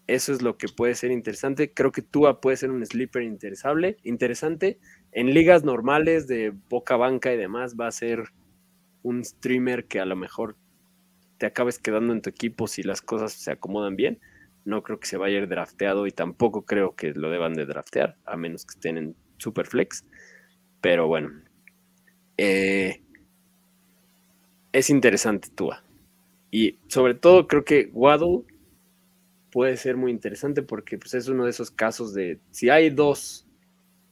eso 0.07 0.31
es 0.31 0.41
lo 0.41 0.57
que 0.57 0.69
puede 0.69 0.95
ser 0.95 1.11
interesante. 1.11 1.73
Creo 1.73 1.91
que 1.91 2.01
Tua 2.01 2.39
puede 2.39 2.55
ser 2.55 2.71
un 2.71 2.85
sleeper 2.85 3.23
interesable, 3.23 3.97
interesante. 4.03 4.79
En 5.11 5.33
ligas 5.33 5.65
normales 5.65 6.27
de 6.27 6.53
boca 6.69 6.95
banca 6.95 7.33
y 7.33 7.37
demás 7.37 7.75
va 7.75 7.87
a 7.87 7.91
ser 7.91 8.29
un 9.01 9.25
streamer 9.25 9.83
que 9.83 9.99
a 9.99 10.05
lo 10.05 10.15
mejor 10.15 10.55
te 11.37 11.45
acabes 11.45 11.77
quedando 11.77 12.13
en 12.13 12.21
tu 12.21 12.29
equipo 12.29 12.67
si 12.67 12.83
las 12.83 13.01
cosas 13.01 13.33
se 13.33 13.51
acomodan 13.51 13.97
bien. 13.97 14.21
No 14.63 14.81
creo 14.81 14.97
que 14.97 15.07
se 15.07 15.17
vaya 15.17 15.39
a 15.39 15.41
ir 15.41 15.49
drafteado 15.49 16.07
y 16.07 16.11
tampoco 16.11 16.63
creo 16.65 16.95
que 16.95 17.11
lo 17.11 17.29
deban 17.29 17.53
de 17.53 17.65
draftear, 17.65 18.15
a 18.23 18.37
menos 18.37 18.65
que 18.65 18.75
estén 18.75 18.97
en 18.97 19.15
Superflex. 19.39 20.05
Pero 20.79 21.07
bueno, 21.07 21.31
eh, 22.37 23.02
es 24.73 24.89
interesante 24.89 25.49
Tua. 25.55 25.83
Y 26.51 26.79
sobre 26.87 27.13
todo 27.13 27.47
creo 27.47 27.63
que 27.63 27.89
Waddle 27.93 28.43
puede 29.51 29.77
ser 29.77 29.95
muy 29.95 30.11
interesante 30.11 30.63
porque 30.63 30.97
pues, 30.97 31.13
es 31.13 31.27
uno 31.27 31.45
de 31.45 31.51
esos 31.51 31.71
casos 31.71 32.13
de 32.13 32.39
si 32.51 32.69
hay 32.69 32.89
dos 32.89 33.47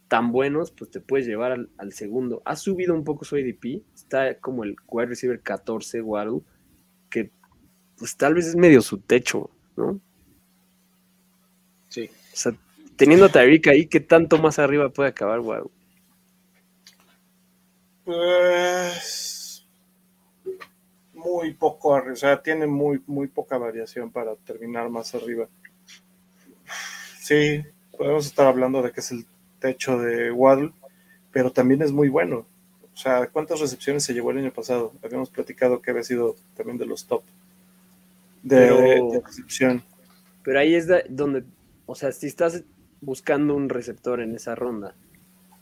tan 0.07 0.31
buenos, 0.31 0.71
pues 0.71 0.91
te 0.91 0.99
puedes 0.99 1.25
llevar 1.25 1.51
al, 1.51 1.69
al 1.77 1.93
segundo. 1.93 2.41
Ha 2.45 2.55
subido 2.55 2.93
un 2.93 3.03
poco 3.03 3.25
su 3.25 3.35
ADP, 3.35 3.81
está 3.93 4.37
como 4.39 4.63
el 4.63 4.75
wide 4.87 5.07
receiver 5.07 5.41
14 5.41 6.01
Waddle, 6.01 6.41
que 7.09 7.31
pues 7.97 8.15
tal 8.17 8.33
vez 8.33 8.47
es 8.47 8.55
medio 8.55 8.81
su 8.81 8.99
techo, 8.99 9.49
¿no? 9.77 9.99
Sí. 11.87 12.09
O 12.33 12.35
sea, 12.35 12.53
teniendo 12.95 13.25
a 13.25 13.29
Tyreek 13.29 13.67
ahí, 13.67 13.85
¿qué 13.85 13.99
tanto 13.99 14.37
más 14.37 14.59
arriba 14.59 14.89
puede 14.89 15.09
acabar 15.09 15.39
Waddle? 15.39 15.69
Pues 18.03 19.21
muy 21.21 21.53
poco, 21.81 22.11
o 22.11 22.15
sea, 22.15 22.41
tiene 22.41 22.67
muy, 22.67 23.01
muy 23.07 23.27
poca 23.27 23.57
variación 23.57 24.11
para 24.11 24.35
terminar 24.35 24.89
más 24.89 25.13
arriba. 25.15 25.47
Sí, 27.19 27.63
podemos 27.97 28.25
estar 28.25 28.47
hablando 28.47 28.81
de 28.81 28.91
que 28.91 28.99
es 28.99 29.11
el 29.11 29.25
techo 29.59 29.97
de 29.99 30.31
Waddle, 30.31 30.71
pero 31.31 31.51
también 31.51 31.81
es 31.81 31.91
muy 31.91 32.09
bueno. 32.09 32.45
O 32.93 32.97
sea, 32.97 33.27
¿cuántas 33.27 33.59
recepciones 33.59 34.03
se 34.03 34.13
llevó 34.13 34.31
el 34.31 34.39
año 34.39 34.51
pasado? 34.51 34.93
Habíamos 35.03 35.29
platicado 35.29 35.81
que 35.81 35.91
había 35.91 36.03
sido 36.03 36.35
también 36.55 36.77
de 36.77 36.85
los 36.85 37.05
top 37.05 37.23
de, 38.43 38.57
Pero- 38.57 39.11
de 39.11 39.21
recepción. 39.21 39.83
Pero 40.43 40.59
ahí 40.59 40.73
es 40.73 40.87
donde, 41.09 41.43
o 41.85 41.93
sea, 41.95 42.11
si 42.11 42.25
estás 42.27 42.63
buscando 42.99 43.55
un 43.55 43.69
receptor 43.69 44.19
en 44.21 44.35
esa 44.35 44.55
ronda, 44.55 44.95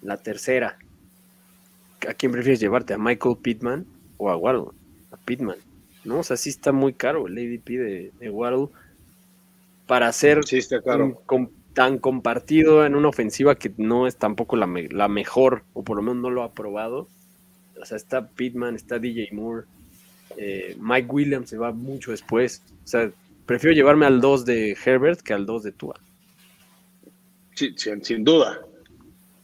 la 0.01 0.17
tercera, 0.17 0.77
¿a 2.07 2.13
quién 2.13 2.31
prefieres 2.31 2.61
llevarte? 2.61 2.93
¿A 2.93 2.97
Michael 2.97 3.37
Pittman 3.41 3.85
o 4.17 4.29
a 4.29 4.37
Waddle? 4.37 4.71
A 5.11 5.17
Pittman, 5.17 5.57
¿no? 6.03 6.19
O 6.19 6.23
sea, 6.23 6.37
sí 6.37 6.49
está 6.49 6.71
muy 6.71 6.93
caro 6.93 7.27
el 7.27 7.37
ADP 7.37 7.69
de, 7.77 8.11
de 8.19 8.29
Waddle 8.29 8.67
para 9.87 10.11
ser 10.11 10.43
Sí, 10.45 10.57
está 10.57 10.77
un 10.77 10.81
claro. 10.83 11.21
com- 11.25 11.49
tan 11.73 11.97
compartido 11.97 12.85
en 12.85 12.95
una 12.95 13.07
ofensiva 13.09 13.55
que 13.55 13.71
no 13.77 14.07
es 14.07 14.17
tampoco 14.17 14.55
la, 14.55 14.67
me- 14.67 14.89
la 14.89 15.07
mejor, 15.07 15.63
o 15.73 15.83
por 15.83 15.97
lo 15.97 16.01
menos 16.03 16.17
no 16.17 16.29
lo 16.29 16.43
ha 16.43 16.53
probado. 16.53 17.07
O 17.81 17.85
sea, 17.85 17.95
está 17.97 18.27
Pittman, 18.27 18.75
está 18.75 18.99
DJ 18.99 19.29
Moore, 19.31 19.65
eh, 20.37 20.75
Mike 20.79 21.07
Williams 21.09 21.49
se 21.49 21.57
va 21.57 21.71
mucho 21.71 22.11
después. 22.11 22.61
O 22.83 22.87
sea, 22.87 23.09
prefiero 23.45 23.73
llevarme 23.75 24.05
al 24.05 24.19
2 24.19 24.45
de 24.45 24.77
Herbert 24.83 25.21
que 25.21 25.33
al 25.33 25.45
2 25.45 25.63
de 25.63 25.71
Tua. 25.71 25.95
Sí, 27.55 27.73
sin, 27.77 28.03
sin 28.03 28.23
duda, 28.23 28.59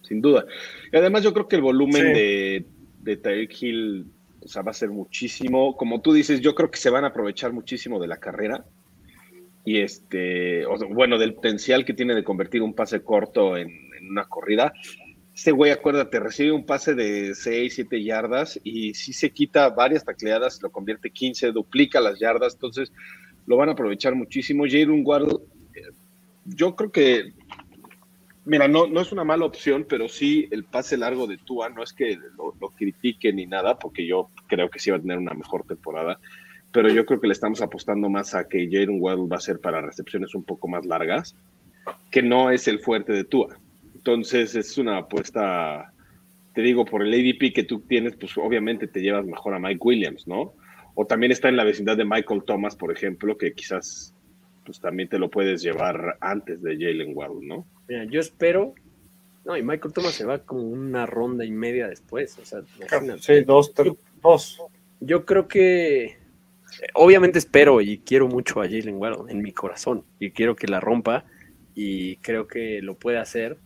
sin 0.03 0.21
duda. 0.21 0.45
Y 0.91 0.97
además 0.97 1.23
yo 1.23 1.33
creo 1.33 1.47
que 1.47 1.55
el 1.57 1.61
volumen 1.61 2.01
Sí. 2.01 2.07
de, 2.13 2.65
de 3.01 3.17
Tyreek 3.17 3.61
Hill 3.61 4.05
o 4.45 4.47
sea, 4.47 4.61
va 4.61 4.71
a 4.71 4.75
ser 4.75 4.91
muchísimo. 4.91 5.75
Como 5.75 6.01
tú 6.01 6.13
dices, 6.13 6.39
yo 6.39 6.53
creo 6.53 6.69
que 6.69 6.77
se 6.77 6.91
van 6.91 7.03
a 7.03 7.07
aprovechar 7.07 7.51
muchísimo 7.51 7.99
de 7.99 8.07
la 8.07 8.17
carrera. 8.17 8.63
Y 9.65 9.79
este, 9.79 10.63
bueno, 10.91 11.17
del 11.17 11.33
potencial 11.33 11.83
que 11.83 11.95
tiene 11.95 12.13
de 12.13 12.23
convertir 12.23 12.61
un 12.61 12.75
pase 12.75 13.01
corto 13.01 13.57
en, 13.57 13.71
una 14.07 14.25
corrida. 14.25 14.71
Este 15.33 15.51
güey, 15.51 15.71
acuérdate, 15.71 16.19
recibe 16.19 16.51
un 16.51 16.65
pase 16.65 16.93
de 16.93 17.33
6, 17.33 17.73
7 17.73 18.03
yardas 18.03 18.59
y 18.63 18.93
si 18.93 19.11
se 19.11 19.31
quita 19.31 19.69
varias 19.69 20.05
tacleadas, 20.05 20.61
lo 20.61 20.71
convierte 20.71 21.09
15, 21.09 21.51
duplica 21.51 21.99
las 21.99 22.19
yardas, 22.19 22.53
entonces 22.53 22.93
lo 23.47 23.57
van 23.57 23.69
a 23.69 23.71
aprovechar 23.71 24.13
muchísimo. 24.13 24.65
Jalen 24.65 25.01
Waddle, 25.03 25.39
eh, 25.73 25.91
yo 26.45 26.75
creo 26.75 26.91
que 26.91 27.33
Mira, 28.45 28.67
no, 28.67 28.85
no 28.85 29.01
es 29.01 29.11
una 29.11 29.23
mala 29.23 29.45
opción, 29.45 29.87
pero 29.89 30.07
sí 30.07 30.47
el 30.51 30.65
pase 30.65 30.97
largo 30.97 31.25
de 31.25 31.37
Tua, 31.37 31.69
no 31.69 31.81
es 31.81 31.93
que 31.93 32.15
lo, 32.37 32.69
critique 32.69 33.33
ni 33.33 33.47
nada, 33.47 33.79
porque 33.79 34.05
yo 34.05 34.29
creo 34.45 34.69
que 34.69 34.77
sí 34.77 34.91
va 34.91 34.97
a 34.97 35.01
tener 35.01 35.17
una 35.17 35.33
mejor 35.33 35.65
temporada, 35.65 36.19
pero 36.71 36.89
yo 36.89 37.07
creo 37.07 37.19
que 37.19 37.27
le 37.27 37.33
estamos 37.33 37.63
apostando 37.63 38.07
más 38.07 38.35
a 38.35 38.47
que 38.47 38.67
Jaden 38.69 39.01
Waddle 39.01 39.27
va 39.27 39.37
a 39.37 39.41
ser 39.41 39.59
para 39.59 39.81
recepciones 39.81 40.35
un 40.35 40.43
poco 40.43 40.67
más 40.67 40.85
largas, 40.85 41.35
que 42.11 42.21
no 42.21 42.51
es 42.51 42.67
el 42.67 42.79
fuerte 42.79 43.13
de 43.13 43.23
Tua. 43.23 43.57
Entonces 43.95 44.53
es 44.53 44.77
una 44.77 44.97
apuesta, 44.97 45.91
te 46.53 46.61
digo, 46.61 46.85
por 46.85 47.01
el 47.01 47.13
ADP 47.13 47.51
que 47.51 47.63
tú 47.63 47.79
tienes, 47.79 48.15
pues 48.15 48.37
obviamente 48.37 48.87
te 48.87 49.01
llevas 49.01 49.25
mejor 49.25 49.55
a 49.55 49.59
Mike 49.59 49.81
Williams, 49.81 50.27
¿no? 50.27 50.53
O 50.93 51.07
también 51.07 51.31
está 51.31 51.49
en 51.49 51.57
la 51.57 51.63
vecindad 51.63 51.97
de 51.97 52.05
Michael 52.05 52.43
Thomas, 52.45 52.75
por 52.75 52.91
ejemplo, 52.91 53.39
que 53.39 53.53
quizás 53.53 54.13
pues 54.63 54.79
también 54.79 55.09
te 55.09 55.17
lo 55.17 55.31
puedes 55.31 55.63
llevar 55.63 56.17
antes 56.21 56.61
de 56.61 56.75
Jalen 56.75 57.11
Waddle, 57.15 57.47
¿no? 57.47 57.65
Mira, 57.88 58.03
yo 58.05 58.19
espero. 58.19 58.73
No, 59.45 59.55
y 59.55 59.61
Michael 59.63 59.93
Thomas 59.93 60.13
se 60.13 60.25
va 60.25 60.39
como 60.39 60.63
una 60.63 61.05
ronda 61.05 61.45
y 61.45 61.51
media 61.51 61.88
después. 61.88 62.38
O 62.39 62.45
sea, 62.45 62.61
imagínate. 62.77 63.21
Sí, 63.21 63.41
dos, 63.43 63.73
tres, 63.73 63.93
dos. 64.21 64.59
Yo 64.99 65.25
creo 65.25 65.47
que. 65.47 66.05
eh, 66.05 66.17
Obviamente 66.95 67.38
espero 67.39 67.79
y 67.81 67.99
quiero 67.99 68.27
mucho 68.27 68.61
a 68.61 68.65
Jalen 68.65 68.97
Waddle 68.97 69.31
en 69.31 69.41
mi 69.41 69.51
corazón. 69.51 70.03
Y 70.19 70.31
quiero 70.31 70.55
que 70.55 70.67
la 70.67 70.79
rompa. 70.79 71.25
Y 71.75 72.15
creo 72.17 72.47
que 72.47 72.81
lo 72.81 72.95
puede 72.95 73.19
hacer. 73.19 73.57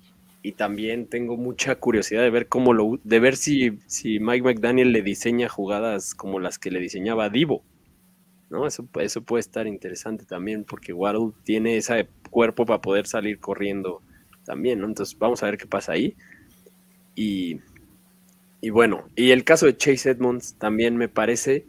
Y 0.41 0.53
también 0.53 1.07
tengo 1.07 1.37
mucha 1.37 1.75
curiosidad 1.75 2.23
de 2.23 2.29
ver 2.29 2.47
cómo 2.47 2.73
lo. 2.73 2.99
de 3.03 3.19
ver 3.19 3.37
si, 3.37 3.79
si 3.87 4.19
Mike 4.19 4.43
McDaniel 4.43 4.91
le 4.91 5.01
diseña 5.01 5.47
jugadas 5.47 6.13
como 6.13 6.39
las 6.39 6.59
que 6.59 6.71
le 6.71 6.79
diseñaba 6.79 7.25
a 7.25 7.29
Divo. 7.29 7.63
¿no? 8.49 8.65
Eso, 8.65 8.87
eso 8.99 9.21
puede 9.21 9.41
estar 9.41 9.67
interesante 9.67 10.25
también, 10.25 10.63
porque 10.63 10.91
Waddle 10.91 11.31
tiene 11.43 11.77
ese 11.77 12.07
cuerpo 12.31 12.65
para 12.65 12.81
poder 12.81 13.05
salir 13.05 13.39
corriendo 13.39 14.01
también, 14.49 14.79
¿no? 14.79 14.87
Entonces 14.87 15.15
vamos 15.19 15.43
a 15.43 15.45
ver 15.45 15.59
qué 15.59 15.67
pasa 15.67 15.91
ahí. 15.91 16.15
Y, 17.15 17.59
y 18.61 18.71
bueno, 18.71 19.07
y 19.15 19.29
el 19.29 19.43
caso 19.43 19.67
de 19.67 19.77
Chase 19.77 20.09
Edmonds 20.09 20.55
también 20.57 20.97
me 20.97 21.07
parece. 21.07 21.67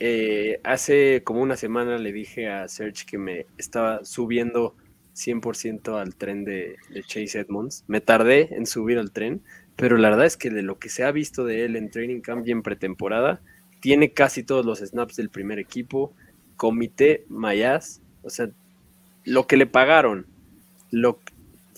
eh, 0.00 0.60
hace 0.64 1.22
como 1.24 1.42
una 1.42 1.56
semana 1.56 1.98
le 1.98 2.12
dije 2.12 2.48
a 2.48 2.68
Serge 2.68 3.04
que 3.06 3.18
me 3.18 3.46
estaba 3.58 4.04
subiendo 4.04 4.74
100% 5.14 6.00
al 6.00 6.14
tren 6.14 6.44
de, 6.44 6.76
Chase 7.06 7.40
Edmonds. 7.40 7.84
Me 7.88 8.00
tardé 8.00 8.54
en 8.54 8.66
subir 8.66 8.98
al 8.98 9.10
tren, 9.10 9.42
pero 9.76 9.96
la 9.98 10.10
verdad 10.10 10.26
es 10.26 10.36
que 10.36 10.50
de 10.50 10.62
lo 10.62 10.78
que 10.78 10.88
se 10.90 11.04
ha 11.04 11.12
visto 11.12 11.44
de 11.44 11.64
él 11.64 11.76
en 11.76 11.90
Training 11.90 12.20
Camp 12.20 12.46
y 12.46 12.52
en 12.52 12.62
pretemporada, 12.62 13.40
tiene 13.80 14.12
casi 14.12 14.42
todos 14.44 14.64
los 14.64 14.80
snaps 14.80 15.16
del 15.16 15.30
primer 15.30 15.58
equipo. 15.58 16.12
Comité 16.56 17.24
Mayas, 17.28 18.00
o 18.22 18.30
sea, 18.30 18.50
lo 19.24 19.46
que 19.46 19.56
le 19.56 19.66
pagaron, 19.66 20.26
lo, 20.90 21.18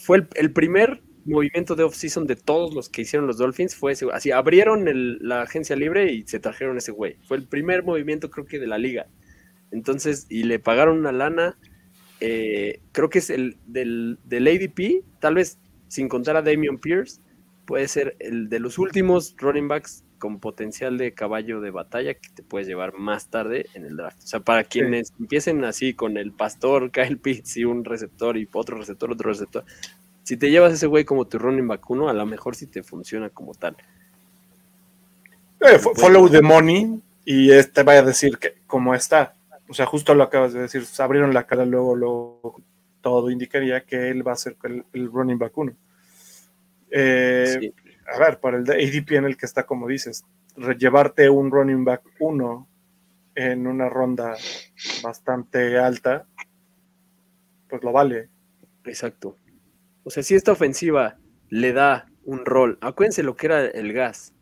fue 0.05 0.19
el, 0.19 0.29
el 0.35 0.53
primer 0.53 1.03
movimiento 1.25 1.77
de 1.77 1.85
off-season 1.85 2.27
de 2.27 2.37
todos 2.37 2.75
los 2.75 2.89
que 2.89 3.03
hicieron 3.03 3.27
los 3.27 3.39
Dolphins, 3.39 3.77
fue 3.77 3.93
ese, 3.93 4.07
así, 4.13 4.31
abrieron 4.33 4.89
el- 4.89 5.19
la 5.21 5.43
agencia 5.43 5.77
libre 5.77 6.13
y 6.13 6.25
se 6.27 6.41
trajeron 6.41 6.77
ese 6.79 6.93
güey. 6.93 7.17
Fue 7.25 7.37
el 7.37 7.47
primer 7.47 7.85
movimiento 7.85 8.31
creo 8.31 8.45
que 8.47 8.59
de 8.59 8.67
la 8.67 8.79
liga. 8.79 9.07
Entonces, 9.71 10.27
y 10.29 10.43
le 10.45 10.59
pagaron 10.59 10.99
una 10.99 11.13
lana, 11.13 11.57
eh, 12.21 12.81
creo 12.93 13.09
que 13.11 13.21
es 13.21 13.31
el 13.31 13.57
del, 13.67 14.19
del 14.25 14.47
ADP, 14.49 15.05
tal 15.21 15.37
vez 15.37 15.59
sin 15.89 16.09
contar 16.09 16.37
a 16.37 16.43
Damian 16.43 16.79
Pierce, 16.79 17.21
puede 17.67 17.89
ser 17.89 18.17
el 18.19 18.49
de 18.49 18.61
los 18.61 18.79
últimos 18.79 19.35
running 19.39 19.69
backs 19.69 20.05
con 20.23 20.39
potencial 20.39 20.99
de 20.99 21.15
caballo 21.15 21.61
de 21.61 21.73
batalla 21.73 22.15
que 22.15 22.29
te 22.33 22.45
puedes 22.45 22.69
llevar 22.69 22.95
más 22.95 23.27
tarde 23.27 23.67
en 23.75 23.85
el 23.85 23.97
draft. 23.97 24.23
O 24.23 24.27
sea, 24.29 24.39
para 24.39 24.63
quienes 24.63 25.13
empiecen 25.19 25.65
así 25.65 25.95
con 25.95 26.17
el 26.17 26.31
pastor, 26.31 26.91
Kyle 26.93 27.19
Pitts 27.19 27.57
y 27.57 27.65
un 27.65 27.85
receptor 27.85 28.37
y 28.39 28.49
otro 28.53 28.79
receptor, 28.79 29.11
otro 29.11 29.31
receptor, 29.31 29.65
si 30.23 30.37
te 30.37 30.49
llevas 30.53 30.73
ese 30.75 30.87
güey 30.87 31.05
como 31.05 31.25
tu 31.27 31.39
running 31.41 31.67
back 31.67 31.91
uno, 31.91 32.09
a 32.09 32.13
lo 32.13 32.25
mejor 32.25 32.55
sí 32.55 32.69
te 32.69 32.85
funciona 32.85 33.31
como 33.31 33.53
tal. 33.55 33.75
Eh, 35.61 35.79
fo- 35.81 35.93
follow 35.97 36.29
the 36.29 36.41
money 36.41 37.01
y 37.25 37.51
este 37.51 37.83
vaya 37.83 37.99
a 38.01 38.05
decir 38.05 38.39
que 38.39 38.55
cómo 38.69 38.95
está. 38.95 39.35
O 39.69 39.75
sea, 39.75 39.87
justo 39.87 40.15
lo 40.15 40.23
acabas 40.23 40.53
de 40.53 40.61
decir, 40.61 40.85
se 40.85 41.03
abrieron 41.03 41.35
la 41.35 41.49
cara 41.49 41.65
luego, 41.65 41.97
luego 41.97 42.61
todo 43.01 43.29
indicaría 43.29 43.81
que 43.85 44.11
él 44.11 44.25
va 44.27 44.33
a 44.33 44.37
ser 44.37 44.57
el, 44.63 44.85
el 44.93 45.11
running 45.11 45.39
back 45.39 45.59
uno. 45.59 45.73
Eh, 46.93 47.59
Sí. 47.61 47.75
A 48.07 48.19
ver, 48.19 48.41
para 48.41 48.59
el 48.59 48.65
ADP 48.65 49.13
en 49.13 49.25
el 49.25 49.37
que 49.37 49.47
está, 49.47 49.65
como 49.65 49.89
dices, 49.89 50.25
llevarte 50.79 51.31
un 51.31 51.51
running 51.51 51.85
back 51.85 52.03
uno 52.21 52.69
en 53.35 53.67
una 53.67 53.89
ronda 53.89 54.37
bastante 55.03 55.79
alta, 55.79 56.27
pues 57.69 57.83
lo 57.83 57.93
vale. 57.93 58.29
Exacto. 58.85 59.39
O 60.05 60.11
sea, 60.11 60.23
si 60.23 60.35
esta 60.35 60.53
ofensiva 60.53 61.19
le 61.49 61.73
da 61.73 62.07
un 62.25 62.45
rol, 62.45 62.79
acuérdense 62.81 63.23
lo 63.23 63.37
que 63.37 63.47
era 63.47 63.65
el 63.65 63.93
gas. 63.93 64.35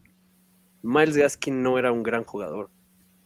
Miles 0.82 1.16
Gaskin 1.16 1.62
no 1.62 1.78
era 1.78 1.92
un 1.92 2.02
gran 2.02 2.24
jugador, 2.24 2.70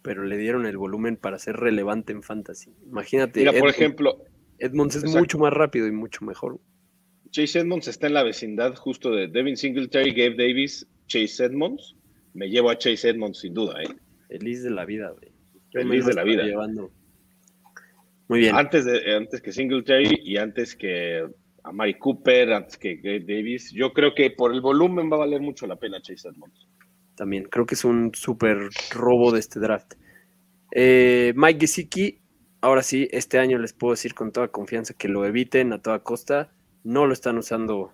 pero 0.02 0.24
le 0.24 0.36
dieron 0.36 0.66
el 0.66 0.76
volumen 0.76 1.16
para 1.16 1.38
ser 1.38 1.56
relevante 1.56 2.12
en 2.12 2.22
fantasy. 2.22 2.74
Imagínate, 2.86 3.40
Mira, 3.40 3.52
por 3.52 3.68
ejemplo, 3.68 4.18
Edmonds 4.58 4.96
es 4.96 5.02
Exacto. 5.02 5.20
mucho 5.20 5.38
más 5.38 5.52
rápido 5.52 5.86
y 5.86 5.92
mucho 5.92 6.24
mejor. 6.24 6.60
Chase 7.34 7.58
Edmonds 7.58 7.88
está 7.88 8.06
en 8.06 8.14
la 8.14 8.22
vecindad 8.22 8.76
justo 8.76 9.10
de 9.10 9.26
Devin 9.26 9.56
Singletary, 9.56 10.12
Gabe 10.12 10.36
Davis, 10.36 10.86
Chase 11.08 11.44
Edmonds. 11.44 11.96
Me 12.32 12.48
llevo 12.48 12.70
a 12.70 12.78
Chase 12.78 13.08
Edmonds 13.08 13.40
sin 13.40 13.54
duda, 13.54 13.82
¿eh? 13.82 13.88
Feliz 14.28 14.62
de 14.62 14.70
la 14.70 14.84
vida, 14.84 15.10
güey. 15.10 15.32
Feliz 15.72 16.06
de 16.06 16.14
la 16.14 16.22
vida. 16.22 16.44
llevando. 16.44 16.92
Muy 18.28 18.38
bien. 18.38 18.54
Antes, 18.54 18.84
de, 18.84 19.16
antes 19.16 19.42
que 19.42 19.50
Singletary 19.50 20.20
y 20.22 20.36
antes 20.36 20.76
que 20.76 21.26
a 21.64 21.72
Mari 21.72 21.94
Cooper, 21.94 22.52
antes 22.52 22.78
que 22.78 22.98
Gabe 22.98 23.24
Davis. 23.26 23.72
Yo 23.72 23.92
creo 23.92 24.14
que 24.14 24.30
por 24.30 24.54
el 24.54 24.60
volumen 24.60 25.10
va 25.10 25.16
a 25.16 25.20
valer 25.20 25.40
mucho 25.40 25.66
la 25.66 25.74
pena 25.74 26.00
Chase 26.00 26.28
Edmonds. 26.28 26.68
También 27.16 27.48
creo 27.50 27.66
que 27.66 27.74
es 27.74 27.84
un 27.84 28.14
súper 28.14 28.68
robo 28.92 29.32
de 29.32 29.40
este 29.40 29.58
draft. 29.58 29.94
Eh, 30.70 31.32
Mike 31.34 31.62
Gesicki, 31.62 32.20
ahora 32.60 32.84
sí, 32.84 33.08
este 33.10 33.40
año 33.40 33.58
les 33.58 33.72
puedo 33.72 33.94
decir 33.94 34.14
con 34.14 34.30
toda 34.30 34.46
confianza 34.46 34.94
que 34.94 35.08
lo 35.08 35.26
eviten 35.26 35.72
a 35.72 35.82
toda 35.82 35.98
costa. 35.98 36.52
No 36.84 37.06
lo 37.06 37.12
están 37.12 37.38
usando 37.38 37.92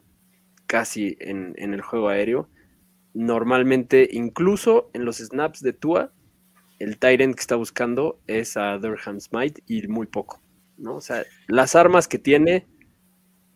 casi 0.67 1.17
en, 1.21 1.55
en 1.57 1.73
el 1.73 1.81
juego 1.81 2.09
aéreo. 2.09 2.49
Normalmente, 3.15 4.09
incluso 4.13 4.91
en 4.93 5.05
los 5.05 5.19
snaps 5.19 5.63
de 5.63 5.73
Tua, 5.73 6.13
el 6.79 6.99
Tyrant 6.99 7.35
que 7.35 7.41
está 7.41 7.57
buscando 7.57 8.21
es 8.27 8.57
a 8.57 8.79
Durham 8.79 9.21
Smite 9.21 9.63
y 9.67 9.87
muy 9.89 10.07
poco. 10.07 10.43
¿no? 10.81 10.97
O 10.97 11.01
sea, 11.01 11.25
las 11.47 11.77
armas 11.77 12.09
que 12.09 12.19
tiene, 12.19 12.67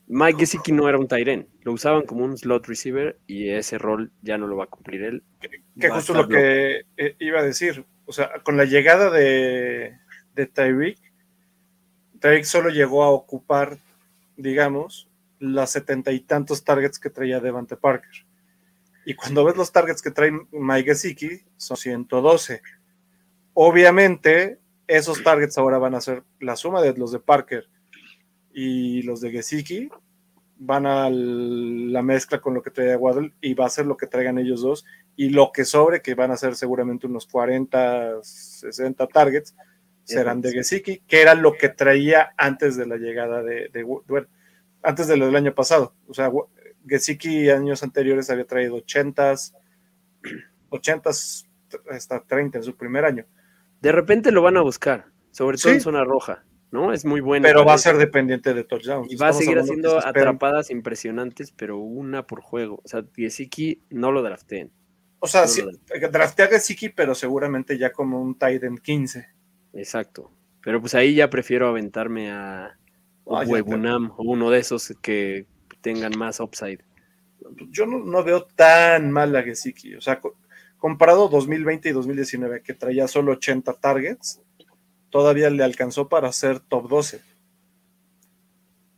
Mike 0.06 0.40
Gesicki 0.40 0.72
no 0.72 0.88
era 0.88 0.98
un 0.98 1.08
Tyrant. 1.08 1.48
Lo 1.62 1.72
usaban 1.72 2.02
como 2.02 2.24
un 2.24 2.36
slot 2.36 2.66
receiver 2.66 3.18
y 3.26 3.48
ese 3.48 3.78
rol 3.78 4.12
ya 4.22 4.38
no 4.38 4.46
lo 4.46 4.56
va 4.56 4.64
a 4.64 4.68
cumplir 4.68 5.02
él. 5.02 5.24
Que 5.80 5.88
justo 5.88 6.14
lo 6.14 6.28
que 6.28 6.82
eh, 6.96 7.16
iba 7.18 7.40
a 7.40 7.42
decir. 7.42 7.84
O 8.04 8.12
sea, 8.12 8.30
con 8.42 8.56
la 8.56 8.66
llegada 8.66 9.10
de, 9.10 9.96
de 10.34 10.46
Tyreek, 10.46 10.98
Tyreek 12.20 12.44
solo 12.44 12.68
llegó 12.68 13.02
a 13.02 13.10
ocupar, 13.10 13.78
digamos, 14.36 15.08
las 15.38 15.70
setenta 15.70 16.12
y 16.12 16.20
tantos 16.20 16.64
targets 16.64 16.98
que 16.98 17.10
traía 17.10 17.40
Devante 17.40 17.76
Parker. 17.76 18.26
Y 19.04 19.14
cuando 19.14 19.44
ves 19.44 19.56
los 19.56 19.72
targets 19.72 20.00
que 20.00 20.10
trae 20.10 20.32
Mike 20.50 20.90
Gesicki, 20.90 21.42
son 21.56 21.76
112. 21.76 22.62
Obviamente, 23.52 24.58
esos 24.86 25.22
targets 25.22 25.58
ahora 25.58 25.78
van 25.78 25.94
a 25.94 26.00
ser 26.00 26.24
la 26.40 26.56
suma 26.56 26.80
de 26.82 26.94
los 26.94 27.12
de 27.12 27.20
Parker 27.20 27.68
y 28.52 29.02
los 29.02 29.20
de 29.20 29.30
Gesicki, 29.30 29.90
van 30.56 30.86
a 30.86 31.10
la 31.10 32.02
mezcla 32.02 32.40
con 32.40 32.54
lo 32.54 32.62
que 32.62 32.70
trae 32.70 32.96
Waddle 32.96 33.32
y 33.40 33.54
va 33.54 33.66
a 33.66 33.70
ser 33.70 33.86
lo 33.86 33.96
que 33.96 34.06
traigan 34.06 34.38
ellos 34.38 34.62
dos 34.62 34.84
y 35.16 35.30
lo 35.30 35.50
que 35.52 35.64
sobre, 35.64 36.00
que 36.00 36.14
van 36.14 36.30
a 36.30 36.36
ser 36.36 36.54
seguramente 36.54 37.06
unos 37.06 37.26
40, 37.26 38.22
60 38.22 39.06
targets, 39.08 39.54
serán 40.04 40.40
de 40.40 40.52
Gesicki, 40.52 41.02
que 41.06 41.22
era 41.22 41.34
lo 41.34 41.54
que 41.54 41.70
traía 41.70 42.34
antes 42.36 42.76
de 42.76 42.86
la 42.86 42.96
llegada 42.96 43.42
de, 43.42 43.68
de 43.72 43.82
bueno, 43.82 44.26
antes 44.84 45.08
de 45.08 45.16
lo 45.16 45.26
del 45.26 45.36
año 45.36 45.54
pasado. 45.54 45.94
O 46.06 46.14
sea, 46.14 46.30
Gesicki 46.86 47.50
años 47.50 47.82
anteriores 47.82 48.30
había 48.30 48.46
traído 48.46 48.76
80, 48.76 49.34
80 50.68 51.10
hasta 51.90 52.22
30 52.24 52.58
en 52.58 52.64
su 52.64 52.76
primer 52.76 53.04
año. 53.04 53.26
De 53.80 53.92
repente 53.92 54.30
lo 54.30 54.42
van 54.42 54.56
a 54.56 54.62
buscar, 54.62 55.06
sobre 55.30 55.56
todo 55.56 55.70
Sí. 55.70 55.76
en 55.76 55.80
zona 55.80 56.04
roja, 56.04 56.44
¿no? 56.70 56.92
Es 56.92 57.04
muy 57.04 57.20
bueno. 57.20 57.44
Pero 57.46 57.64
va 57.64 57.74
a 57.74 57.78
ser 57.78 57.96
dependiente 57.96 58.54
de 58.54 58.64
touchdowns. 58.64 59.10
Y 59.12 59.16
va 59.16 59.28
a 59.28 59.32
seguir 59.32 59.58
haciendo 59.58 59.98
atrapadas 59.98 60.70
impresionantes, 60.70 61.50
pero 61.52 61.78
una 61.78 62.26
por 62.26 62.40
juego. 62.40 62.80
O 62.84 62.88
sea, 62.88 63.04
Gesicki 63.14 63.82
no 63.90 64.12
lo 64.12 64.22
drafteen. 64.22 64.70
O 65.18 65.26
sea, 65.26 65.42
no 65.42 65.48
sí, 65.48 65.62
draftea 66.10 66.46
a 66.46 66.48
Gesicki, 66.48 66.90
pero 66.90 67.14
seguramente 67.14 67.78
ya 67.78 67.92
como 67.92 68.20
un 68.20 68.38
tight 68.38 68.62
end 68.62 68.80
15. 68.80 69.26
Exacto. 69.72 70.30
Pero 70.62 70.80
pues 70.80 70.94
ahí 70.94 71.14
ya 71.14 71.28
prefiero 71.30 71.68
aventarme 71.68 72.30
a 72.30 72.78
o 73.24 73.36
Ah, 73.36 73.44
o 74.16 74.22
uno 74.22 74.50
de 74.50 74.58
esos 74.58 74.94
que 75.02 75.46
tengan 75.80 76.12
más 76.18 76.40
upside. 76.40 76.80
Yo 77.70 77.86
no, 77.86 77.98
no 77.98 78.24
veo 78.24 78.44
tan 78.44 79.10
mal 79.10 79.34
a 79.36 79.42
Gesicki. 79.42 79.94
O 79.96 80.00
sea, 80.00 80.20
co- 80.20 80.36
comparado 80.78 81.28
2020 81.28 81.88
y 81.88 81.92
2019, 81.92 82.62
que 82.62 82.74
traía 82.74 83.06
solo 83.08 83.32
80 83.32 83.74
targets, 83.74 84.40
todavía 85.10 85.50
le 85.50 85.62
alcanzó 85.64 86.08
para 86.08 86.32
ser 86.32 86.60
top 86.60 86.88
12. 86.88 87.20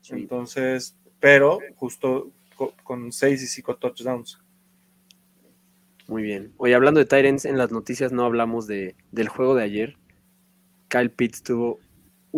Sí. 0.00 0.14
Entonces, 0.14 0.96
pero 1.20 1.58
justo 1.76 2.30
co- 2.56 2.74
con 2.84 3.12
6 3.12 3.42
y 3.42 3.46
5 3.46 3.76
touchdowns. 3.76 4.40
Muy 6.08 6.22
bien. 6.22 6.52
Oye, 6.58 6.74
hablando 6.74 7.00
de 7.00 7.06
Tyrants, 7.06 7.44
en 7.46 7.58
las 7.58 7.72
noticias 7.72 8.12
no 8.12 8.24
hablamos 8.24 8.68
de, 8.68 8.94
del 9.10 9.28
juego 9.28 9.56
de 9.56 9.64
ayer. 9.64 9.96
Kyle 10.88 11.10
Pitts 11.10 11.42
tuvo 11.42 11.80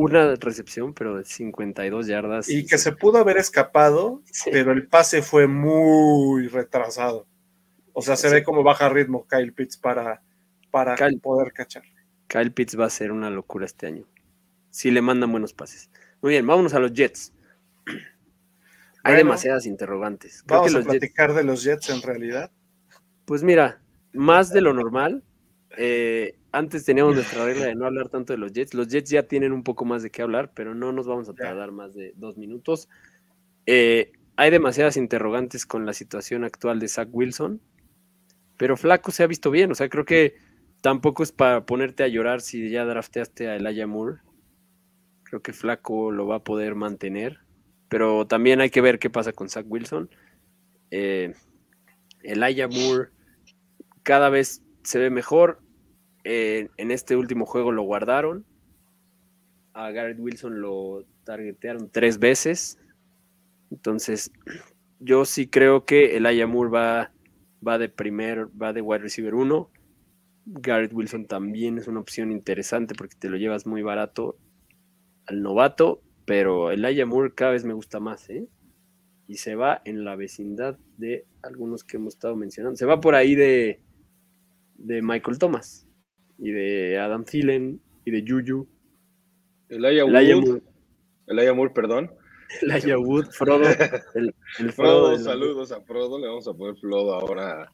una 0.00 0.34
recepción, 0.36 0.94
pero 0.94 1.16
de 1.16 1.24
52 1.24 2.06
yardas. 2.06 2.48
Y 2.48 2.64
que 2.66 2.78
se 2.78 2.92
pudo 2.92 3.18
haber 3.18 3.36
escapado, 3.36 4.22
Sí. 4.30 4.50
pero 4.52 4.70
el 4.72 4.86
pase 4.86 5.22
fue 5.22 5.46
muy 5.48 6.46
retrasado. 6.46 7.26
O 7.92 8.02
sea, 8.02 8.14
se 8.16 8.28
Sí. 8.28 8.34
ve 8.34 8.44
como 8.44 8.62
baja 8.62 8.88
ritmo 8.88 9.26
Kyle 9.28 9.52
Pitts 9.52 9.76
para, 9.76 10.22
para 10.70 10.94
Kyle- 10.94 11.20
poder 11.20 11.52
cachar. 11.52 11.82
Kyle 12.28 12.52
Pitts 12.52 12.78
va 12.78 12.84
a 12.86 12.90
ser 12.90 13.10
una 13.10 13.28
locura 13.30 13.66
este 13.66 13.86
año. 13.88 14.04
Si 14.70 14.90
le 14.92 15.02
mandan 15.02 15.32
buenos 15.32 15.52
pases. 15.52 15.90
Muy 16.22 16.30
bien, 16.32 16.46
vámonos 16.46 16.74
a 16.74 16.78
los 16.78 16.92
Jets. 16.92 17.32
Hay 19.02 19.16
demasiadas 19.16 19.66
interrogantes. 19.66 20.42
Creo 20.46 20.58
Vamos 20.60 20.72
que 20.72 20.78
a 20.78 20.80
Jets, 20.82 20.90
platicar 20.90 21.34
de 21.34 21.42
los 21.44 21.64
Jets 21.64 21.88
en 21.90 22.02
realidad. 22.02 22.50
pues 23.24 23.42
mira, 23.42 23.80
más 24.12 24.50
de 24.50 24.60
lo 24.60 24.72
normal. 24.74 25.24
Eh, 25.76 26.34
antes 26.52 26.84
teníamos 26.84 27.14
nuestra 27.14 27.44
regla 27.44 27.66
de 27.66 27.74
no 27.76 27.86
hablar 27.86 28.08
tanto 28.08 28.32
de 28.32 28.38
los 28.38 28.52
Jets. 28.52 28.74
Los 28.74 28.88
Jets 28.88 29.10
ya 29.10 29.24
tienen 29.24 29.52
un 29.52 29.62
poco 29.62 29.84
más 29.84 30.02
de 30.02 30.10
qué 30.10 30.22
hablar, 30.22 30.52
pero 30.54 30.74
no 30.74 30.92
nos 30.92 31.06
vamos 31.06 31.28
a 31.28 31.34
tardar 31.34 31.72
más 31.72 31.94
de 31.94 32.12
dos 32.16 32.36
minutos. 32.36 32.88
Eh, 33.66 34.12
hay 34.36 34.50
demasiadas 34.50 34.96
interrogantes 34.96 35.66
con 35.66 35.84
la 35.84 35.92
situación 35.92 36.44
actual 36.44 36.78
de 36.80 36.88
Zach 36.88 37.08
Wilson, 37.10 37.60
pero 38.56 38.76
Flaco 38.76 39.10
se 39.10 39.22
ha 39.22 39.26
visto 39.26 39.50
bien. 39.50 39.70
O 39.72 39.74
sea, 39.74 39.88
creo 39.88 40.04
que 40.04 40.36
tampoco 40.80 41.22
es 41.22 41.32
para 41.32 41.66
ponerte 41.66 42.02
a 42.02 42.08
llorar 42.08 42.40
si 42.40 42.70
ya 42.70 42.84
drafteaste 42.84 43.48
a 43.48 43.56
Elijah 43.56 43.86
Moore. 43.86 44.18
Creo 45.24 45.42
que 45.42 45.52
Flaco 45.52 46.10
lo 46.10 46.26
va 46.26 46.36
a 46.36 46.44
poder 46.44 46.74
mantener, 46.74 47.40
pero 47.88 48.26
también 48.26 48.60
hay 48.60 48.70
que 48.70 48.80
ver 48.80 48.98
qué 48.98 49.10
pasa 49.10 49.32
con 49.32 49.48
Zach 49.48 49.66
Wilson. 49.68 50.08
Eh, 50.90 51.34
Elijah 52.22 52.68
Moore 52.68 53.10
cada 54.02 54.30
vez 54.30 54.62
se 54.88 54.98
ve 54.98 55.10
mejor. 55.10 55.60
En 56.24 56.90
este 56.90 57.14
último 57.14 57.44
juego 57.44 57.72
lo 57.72 57.82
guardaron. 57.82 58.46
A 59.74 59.90
Garrett 59.90 60.18
Wilson 60.18 60.62
lo 60.62 61.04
targetearon 61.24 61.90
tres 61.90 62.18
veces. 62.18 62.78
Entonces, 63.70 64.32
yo 64.98 65.26
sí 65.26 65.46
creo 65.46 65.84
que 65.84 66.16
Elijah 66.16 66.46
Moore 66.46 66.70
va, 66.70 67.12
va 67.66 67.76
de 67.76 67.90
primer, 67.90 68.48
va 68.60 68.72
de 68.72 68.80
wide 68.80 69.02
receiver 69.02 69.34
1. 69.34 69.70
Garrett 70.46 70.94
Wilson 70.94 71.26
también 71.26 71.76
es 71.76 71.86
una 71.86 72.00
opción 72.00 72.32
interesante 72.32 72.94
porque 72.94 73.16
te 73.18 73.28
lo 73.28 73.36
llevas 73.36 73.66
muy 73.66 73.82
barato 73.82 74.38
al 75.26 75.42
novato, 75.42 76.00
pero 76.24 76.70
Elijah 76.70 77.04
Moore 77.04 77.34
cada 77.34 77.50
vez 77.50 77.66
me 77.66 77.74
gusta 77.74 78.00
más, 78.00 78.30
¿eh? 78.30 78.48
Y 79.26 79.36
se 79.36 79.54
va 79.54 79.82
en 79.84 80.04
la 80.04 80.16
vecindad 80.16 80.78
de 80.96 81.26
algunos 81.42 81.84
que 81.84 81.98
hemos 81.98 82.14
estado 82.14 82.36
mencionando. 82.36 82.78
Se 82.78 82.86
va 82.86 83.02
por 83.02 83.14
ahí 83.14 83.34
de, 83.34 83.82
de 84.78 85.02
Michael 85.02 85.38
Thomas 85.38 85.86
y 86.38 86.50
de 86.50 86.98
Adam 86.98 87.24
Thielen 87.24 87.80
y 88.04 88.10
de 88.10 88.24
Juju. 88.26 88.66
Elijah 89.68 90.04
Wood, 90.04 90.46
Moore, 90.46 90.62
Elijah 91.26 91.52
Moore, 91.54 91.72
perdón. 91.74 92.10
Elijah 92.62 92.98
Wood, 92.98 93.26
Frodo, 93.32 93.68
el, 94.14 94.34
el 94.58 94.72
Frodo 94.72 95.18
saludos 95.18 95.70
a 95.72 95.82
Frodo. 95.82 96.18
Le 96.18 96.26
vamos 96.28 96.48
a 96.48 96.54
poner 96.54 96.76
Frodo 96.76 97.12
ahora 97.14 97.70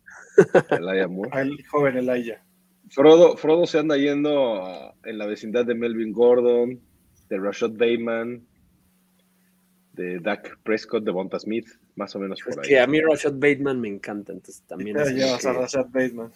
a 0.68 0.76
Elijah 0.76 1.06
Moore. 1.06 1.30
Al 1.32 1.56
joven 1.70 1.96
Elijah. 1.98 2.42
Frodo, 2.90 3.36
Frodo 3.36 3.66
se 3.66 3.78
anda 3.78 3.96
yendo 3.96 4.56
a- 4.64 4.94
en 5.04 5.18
la 5.18 5.26
vecindad 5.26 5.64
de 5.64 5.74
Melvin 5.76 6.12
Gordon, 6.12 6.80
de 7.28 7.38
Rashad 7.38 7.70
Bateman, 7.70 8.44
de 9.92 10.18
Dak 10.18 10.58
Prescott, 10.64 11.04
de 11.04 11.12
Bonta 11.12 11.38
Smith, 11.38 11.66
más 11.94 12.14
o 12.16 12.18
menos 12.18 12.40
Es 12.40 12.44
por 12.56 12.64
ahí. 12.64 12.68
que 12.68 12.80
a 12.80 12.86
mí 12.88 13.00
Rashad 13.00 13.34
Bateman 13.34 13.80
me 13.80 13.88
encanta, 13.88 14.32
entonces 14.32 14.64
también 14.66 14.96
es 14.96 15.08
a 15.08 15.38
que- 15.38 15.52
Rashad 15.52 15.86
Bateman. 15.90 16.32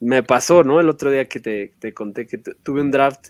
Me 0.00 0.22
pasó, 0.22 0.64
¿no? 0.64 0.80
El 0.80 0.88
otro 0.88 1.10
día 1.10 1.28
que 1.28 1.40
te, 1.40 1.74
te 1.78 1.92
conté 1.94 2.26
que 2.26 2.38
tu- 2.38 2.54
tuve 2.62 2.80
un 2.80 2.90
draft 2.90 3.28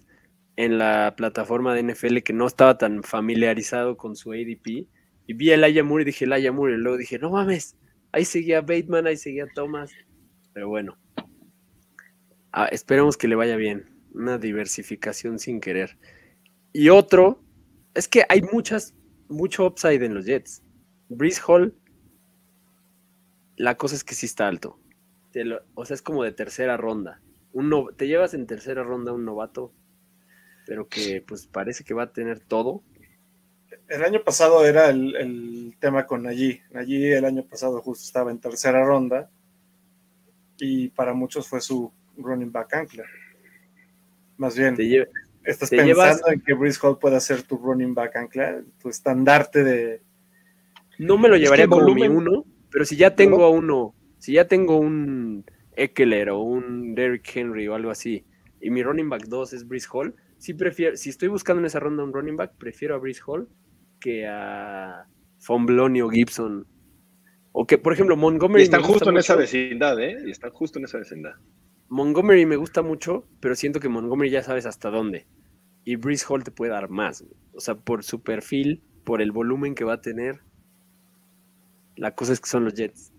en 0.57 0.79
la 0.79 1.15
plataforma 1.17 1.75
de 1.75 1.81
NFL 1.81 2.23
que 2.23 2.33
no 2.33 2.47
estaba 2.47 2.79
tan 2.79 3.03
familiarizado 3.03 3.97
con 3.97 4.17
su 4.17 4.33
ADP 4.33 4.89
y 5.27 5.35
vi 5.35 5.51
a 5.53 5.55
Elijah 5.55 5.85
Moore 5.85 6.03
y 6.03 6.07
dije 6.07 6.25
Elijah 6.27 6.53
Moore 6.53 6.75
y 6.75 6.79
luego 6.79 6.99
dije, 6.99 7.19
no 7.19 7.31
mames, 7.31 7.77
ahí 8.13 8.25
seguía 8.25 8.61
Bateman, 8.63 9.07
ahí 9.07 9.17
seguía 9.17 9.47
Thomas, 9.55 9.93
pero 10.53 10.69
bueno, 10.69 10.99
Ah, 12.53 12.67
esperemos 12.67 13.17
que 13.17 13.29
le 13.29 13.37
vaya 13.37 13.57
bien, 13.57 13.87
una 14.13 14.39
diversificación 14.39 15.39
sin 15.39 15.61
querer. 15.61 15.99
Y 16.73 16.89
otro, 16.91 17.45
es 17.95 18.09
que 18.09 18.25
hay 18.29 18.43
muchas, 18.43 18.95
mucho 19.29 19.67
upside 19.67 20.05
en 20.05 20.15
los 20.15 20.27
Jets. 20.27 20.63
Breeze 21.09 21.43
Hall, 21.47 21.75
la 23.57 23.77
cosa 23.77 23.95
es 23.95 24.05
que 24.05 24.15
sí 24.15 24.27
está 24.27 24.49
alto. 24.49 24.79
Te 25.33 25.45
lo- 25.45 25.63
o 25.75 25.85
sea, 25.85 25.95
es 25.95 26.03
como 26.03 26.25
de 26.25 26.33
tercera 26.33 26.77
ronda. 26.77 27.21
Un 27.53 27.69
no- 27.69 27.89
te 27.97 28.07
llevas 28.07 28.35
en 28.35 28.47
tercera 28.47 28.83
ronda 28.83 29.13
un 29.13 29.25
novato, 29.25 29.73
pero 30.67 30.89
que 30.89 31.23
pues 31.27 31.47
parece 31.47 31.85
que 31.85 31.95
va 31.95 32.05
a 32.05 32.13
tener 32.13 32.41
todo. 32.41 32.83
El 33.89 34.05
año 34.05 34.23
pasado 34.25 34.67
era 34.67 34.91
el, 34.91 35.17
el 35.17 35.77
tema 35.79 36.07
con 36.07 36.23
Najee. 36.23 36.63
Najee 36.71 37.17
el 37.17 37.25
año 37.25 37.45
pasado 37.45 37.81
justo 37.81 38.05
estaba 38.05 38.31
en 38.31 38.39
tercera 38.39 38.85
ronda 38.85 39.31
y 40.59 40.89
para 40.89 41.15
muchos 41.15 41.49
fue 41.49 41.61
su 41.61 41.93
running 42.17 42.53
back 42.53 42.75
ancla. 42.75 43.05
Más 44.37 44.57
bien, 44.57 44.77
Te 44.77 45.07
estás 45.45 45.71
te 45.71 45.77
pensando 45.77 46.03
llevas- 46.05 46.23
en 46.33 46.41
que 46.41 46.55
Breeze 46.55 46.79
Hall 46.83 46.99
pueda 46.99 47.19
ser 47.21 47.43
tu 47.43 47.57
running 47.57 47.95
back 47.95 48.17
ancla, 48.17 48.63
tu 48.81 48.89
estandarte 48.89 49.65
de... 49.65 50.03
no 50.99 51.17
me 51.19 51.29
lo 51.29 51.35
Es 51.37 51.43
llevaría 51.43 51.67
como 51.67 51.83
volumen- 51.83 52.11
mi 52.13 52.17
uno, 52.17 52.45
pero 52.71 52.85
si 52.85 52.97
ya 52.97 53.15
tengo 53.15 53.45
a 53.45 53.51
uno, 53.51 53.95
si 54.19 54.33
ya 54.35 54.47
tengo 54.47 54.79
un 54.79 55.45
Eckler 55.77 56.31
o 56.31 56.41
un 56.41 56.95
Derrick 56.95 57.37
Henry 57.37 57.69
o 57.69 57.75
algo 57.75 57.91
así, 57.91 58.25
y 58.61 58.71
mi 58.71 58.83
running 58.83 59.09
back 59.09 59.27
2 59.27 59.53
es 59.53 59.67
Breeze 59.67 59.89
Hall, 59.93 60.15
sí 60.39 60.55
prefiero, 60.55 60.97
si 60.97 61.11
estoy 61.11 61.29
buscando 61.29 61.61
en 61.61 61.67
esa 61.67 61.81
ronda 61.81 62.03
un 62.03 62.13
running 62.13 62.37
back, 62.37 62.53
prefiero 62.59 62.95
a 62.95 62.99
Breeze 62.99 63.23
Hall 63.27 63.49
que 64.01 64.27
a 64.27 65.07
Fonbloni 65.39 66.03
o 66.03 66.09
Gibson. 66.09 66.67
O 67.53 67.67
que, 67.67 67.79
por 67.79 67.93
ejemplo, 67.93 68.17
Montgomery. 68.17 68.63
Y 68.63 68.65
están 68.65 68.83
justo 68.83 69.11
en 69.11 69.17
esa 69.17 69.35
vecindad, 69.35 70.01
¿eh? 70.01 70.17
Y 70.27 70.31
están 70.31 70.51
justo 70.51 70.79
en 70.79 70.85
esa 70.85 70.99
vecindad. 70.99 71.35
Montgomery 71.89 72.47
me 72.47 72.57
gusta 72.57 72.83
mucho, 72.83 73.27
pero 73.41 73.55
siento 73.57 73.81
que 73.81 73.89
Montgomery 73.89 74.31
ya 74.31 74.43
sabes 74.43 74.67
hasta 74.67 74.91
dónde. 74.91 75.27
Y 75.85 75.97
Breeze 75.97 76.27
Hall 76.29 76.45
te 76.45 76.51
puede 76.51 76.73
dar 76.73 76.89
más. 76.89 77.23
güey. 77.23 77.35
O 77.55 77.61
sea, 77.61 77.75
por 77.75 78.05
su 78.05 78.23
perfil, 78.23 78.83
por 79.05 79.23
el 79.23 79.33
volumen 79.33 79.75
que 79.75 79.85
va 79.85 79.95
a 79.95 80.01
tener. 80.01 80.41
La 81.97 82.15
cosa 82.15 82.33
es 82.33 82.41
que 82.41 82.49
son 82.49 82.65
los 82.65 82.75
Jets. 82.75 83.13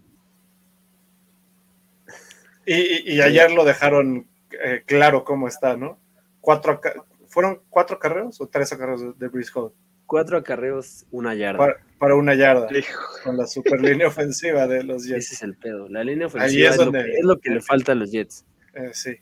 Y, 2.72 3.20
ayer 3.22 3.51
lo 3.51 3.65
dejaron 3.65 4.28
eh, 4.63 4.84
claro 4.86 5.24
cómo 5.24 5.47
está, 5.47 5.76
¿no? 5.76 5.97
Cuatro, 6.39 6.80
¿Fueron 7.28 7.61
cuatro 7.70 7.97
carreros 7.97 8.39
o 8.41 8.47
tres 8.47 8.72
acarreos 8.72 9.17
de, 9.17 9.28
Breeze 9.28 9.51
Hall? 9.55 9.72
Cuatro 10.05 10.38
acarreos, 10.38 11.05
una 11.09 11.34
yarda. 11.34 11.57
Para, 11.57 11.78
para 11.97 12.15
una 12.15 12.36
yarda, 12.36 12.67
Hijo, 12.78 13.01
con 13.24 13.38
la 13.38 13.47
super 13.47 13.82
línea 13.82 14.07
ofensiva 14.07 14.67
de 14.67 14.84
los 14.84 15.03
Ese 15.03 15.15
Jets. 15.15 15.32
es 15.34 15.43
el 15.43 15.55
pedo. 15.55 15.89
La 15.89 16.03
línea 16.03 16.28
ofensiva 16.28 16.70
es 16.70 16.78
es, 16.80 16.86
lo 16.86 16.91
que, 16.91 16.99
es 16.99 17.24
lo 17.24 17.39
que 17.39 17.49
le 17.49 17.61
falta 17.61 17.91
a 17.93 17.95
los 17.95 18.11
Jets. 18.11 18.45
Eh, 18.76 18.91
sí. 18.93 19.15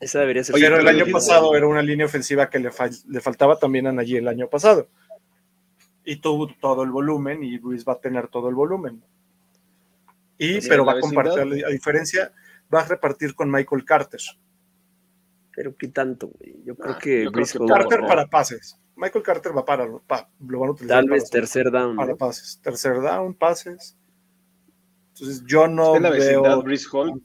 Esa 0.00 0.20
debería 0.20 0.44
ser. 0.44 0.54
Oye, 0.54 0.64
Pero 0.64 0.80
el 0.80 0.88
año 0.88 1.06
pasado 1.10 1.54
era 1.56 1.66
una 1.66 1.80
línea 1.80 2.04
ofensiva 2.06 2.50
que 2.50 2.58
le, 2.58 2.70
fal- 2.70 3.04
le 3.08 3.20
faltaba 3.20 3.58
también 3.58 3.86
a 3.86 3.92
Najee 3.92 4.18
el 4.18 4.28
año 4.28 4.48
pasado. 4.48 4.88
Y 6.04 6.16
tuvo 6.16 6.48
todo 6.60 6.82
el 6.82 6.90
volumen 6.90 7.42
y 7.42 7.56
Luis 7.58 7.84
va 7.86 7.94
a 7.94 8.00
tener 8.00 8.28
todo 8.28 8.48
el 8.50 8.54
volumen. 8.54 9.02
Y, 10.36 10.66
pero 10.68 10.84
va 10.84 10.94
la 10.94 10.98
a 10.98 11.00
compartir, 11.00 11.44
vecindad. 11.44 11.68
a 11.68 11.72
diferencia, 11.72 12.32
va 12.72 12.80
a 12.80 12.86
repartir 12.86 13.34
con 13.34 13.50
Michael 13.50 13.84
Carter. 13.84 14.20
Pero 15.54 15.76
qué 15.76 15.88
tanto, 15.88 16.28
güey. 16.28 16.62
Yo 16.64 16.74
creo 16.76 16.94
Ah, 16.94 16.98
que 16.98 17.24
yo 17.24 17.32
creo 17.32 17.46
va 17.66 17.66
Carter 17.78 18.00
para 18.06 18.26
pases. 18.26 18.78
Michael 18.96 19.22
Carter 19.24 19.56
va 19.56 19.64
para, 19.64 19.86
pa- 20.06 20.30
lo 20.46 20.60
van 20.60 20.68
a 20.70 20.72
utilizar 20.72 21.00
Tal 21.02 21.10
vez 21.10 21.28
tercer 21.30 21.70
down. 21.70 21.96
para 21.96 22.12
¿no? 22.12 22.16
pases. 22.16 22.60
Tercer 22.62 23.00
down, 23.00 23.34
pases. 23.34 23.96
Entonces 25.14 25.44
yo 25.46 25.68
no 25.68 25.84
está 25.94 25.96
en 25.98 26.02
la 26.04 26.10
vecindad 26.10 26.42
veo. 26.42 26.62
Breeze 26.62 26.88
Hall. 26.92 27.22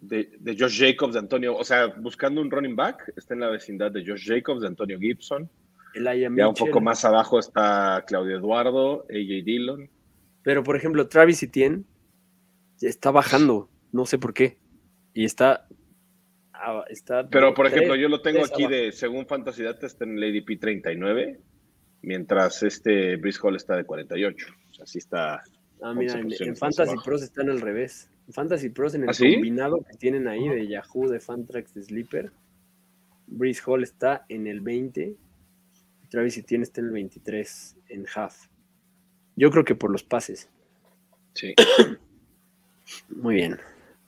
de, 0.00 0.30
de 0.38 0.56
Josh 0.58 0.78
Jacobs, 0.80 1.12
de 1.14 1.18
Antonio, 1.18 1.56
o 1.56 1.64
sea, 1.64 1.88
buscando 1.88 2.40
un 2.40 2.50
running 2.50 2.76
back, 2.76 3.12
está 3.16 3.34
en 3.34 3.40
la 3.40 3.48
vecindad 3.50 3.90
de 3.90 4.04
Josh 4.06 4.26
Jacobs, 4.28 4.60
de 4.62 4.68
Antonio 4.68 4.98
Gibson. 4.98 5.50
Elijah 5.94 6.30
Ya 6.36 6.48
un 6.48 6.54
poco 6.54 6.80
más 6.80 7.04
abajo 7.04 7.38
está 7.38 8.04
Claudio 8.06 8.36
Eduardo, 8.38 9.02
AJ 9.10 9.44
Dillon. 9.44 9.90
Pero, 10.42 10.62
por 10.62 10.76
ejemplo, 10.76 11.08
Travis 11.08 11.42
Etienne 11.42 11.84
está 12.80 13.10
bajando. 13.10 13.68
No 13.92 14.06
sé 14.06 14.18
por 14.18 14.32
qué. 14.32 14.58
Y 15.14 15.24
está. 15.24 15.66
ah, 16.52 16.84
está 16.88 17.28
Pero, 17.28 17.54
por 17.54 17.66
tres- 17.66 17.76
ejemplo, 17.76 17.96
yo 17.96 18.08
lo 18.08 18.20
tengo 18.22 18.44
aquí 18.44 18.64
abajo. 18.64 18.76
de, 18.82 18.92
según 18.92 19.26
Fantasy 19.26 19.62
Data, 19.62 19.86
está 19.86 20.04
en 20.04 20.18
el 20.18 20.24
ADP 20.24 20.58
39, 20.60 21.40
mientras 22.02 22.62
este 22.62 23.16
Brice 23.16 23.38
Hall 23.42 23.56
está 23.56 23.76
de 23.76 23.84
48. 23.84 24.46
O 24.70 24.74
sea, 24.74 24.86
sí 24.86 24.98
está. 24.98 25.42
Ah, 25.80 25.94
mira, 25.94 26.14
en, 26.14 26.28
11% 26.28 26.40
en 26.42 26.50
más 26.50 26.58
Fantasy. 26.58 26.96
Pros 27.04 27.22
están 27.22 27.50
al 27.50 27.60
revés. 27.60 28.10
En 28.26 28.32
Fantasy 28.34 28.68
Pros, 28.68 28.94
en 28.94 29.04
el 29.04 29.08
¿Ah, 29.08 29.14
sí? 29.14 29.32
combinado 29.34 29.78
que 29.88 29.96
tienen 29.96 30.28
ahí 30.28 30.48
de 30.48 30.66
Yahoo, 30.66 31.08
de 31.08 31.18
Fantrax, 31.20 31.72
de 31.74 31.82
Sleeper, 31.82 32.30
Breeze 33.26 33.62
Hall 33.66 33.82
está 33.82 34.24
en 34.28 34.46
el 34.46 34.60
20. 34.60 35.14
Travis 36.10 36.36
Etienne 36.38 36.62
está 36.62 36.80
en 36.80 36.86
el 36.88 36.92
23 36.92 37.76
en 37.90 38.06
half. 38.14 38.46
Yo 39.36 39.50
creo 39.50 39.64
que 39.64 39.74
por 39.74 39.90
los 39.90 40.02
pases. 40.02 40.48
Sí. 41.34 41.54
Muy 43.08 43.34
bien. 43.36 43.58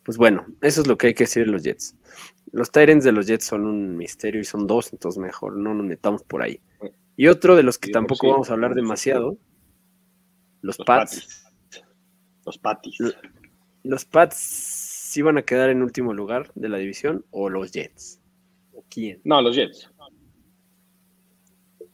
Pues 0.05 0.17
bueno, 0.17 0.47
eso 0.63 0.81
es 0.81 0.87
lo 0.87 0.97
que 0.97 1.09
hay 1.09 1.15
que 1.15 1.25
decir 1.25 1.45
de 1.47 1.53
los 1.53 1.63
Jets. 1.63 1.97
Los 2.53 2.71
Tyrants 2.71 3.05
de 3.05 3.13
los 3.13 3.27
Jets 3.27 3.45
son 3.45 3.67
un 3.67 3.97
misterio 3.97 4.41
y 4.41 4.45
son 4.45 4.67
dos, 4.67 4.93
entonces 4.93 5.21
mejor 5.21 5.57
no 5.57 5.75
nos 5.75 5.87
metamos 5.87 6.23
por 6.25 6.43
ahí. 6.43 6.61
Y 7.17 7.29
otro 7.29 7.55
de 7.55 7.63
los 7.63 7.79
que 7.79 7.89
Sí, 7.89 7.93
tampoco 7.93 8.27
sí, 8.27 8.33
vamos 8.33 8.51
a 8.51 8.55
hablar 8.55 8.75
demasiado, 8.75 9.37
los, 10.63 10.79
Los 10.79 10.87
Pats. 10.87 11.15
Patis. 11.15 11.45
Los 12.45 12.59
Patis. 12.59 12.99
¿Los 13.83 14.05
Pats 14.05 14.37
sí 14.37 15.23
van 15.23 15.39
a 15.39 15.43
quedar 15.43 15.71
en 15.71 15.83
último 15.83 16.15
lugar 16.15 16.51
de 16.55 16.69
la 16.69 16.79
división 16.79 17.25
o 17.31 17.49
los 17.51 17.73
Jets? 17.73 18.21
¿O 18.73 18.85
quién? 18.89 19.21
No, 19.25 19.41
los 19.43 19.55
Jets. 19.57 19.91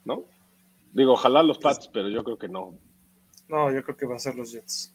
¿No? 0.04 0.24
Digo, 0.92 1.12
ojalá 1.12 1.42
los 1.42 1.58
Pats, 1.58 1.90
pero 1.92 2.08
yo 2.08 2.24
creo 2.24 2.38
que 2.38 2.48
no. 2.48 2.78
No, 3.48 3.72
yo 3.72 3.82
creo 3.82 3.96
que 3.96 4.06
va 4.06 4.16
a 4.16 4.20
ser 4.20 4.36
los 4.36 4.52
Jets. 4.52 4.94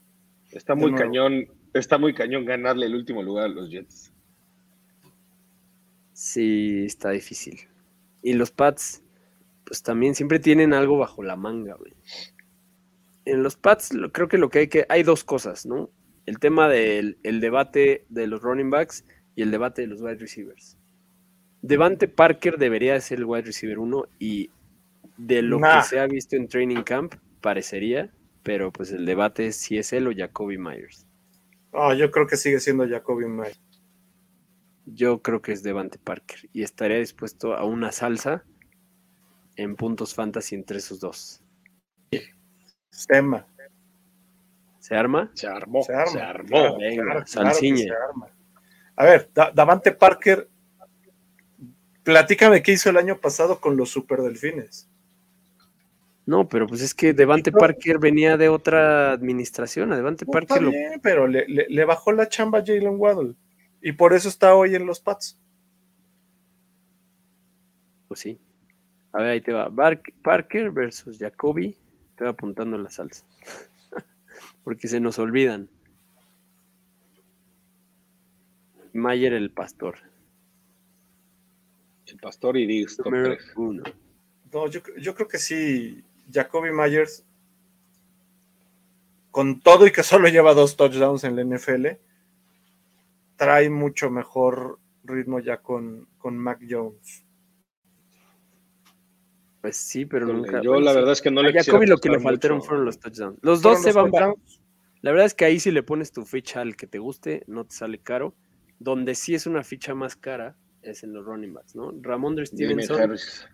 Está 0.52 0.76
muy 0.76 0.94
cañón, 0.94 1.48
está 1.74 1.98
muy 1.98 2.14
cañón 2.14 2.46
ganarle 2.46 2.86
el 2.86 2.96
último 2.96 3.22
lugar 3.24 3.46
a 3.46 3.50
los 3.50 3.70
Jets. 3.70 4.12
Sí, 6.14 6.84
está 6.86 7.12
difícil. 7.12 7.60
Y 8.22 8.34
los 8.34 8.52
Pats, 8.52 9.02
pues 9.66 9.82
también 9.82 10.16
siempre 10.16 10.40
tienen 10.40 10.74
algo 10.74 10.98
bajo 10.98 11.24
la 11.24 11.36
manga, 11.36 11.76
güey. 11.76 11.94
En 13.26 13.44
los 13.44 13.56
Pats 13.56 13.94
lo- 13.94 14.12
creo 14.12 14.28
que 14.28 14.38
lo 14.38 14.50
que 14.50 14.60
hay 14.60 14.68
que... 14.68 14.86
Hay 14.90 15.04
dos 15.04 15.24
cosas, 15.24 15.66
¿no? 15.66 15.90
El 16.26 16.40
tema 16.40 16.70
del 16.70 17.18
el 17.24 17.40
debate 17.42 18.06
de 18.10 18.28
los 18.28 18.42
running 18.42 18.70
backs 18.70 19.06
y 19.36 19.42
el 19.42 19.50
debate 19.52 19.82
de 19.82 19.88
los 19.88 20.02
wide 20.02 20.16
receivers. 20.18 20.78
Devante 21.64 22.08
Parker 22.08 22.58
debería 22.58 22.94
de 22.94 23.02
ser 23.02 23.20
el 23.20 23.26
wide 23.26 23.44
receiver 23.44 23.80
uno 23.80 24.06
y 24.20 24.50
de 25.18 25.42
lo 25.42 25.60
Nah. 25.60 25.82
que 25.82 25.88
se 25.88 26.00
ha 26.00 26.08
visto 26.08 26.36
en 26.36 26.48
training 26.48 26.84
camp 26.84 27.16
parecería, 27.42 28.12
pero 28.44 28.72
pues 28.72 28.92
el 28.92 29.06
debate 29.06 29.48
es 29.48 29.56
si 29.56 29.78
es 29.78 29.94
él 29.94 30.08
o 30.08 30.12
Jacoby 30.16 30.58
Myers. 30.58 31.08
No, 31.74 31.94
yo 31.94 32.12
creo 32.12 32.28
que 32.28 32.38
sigue 32.38 32.60
siendo 32.60 32.88
Jacoby 32.88 33.26
May. 33.28 33.54
Yo 34.86 35.22
creo 35.22 35.42
que 35.42 35.54
es 35.54 35.64
Devante 35.64 35.98
Parker 36.00 36.50
y 36.52 36.64
estaría 36.64 36.98
dispuesto 36.98 37.54
a 37.56 37.64
una 37.66 37.92
salsa 37.92 38.44
en 39.56 39.76
puntos 39.76 40.14
fantasy 40.16 40.56
entre 40.56 40.80
esos 40.80 41.00
dos. 41.00 41.42
Tema. 43.08 43.48
¿Se 44.80 44.96
arma? 44.96 45.32
Se 45.34 45.48
armó, 45.48 45.82
Se 45.84 45.94
arma. 45.94 46.12
se 46.12 46.20
armó. 46.22 46.48
Claro, 46.48 46.78
venga, 46.78 46.96
claro, 47.04 47.06
claro 47.06 47.26
que 47.26 47.32
salsiñe. 47.32 47.84
se 47.84 47.92
arma. 47.92 48.28
A 48.96 49.06
ver, 49.06 49.30
Da- 49.34 49.52
Davante 49.52 49.92
Parker, 49.92 50.50
platícame 52.04 52.62
qué 52.62 52.74
hizo 52.74 52.90
el 52.90 52.98
año 52.98 53.18
pasado 53.18 53.60
con 53.62 53.78
los 53.78 53.90
Super 53.90 54.22
Delfines. 54.22 54.90
No, 56.26 56.48
pero 56.48 56.68
pues 56.68 56.82
es 56.82 56.94
que 56.94 57.14
Devante. 57.14 57.52
Parker 57.52 57.98
venía 58.00 58.38
de 58.38 58.48
otra 58.50 59.12
administración. 59.12 59.92
A 59.92 59.96
Devante 59.98 60.26
No, 60.26 60.32
está 60.40 60.56
Parker 60.56 60.64
lo, 60.68 61.02
pero 61.02 61.28
le, 61.28 61.48
le- 61.48 61.68
le 61.68 61.86
bajó 61.86 62.12
la 62.12 62.30
chamba 62.30 62.60
a 62.60 62.66
Jalen 62.66 62.96
Waddle. 63.00 63.34
Y 63.82 63.94
por 63.94 64.14
eso 64.14 64.30
está 64.30 64.54
hoy 64.56 64.76
en 64.76 64.86
los 64.86 65.00
Pats. 65.00 65.38
pues 68.08 68.20
sí. 68.20 68.38
A 69.14 69.20
ver, 69.22 69.32
ahí 69.32 69.42
te 69.42 69.52
va. 69.52 69.68
Bar- 69.70 70.02
Parker 70.24 70.70
versus 70.72 71.18
Jacoby. 71.18 71.76
Te 72.16 72.24
va 72.26 72.30
apuntando 72.32 72.78
la 72.78 72.90
salsa. 72.90 73.26
Porque 74.64 74.88
se 74.88 75.00
nos 75.00 75.18
olvidan. 75.18 75.70
Mayer 78.94 79.34
el 79.34 79.52
pastor. 79.52 79.98
El 82.08 82.18
pastor 82.18 82.58
y 82.58 82.68
Diggs. 82.68 82.98
No, 84.54 84.68
yo, 84.68 84.82
yo 85.00 85.16
creo 85.16 85.28
que 85.30 85.38
sí, 85.38 86.04
Jacoby 86.32 86.72
Myers, 86.72 87.26
con 89.32 89.62
todo 89.62 89.88
y 89.88 89.92
que 89.92 90.04
solo 90.04 90.28
lleva 90.28 90.54
dos 90.54 90.76
touchdowns 90.78 91.24
en 91.24 91.36
la 91.36 91.44
NFL, 91.44 91.88
trae 93.36 93.70
mucho 93.70 94.10
mejor 94.10 94.80
ritmo 95.04 95.40
ya 95.40 95.58
con, 95.58 96.08
con 96.18 96.38
Mac 96.38 96.60
Jones. 96.68 97.26
Pues 99.62 99.78
sí, 99.78 100.06
pero 100.06 100.26
nunca. 100.26 100.62
Yo 100.62 100.80
la 100.80 100.94
verdad 100.94 101.14
es 101.14 101.22
que 101.22 101.30
no 101.30 101.42
A 101.42 101.44
le 101.44 101.54
quisiera 101.54 101.78
Jacoby 101.78 101.88
lo 101.88 101.98
que 101.98 102.10
le 102.10 102.20
faltaron 102.20 102.58
mucho. 102.58 102.68
fueron 102.68 102.86
los 102.86 103.00
touchdowns. 103.00 103.40
Los 103.42 103.62
dos 103.62 103.82
se 103.82 103.92
van. 103.92 104.12
La 105.02 105.12
verdad 105.12 105.26
es 105.26 105.34
que 105.34 105.46
ahí 105.46 105.60
si 105.60 105.72
le 105.72 105.84
pones 105.84 106.12
tu 106.12 106.26
ficha 106.26 106.62
al 106.62 106.76
que 106.76 106.88
te 106.88 107.00
guste, 107.00 107.44
no 107.48 107.66
te 107.66 107.76
sale 107.76 108.00
caro. 108.00 108.36
Donde 108.80 109.14
sí 109.14 109.36
es 109.36 109.46
una 109.46 109.64
ficha 109.64 109.94
más 109.94 110.16
cara 110.16 110.56
es 110.82 111.04
en 111.04 111.14
los 111.14 111.26
running 111.26 111.54
backs, 111.54 111.76
¿no? 111.76 111.92
Ramondre 112.02 112.46
Damien 112.52 112.84
Stevenson 112.84 113.02
Harris. 113.02 113.48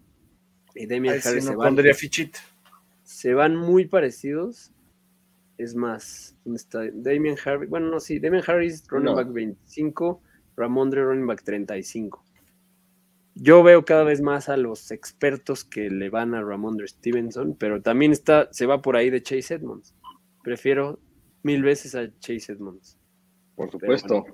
y 0.75 0.87
Damian 0.87 1.21
sí 1.21 1.27
Harris 1.27 1.45
no 1.45 1.51
se, 1.51 1.57
pondría 1.57 1.93
fichita. 1.93 2.39
Se 3.07 3.33
van 3.33 3.55
muy 3.55 3.85
parecidos. 3.85 4.73
Es 5.57 5.75
más, 5.75 6.35
¿dónde 6.43 6.57
está? 6.57 6.81
Damian 6.93 7.37
Harris, 7.43 7.69
bueno, 7.69 7.89
no, 7.89 8.01
sí, 8.01 8.19
Damian 8.19 8.43
Harris, 8.45 8.85
running 8.89 9.05
No. 9.05 9.15
back 9.15 9.31
25, 9.31 10.21
Ramondre, 10.57 11.03
running 11.05 11.25
back 11.25 11.41
35. 11.41 12.21
Yo 13.33 13.63
veo 13.63 13.85
cada 13.85 14.03
vez 14.03 14.19
más 14.21 14.49
a 14.49 14.57
los 14.57 14.91
expertos 14.91 15.63
que 15.63 15.89
le 15.89 16.09
van 16.09 16.35
a 16.35 16.43
Ramondre 16.43 16.85
Stevenson, 16.89 17.55
pero 17.57 17.81
también 17.81 18.11
está, 18.11 18.49
se 18.51 18.65
va 18.65 18.81
por 18.81 18.97
ahí 18.97 19.09
de 19.09 19.23
Chase 19.23 19.53
Edmonds. 19.53 19.95
Prefiero 20.43 20.99
mil 21.43 21.63
veces 21.63 21.95
a 21.95 22.11
Chase 22.19 22.51
Edmonds. 22.51 22.99
Por 23.55 23.71
supuesto. 23.71 24.25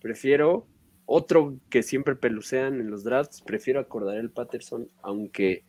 Prefiero 0.00 0.68
otro 1.04 1.58
que 1.68 1.82
siempre 1.82 2.14
pelucean 2.14 2.80
en 2.80 2.90
los 2.90 3.02
drafts, 3.02 3.42
prefiero 3.42 3.80
acordar 3.80 4.18
el 4.18 4.30
Patterson, 4.30 4.88
aunque 5.02 5.64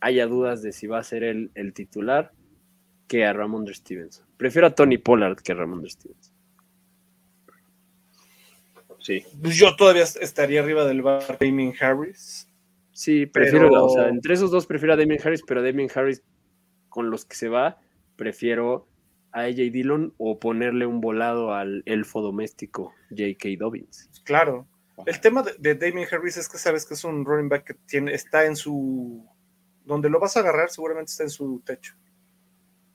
haya 0.00 0.26
dudas 0.26 0.62
de 0.62 0.72
si 0.72 0.86
va 0.86 0.98
a 0.98 1.04
ser 1.04 1.24
el, 1.24 1.50
el 1.54 1.72
titular, 1.72 2.32
que 3.06 3.24
a 3.24 3.32
Ramondre 3.32 3.74
Stevenson. 3.74 4.26
Prefiero 4.36 4.66
a 4.66 4.74
Tony 4.74 4.98
Pollard 4.98 5.36
que 5.38 5.52
a 5.52 5.54
Ramondre 5.54 5.90
Stevenson. 5.90 6.34
Sí. 9.00 9.24
Pues 9.42 9.56
yo 9.56 9.74
todavía 9.76 10.02
estaría 10.02 10.60
arriba 10.60 10.84
del 10.84 11.02
bar 11.02 11.38
Damien 11.40 11.72
Harris. 11.80 12.48
Sí, 12.92 13.26
prefiero, 13.26 13.68
Pero- 13.68 13.86
o 13.86 13.90
sea, 13.90 14.08
entre 14.08 14.34
esos 14.34 14.50
dos 14.50 14.66
prefiero 14.66 14.94
a 14.94 14.96
Damien 14.96 15.20
Harris, 15.24 15.42
pero 15.46 15.60
a 15.60 15.62
Damien 15.62 15.88
Harris 15.94 16.22
con 16.88 17.10
los 17.10 17.24
que 17.24 17.36
se 17.36 17.48
va, 17.48 17.78
prefiero 18.16 18.88
a 19.32 19.42
AJ 19.42 19.70
Dillon 19.70 20.14
o 20.18 20.38
ponerle 20.40 20.84
un 20.86 21.00
volado 21.00 21.54
al 21.54 21.82
elfo 21.86 22.20
doméstico 22.22 22.92
J.K. 23.10 23.50
Dobbins. 23.58 24.10
Claro. 24.24 24.66
El 25.06 25.20
tema 25.20 25.42
de, 25.44 25.52
de 25.58 25.74
Damien 25.76 26.08
Harris 26.10 26.36
es 26.38 26.48
que 26.48 26.58
sabes 26.58 26.84
que 26.84 26.94
es 26.94 27.04
un 27.04 27.24
running 27.24 27.48
back 27.48 27.64
que 27.64 27.74
tiene, 27.86 28.12
está 28.14 28.46
en 28.46 28.56
su. 28.56 29.24
Donde 29.88 30.08
lo 30.10 30.20
vas 30.20 30.36
a 30.36 30.40
agarrar, 30.40 30.70
seguramente 30.70 31.10
está 31.10 31.24
en 31.24 31.30
su 31.30 31.60
techo. 31.64 31.94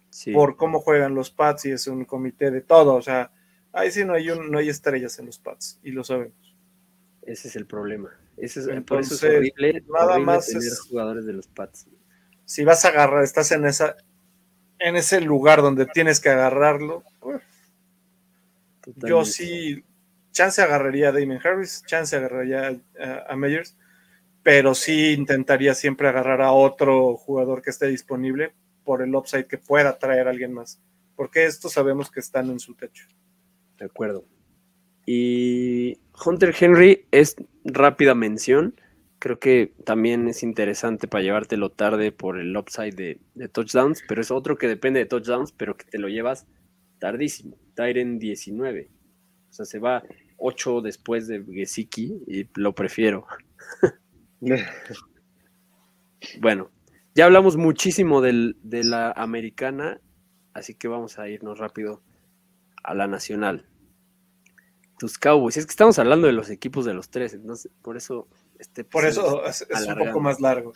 Sí. 0.10 0.32
Por 0.32 0.56
cómo 0.56 0.80
juegan 0.80 1.16
los 1.16 1.32
Pats 1.32 1.66
y 1.66 1.72
es 1.72 1.88
un 1.88 2.06
comité 2.06 2.52
de 2.52 2.62
todo. 2.62 2.94
O 2.96 3.02
sea, 3.02 3.32
ahí 3.74 3.92
sí 3.92 4.06
no 4.06 4.14
hay, 4.14 4.30
un- 4.30 4.52
no 4.52 4.60
hay 4.60 4.70
estrellas 4.70 5.18
en 5.20 5.26
los 5.26 5.40
Pats 5.40 5.80
y 5.84 5.92
lo 5.92 6.04
sabemos. 6.04 6.56
Ese 7.24 7.48
es 7.48 7.56
el 7.56 7.66
problema. 7.66 8.12
Ese 8.38 8.60
es, 8.62 8.66
por 8.84 9.02
eso 9.02 9.16
es 9.16 9.24
Entonces, 9.24 9.24
horrible, 9.24 9.84
nada 9.90 10.06
horrible 10.14 10.26
más 10.26 10.46
tener 10.48 10.62
es- 10.64 10.80
jugadores 10.82 11.26
de 11.26 11.34
los 11.34 11.48
Pats. 11.48 11.88
Si 12.46 12.64
vas 12.64 12.86
a 12.86 12.90
agarrar, 12.90 13.24
estás 13.24 13.52
en 13.52 13.66
esa 13.66 13.96
en 14.80 14.98
ese 14.98 15.22
lugar 15.22 15.62
donde 15.62 15.86
tienes 15.86 16.20
que 16.20 16.30
agarrarlo. 16.30 17.04
uf, 17.22 17.42
Yo 18.98 19.24
sí, 19.24 19.84
chance 20.32 20.62
agarraría 20.62 21.10
a 21.10 21.12
Damien 21.14 21.40
Harris, 21.44 21.84
chance 21.86 22.16
agarraría 22.16 22.80
a, 23.00 23.32
a 23.32 23.36
Meyers, 23.38 23.78
pero 24.44 24.76
sí 24.76 25.14
intentaría 25.14 25.74
siempre 25.74 26.10
agarrar 26.10 26.42
a 26.42 26.52
otro 26.52 27.16
jugador 27.16 27.62
que 27.62 27.70
esté 27.70 27.88
disponible 27.88 28.54
por 28.84 29.02
el 29.02 29.16
upside 29.16 29.48
que 29.48 29.58
pueda 29.58 29.98
traer 29.98 30.28
a 30.28 30.32
alguien 30.32 30.54
más. 30.54 30.82
Porque 31.16 31.46
estos 31.46 31.72
sabemos 31.72 32.12
que 32.12 32.20
están 32.20 32.50
en 32.50 32.60
su 32.60 32.76
techo. 32.76 33.08
De 33.78 33.86
acuerdo. 33.86 34.26
Y 35.06 36.00
Hunter 36.26 36.54
Henry 36.60 37.08
es 37.12 37.36
rápida 37.64 38.16
mención. 38.16 38.76
Creo 39.20 39.40
que 39.40 39.74
también 39.86 40.28
es 40.28 40.44
interesante 40.44 41.08
para 41.08 41.24
llevártelo 41.24 41.70
tarde 41.70 42.12
por 42.12 42.38
el 42.38 42.56
upside 42.58 42.96
de, 42.96 43.22
de 43.36 43.48
touchdowns, 43.48 44.04
pero 44.08 44.20
es 44.20 44.32
otro 44.32 44.58
que 44.58 44.68
depende 44.68 45.00
de 45.00 45.06
touchdowns, 45.06 45.54
pero 45.54 45.78
que 45.78 45.86
te 45.86 45.98
lo 45.98 46.10
llevas 46.10 46.46
tardísimo. 47.00 47.58
Tyren 47.76 48.20
19. 48.20 48.90
O 49.50 49.54
sea, 49.54 49.66
se 49.66 49.80
va 49.80 50.04
8 50.38 50.82
después 50.82 51.28
de 51.28 51.42
Gesicki 51.46 52.24
y 52.28 52.50
lo 52.56 52.76
prefiero. 52.76 53.26
bueno, 56.42 56.70
ya 57.16 57.26
hablamos 57.26 57.58
muchísimo 57.58 58.22
del, 58.22 58.58
de 58.64 58.84
la 58.84 59.12
americana, 59.12 60.00
así 60.54 60.74
que 60.76 60.88
vamos 60.88 61.20
a 61.20 61.28
irnos 61.30 61.60
rápido 61.60 62.02
a 62.84 62.94
la 62.94 63.08
nacional. 63.08 63.68
Tus 65.00 65.18
Cowboys, 65.18 65.58
es 65.58 65.66
que 65.66 65.72
estamos 65.72 66.00
hablando 66.00 66.28
de 66.28 66.34
los 66.34 66.50
equipos 66.50 66.86
de 66.86 66.94
los 66.94 67.10
tres, 67.10 67.34
entonces 67.34 67.72
por 67.82 67.98
eso 67.98 68.28
este 68.60 68.84
Por 68.84 69.06
eso 69.06 69.44
es, 69.46 69.62
es 69.70 69.88
un 69.88 69.98
poco 69.98 70.20
más 70.22 70.40
largo. 70.40 70.74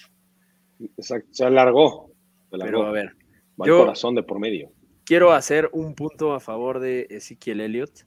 Exacto, 0.97 1.27
se 1.31 1.45
alargó. 1.45 2.11
Se 2.49 2.55
alargó. 2.55 2.71
Pero 2.79 2.87
a 2.87 2.91
ver, 2.91 3.15
Va 3.59 3.65
el 3.65 3.69
yo- 3.69 3.79
corazón 3.79 4.15
de 4.15 4.23
por 4.23 4.39
medio. 4.39 4.71
quiero 5.05 5.31
hacer 5.31 5.69
un 5.71 5.95
punto 5.95 6.33
a 6.33 6.39
favor 6.39 6.79
de 6.79 7.07
Ezekiel 7.09 7.61
Elliott. 7.61 8.05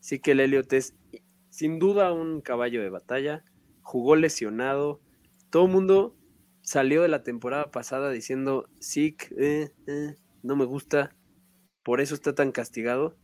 Ezekiel 0.00 0.40
Elliott 0.40 0.72
es 0.72 0.94
sin 1.50 1.78
duda 1.78 2.12
un 2.12 2.40
caballo 2.40 2.82
de 2.82 2.90
batalla. 2.90 3.44
Jugó 3.90 4.14
lesionado. 4.14 5.00
Todo 5.50 5.66
el 5.66 5.72
mundo 5.72 6.16
salió 6.62 7.02
de 7.02 7.08
la 7.08 7.24
temporada 7.24 7.72
pasada 7.72 8.12
diciendo, 8.12 8.68
Zeke, 8.80 9.34
eh, 9.36 9.72
eh, 9.88 10.14
no 10.44 10.54
me 10.54 10.64
gusta. 10.64 11.16
Por 11.82 12.00
eso 12.00 12.14
está 12.14 12.32
tan 12.32 12.52
castigado. 12.52 13.16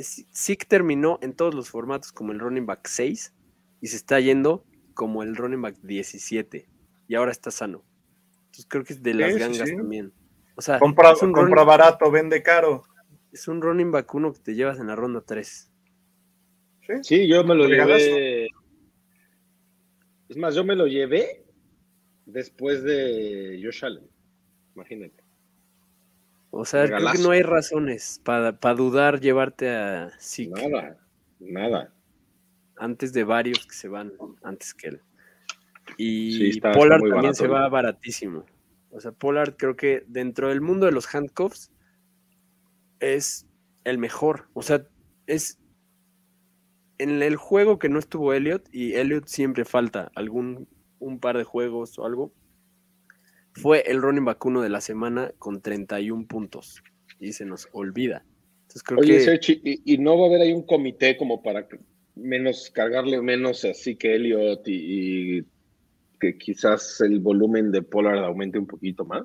Zeke 0.00 0.64
terminó 0.66 1.18
en 1.20 1.34
todos 1.34 1.54
los 1.54 1.68
formatos 1.68 2.12
como 2.12 2.32
el 2.32 2.38
running 2.38 2.64
back 2.64 2.86
6 2.88 3.34
y 3.82 3.88
se 3.88 3.96
está 3.96 4.18
yendo 4.18 4.64
como 4.94 5.22
el 5.22 5.36
running 5.36 5.60
back 5.60 5.76
17. 5.82 6.66
Y 7.08 7.14
ahora 7.14 7.30
está 7.30 7.50
sano. 7.50 7.84
Entonces 8.36 8.64
creo 8.70 8.84
que 8.84 8.94
es 8.94 9.02
de 9.02 9.12
las 9.12 9.34
Sí, 9.34 9.38
gangas 9.38 9.68
sí. 9.68 9.76
también. 9.76 10.14
O 10.54 10.62
sea, 10.62 10.78
Compra, 10.78 11.12
es 11.12 11.22
un 11.22 11.32
compra 11.34 11.62
running- 11.62 11.66
barato, 11.66 12.10
vende 12.10 12.42
caro. 12.42 12.84
es 13.32 13.48
un 13.48 13.60
running 13.60 13.90
back 13.90 14.14
uno 14.14 14.32
que 14.32 14.40
te 14.40 14.54
llevas 14.54 14.78
en 14.80 14.86
la 14.86 14.96
ronda 14.96 15.20
3. 15.20 15.70
¿sí? 16.86 16.92
Sí, 17.02 17.28
yo 17.28 17.44
me 17.44 17.54
lo 17.54 17.66
llevé. 17.66 18.48
Es 20.28 20.36
más, 20.36 20.54
yo 20.54 20.64
me 20.64 20.76
lo 20.76 20.86
llevé 20.86 21.44
después 22.24 22.82
de 22.82 23.60
Josh 23.62 23.84
Allen. 23.84 24.08
Imagínate. 24.74 25.24
O 26.50 26.64
sea, 26.64 26.86
creo 26.86 27.12
que 27.12 27.18
no 27.22 27.30
hay 27.30 27.42
razones 27.42 28.20
para 28.24 28.52
dudar 28.74 29.20
llevarte 29.20 29.70
a 29.70 30.10
Zeke 30.18 30.68
Nada, 30.68 30.98
nada. 31.38 31.94
antes 32.76 33.12
de 33.12 33.24
varios 33.24 33.66
que 33.66 33.74
se 33.74 33.88
van 33.88 34.12
antes 34.42 34.72
que 34.74 34.88
él. 34.88 35.02
Y 35.98 36.52
Sí, 36.52 36.60
Pollard 36.60 37.00
también 37.00 37.16
barato 37.16 37.34
se 37.34 37.46
va 37.46 37.68
baratísimo. 37.68 38.44
O 38.90 39.00
sea, 39.00 39.12
Pollard 39.12 39.56
creo 39.56 39.76
que 39.76 40.04
dentro 40.08 40.48
del 40.48 40.60
mundo 40.60 40.86
de 40.86 40.92
los 40.92 41.14
handcuffs 41.14 41.70
es 43.00 43.46
el 43.84 43.98
mejor. 43.98 44.48
O 44.54 44.62
sea, 44.62 44.86
es 45.26 45.58
en 46.98 47.22
el 47.22 47.36
juego 47.36 47.78
que 47.78 47.88
no 47.88 47.98
estuvo 47.98 48.32
Elliot 48.32 48.68
y 48.72 48.94
Elliot 48.94 49.26
siempre 49.26 49.64
falta 49.64 50.10
algún 50.14 50.68
un 50.98 51.20
par 51.20 51.36
de 51.36 51.44
juegos 51.44 51.98
o 51.98 52.06
algo. 52.06 52.32
Fue 53.52 53.82
el 53.86 54.02
running 54.02 54.24
back 54.24 54.44
uno 54.44 54.62
de 54.62 54.68
la 54.68 54.80
semana 54.80 55.32
con 55.38 55.60
31 55.60 56.26
puntos 56.26 56.82
y 57.18 57.32
se 57.32 57.44
nos 57.44 57.68
olvida. 57.72 58.24
Entonces 58.62 58.82
creo 58.82 59.00
Oye, 59.00 59.14
que 59.14 59.20
Sergi, 59.20 59.60
¿y, 59.64 59.94
y 59.94 59.98
no 59.98 60.18
va 60.18 60.24
a 60.24 60.28
haber 60.28 60.42
ahí 60.42 60.52
un 60.52 60.66
comité 60.66 61.16
como 61.16 61.42
para 61.42 61.66
menos 62.14 62.70
cargarle 62.70 63.20
menos 63.20 63.64
así 63.64 63.96
que 63.96 64.14
Elliot 64.14 64.66
y, 64.68 65.38
y 65.38 65.44
que 66.20 66.36
quizás 66.36 67.00
el 67.00 67.20
volumen 67.20 67.70
de 67.70 67.82
Pollard 67.82 68.24
aumente 68.24 68.58
un 68.58 68.66
poquito 68.66 69.04
más? 69.04 69.22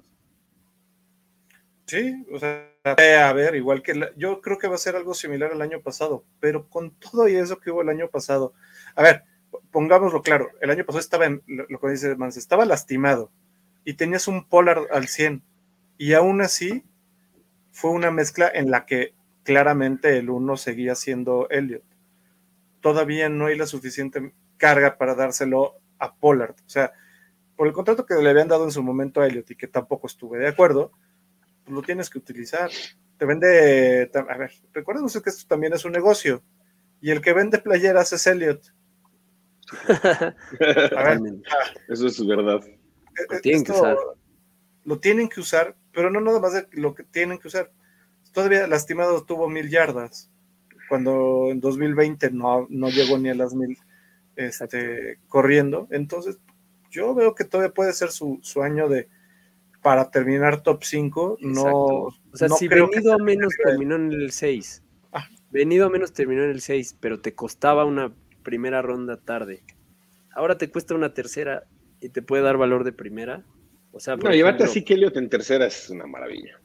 Sí, 1.92 2.26
o 2.32 2.40
sea, 2.40 2.74
eh, 3.00 3.18
a 3.18 3.34
ver, 3.34 3.54
igual 3.54 3.84
que 3.84 4.14
yo 4.16 4.40
creo 4.40 4.58
que 4.58 4.70
va 4.70 4.76
a 4.76 4.78
ser 4.78 4.96
algo 4.96 5.14
similar 5.14 5.52
al 5.52 5.62
año 5.62 5.82
pasado, 5.82 6.24
pero 6.40 6.70
con 6.70 6.92
todo 6.92 7.28
y 7.28 7.36
eso 7.36 7.60
que 7.60 7.70
hubo 7.70 7.82
el 7.82 7.90
año 7.90 8.08
pasado. 8.08 8.54
A 8.96 9.04
ver, 9.04 9.26
pongámoslo 9.72 10.22
claro, 10.22 10.52
el 10.62 10.70
año 10.70 10.86
pasado 10.86 11.02
estaba 11.02 11.26
en, 11.26 11.44
lo, 11.48 11.82
que 11.82 11.90
dice 11.90 12.16
Mans, 12.16 12.38
estaba 12.38 12.64
lastimado 12.64 13.30
y 13.84 13.96
tenías 13.96 14.30
un 14.30 14.48
Polar 14.48 14.88
al 14.90 15.10
100 15.10 15.44
y 15.98 16.14
aún 16.14 16.40
así 16.40 16.86
fue 17.74 17.92
una 17.92 18.10
mezcla 18.10 18.50
en 18.54 18.72
la 18.72 18.86
que 18.86 19.14
claramente 19.44 20.18
el 20.18 20.30
uno 20.30 20.56
seguía 20.56 20.96
siendo 20.96 21.50
Elliot. 21.50 21.84
Todavía 22.80 23.28
no 23.28 23.48
hay 23.48 23.58
la 23.58 23.66
suficiente 23.66 24.32
carga 24.56 24.98
para 24.98 25.14
dárselo 25.14 25.76
a 26.00 26.16
Pollard. 26.16 26.56
O 26.66 26.70
sea, 26.70 26.94
por 27.58 27.68
el 27.68 27.74
contrato 27.74 28.06
que 28.06 28.16
le 28.16 28.30
habían 28.30 28.48
dado 28.48 28.64
en 28.64 28.72
su 28.72 28.82
momento 28.82 29.20
a 29.20 29.28
Elliot 29.28 29.52
y 29.52 29.58
que 29.58 29.68
tampoco 29.68 30.08
estuve 30.08 30.40
de 30.40 30.48
acuerdo, 30.48 30.94
lo 31.68 31.82
tienes 31.82 32.10
que 32.10 32.20
utilizar. 32.20 32.70
Te 33.18 33.26
vende, 33.26 34.10
a 34.14 34.38
ver, 34.38 34.52
recordemos 34.74 35.14
que 35.22 35.30
esto 35.30 35.48
también 35.48 35.74
es 35.74 35.86
un 35.86 35.92
negocio 35.92 36.42
y 37.02 37.10
el 37.10 37.22
que 37.22 37.34
vende 37.34 37.58
playeras 37.58 38.14
es 38.14 38.28
Elliot. 38.28 38.62
A 39.88 40.36
ver, 40.60 40.90
totalmente. 40.90 41.50
Eso 41.88 42.08
es 42.08 42.26
verdad. 42.26 42.62
Lo 43.30 43.36
eh, 43.38 43.42
tienen 43.42 43.64
que 43.64 43.72
usar. 43.72 43.98
Lo 44.84 45.00
tienen 45.00 45.30
que 45.30 45.40
usar, 45.40 45.76
pero 45.92 46.10
no 46.10 46.22
nada 46.22 46.40
más 46.40 46.54
de 46.54 46.68
lo 46.72 46.94
que 46.94 47.04
tienen 47.04 47.40
que 47.40 47.48
usar. 47.48 47.72
Todavía 48.34 48.68
lastimado 48.68 49.24
tuvo 49.26 49.50
mil 49.50 49.70
yardas, 49.70 50.32
cuando 50.90 51.48
en 51.50 51.60
2020 51.60 52.32
no, 52.32 52.68
no 52.70 52.90
llegó 52.90 53.18
ni 53.18 53.30
a 53.30 53.36
las 53.36 53.54
mil 53.54 53.78
este, 54.36 55.20
corriendo. 55.28 55.88
Entonces, 55.92 56.40
yo 56.90 57.14
veo 57.14 57.36
que 57.36 57.46
todavía 57.46 57.74
puede 57.74 57.94
ser 57.94 58.12
su, 58.12 58.40
su 58.42 58.62
año 58.62 58.90
de 58.90 59.10
para 59.82 60.12
terminar 60.12 60.62
top 60.64 60.84
5. 60.84 61.38
No. 61.42 61.64
O 61.64 62.14
sea, 62.34 62.48
no 62.48 62.56
si 62.56 62.68
creo 62.68 62.90
que 62.90 62.98
venido 62.98 63.14
a 63.14 63.18
sea 63.18 63.26
menos 63.26 63.54
terminó 63.64 63.96
en 63.96 64.12
el 64.12 64.32
6. 64.32 64.84
Ah. 65.12 65.28
Venido 65.52 65.88
a 65.88 65.90
menos 65.90 66.14
terminó 66.14 66.44
en 66.44 66.52
el 66.52 66.62
6, 66.62 66.98
pero 67.00 67.20
te 67.20 67.34
costaba 67.34 67.86
una 67.86 68.14
primera 68.44 68.82
ronda 68.82 69.18
tarde. 69.18 69.64
Ahora 70.34 70.58
te 70.58 70.70
cuesta 70.70 70.96
una 70.96 71.14
tercera 71.14 71.68
y 72.00 72.10
te 72.10 72.22
puede 72.22 72.44
dar 72.44 72.58
valor 72.58 72.84
de 72.84 72.94
primera. 72.94 73.44
O 73.92 74.00
sea, 74.00 74.16
No, 74.16 74.32
llevarte 74.32 74.64
así 74.64 74.84
que 74.84 74.94
Elliot 74.94 75.18
en 75.18 75.30
tercera 75.30 75.66
es 75.66 75.90
una 75.90 76.06
maravilla. 76.06 76.60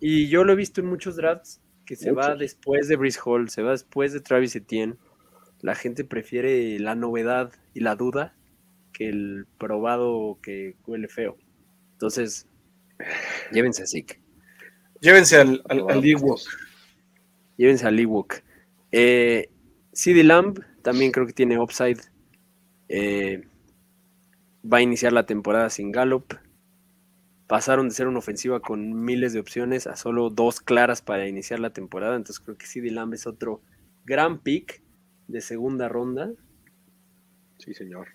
Y 0.00 0.28
yo 0.28 0.42
lo 0.42 0.52
he 0.52 0.56
visto 0.56 0.80
en 0.80 0.88
muchos 0.88 1.16
drafts 1.16 1.60
que 1.86 1.94
se 1.96 2.10
va 2.10 2.34
después 2.34 2.88
de 2.88 2.96
Brice 2.96 3.20
Hall, 3.24 3.48
se 3.48 3.62
va 3.62 3.70
después 3.70 4.12
de 4.12 4.20
Travis 4.20 4.56
Etienne. 4.56 4.96
La 5.60 5.74
gente 5.74 6.04
prefiere 6.04 6.78
la 6.80 6.96
novedad 6.96 7.52
y 7.72 7.80
la 7.80 7.94
duda 7.94 8.34
que 8.92 9.08
el 9.08 9.46
probado 9.58 10.38
que 10.42 10.76
huele 10.86 11.08
feo. 11.08 11.36
Entonces, 11.92 12.48
llévense 13.52 13.82
a 13.82 13.86
Zeke. 13.86 14.20
Llévense 15.00 15.36
al, 15.36 15.62
al, 15.68 15.90
al 15.90 16.04
Ewok. 16.04 16.40
Llévense 17.56 17.86
al 17.86 17.98
Ewok. 17.98 18.42
Eh, 18.92 19.50
CD 19.92 20.22
Lamb 20.22 20.60
también 20.82 21.12
creo 21.12 21.26
que 21.26 21.32
tiene 21.32 21.58
upside. 21.58 22.00
Eh, 22.88 23.42
va 24.70 24.78
a 24.78 24.82
iniciar 24.82 25.12
la 25.12 25.26
temporada 25.26 25.70
sin 25.70 25.92
Gallup. 25.92 26.34
Pasaron 27.46 27.88
de 27.88 27.94
ser 27.94 28.06
una 28.06 28.20
ofensiva 28.20 28.60
con 28.60 29.04
miles 29.04 29.32
de 29.32 29.40
opciones 29.40 29.86
a 29.86 29.96
solo 29.96 30.30
dos 30.30 30.60
claras 30.60 31.02
para 31.02 31.26
iniciar 31.26 31.60
la 31.60 31.72
temporada. 31.72 32.16
Entonces 32.16 32.40
creo 32.40 32.56
que 32.56 32.66
CD 32.66 32.90
Lamb 32.90 33.14
es 33.14 33.26
otro 33.26 33.60
gran 34.04 34.38
pick 34.38 34.82
de 35.28 35.40
segunda 35.40 35.88
ronda. 35.88 36.30
Sí, 37.58 37.74
señor. 37.74 38.08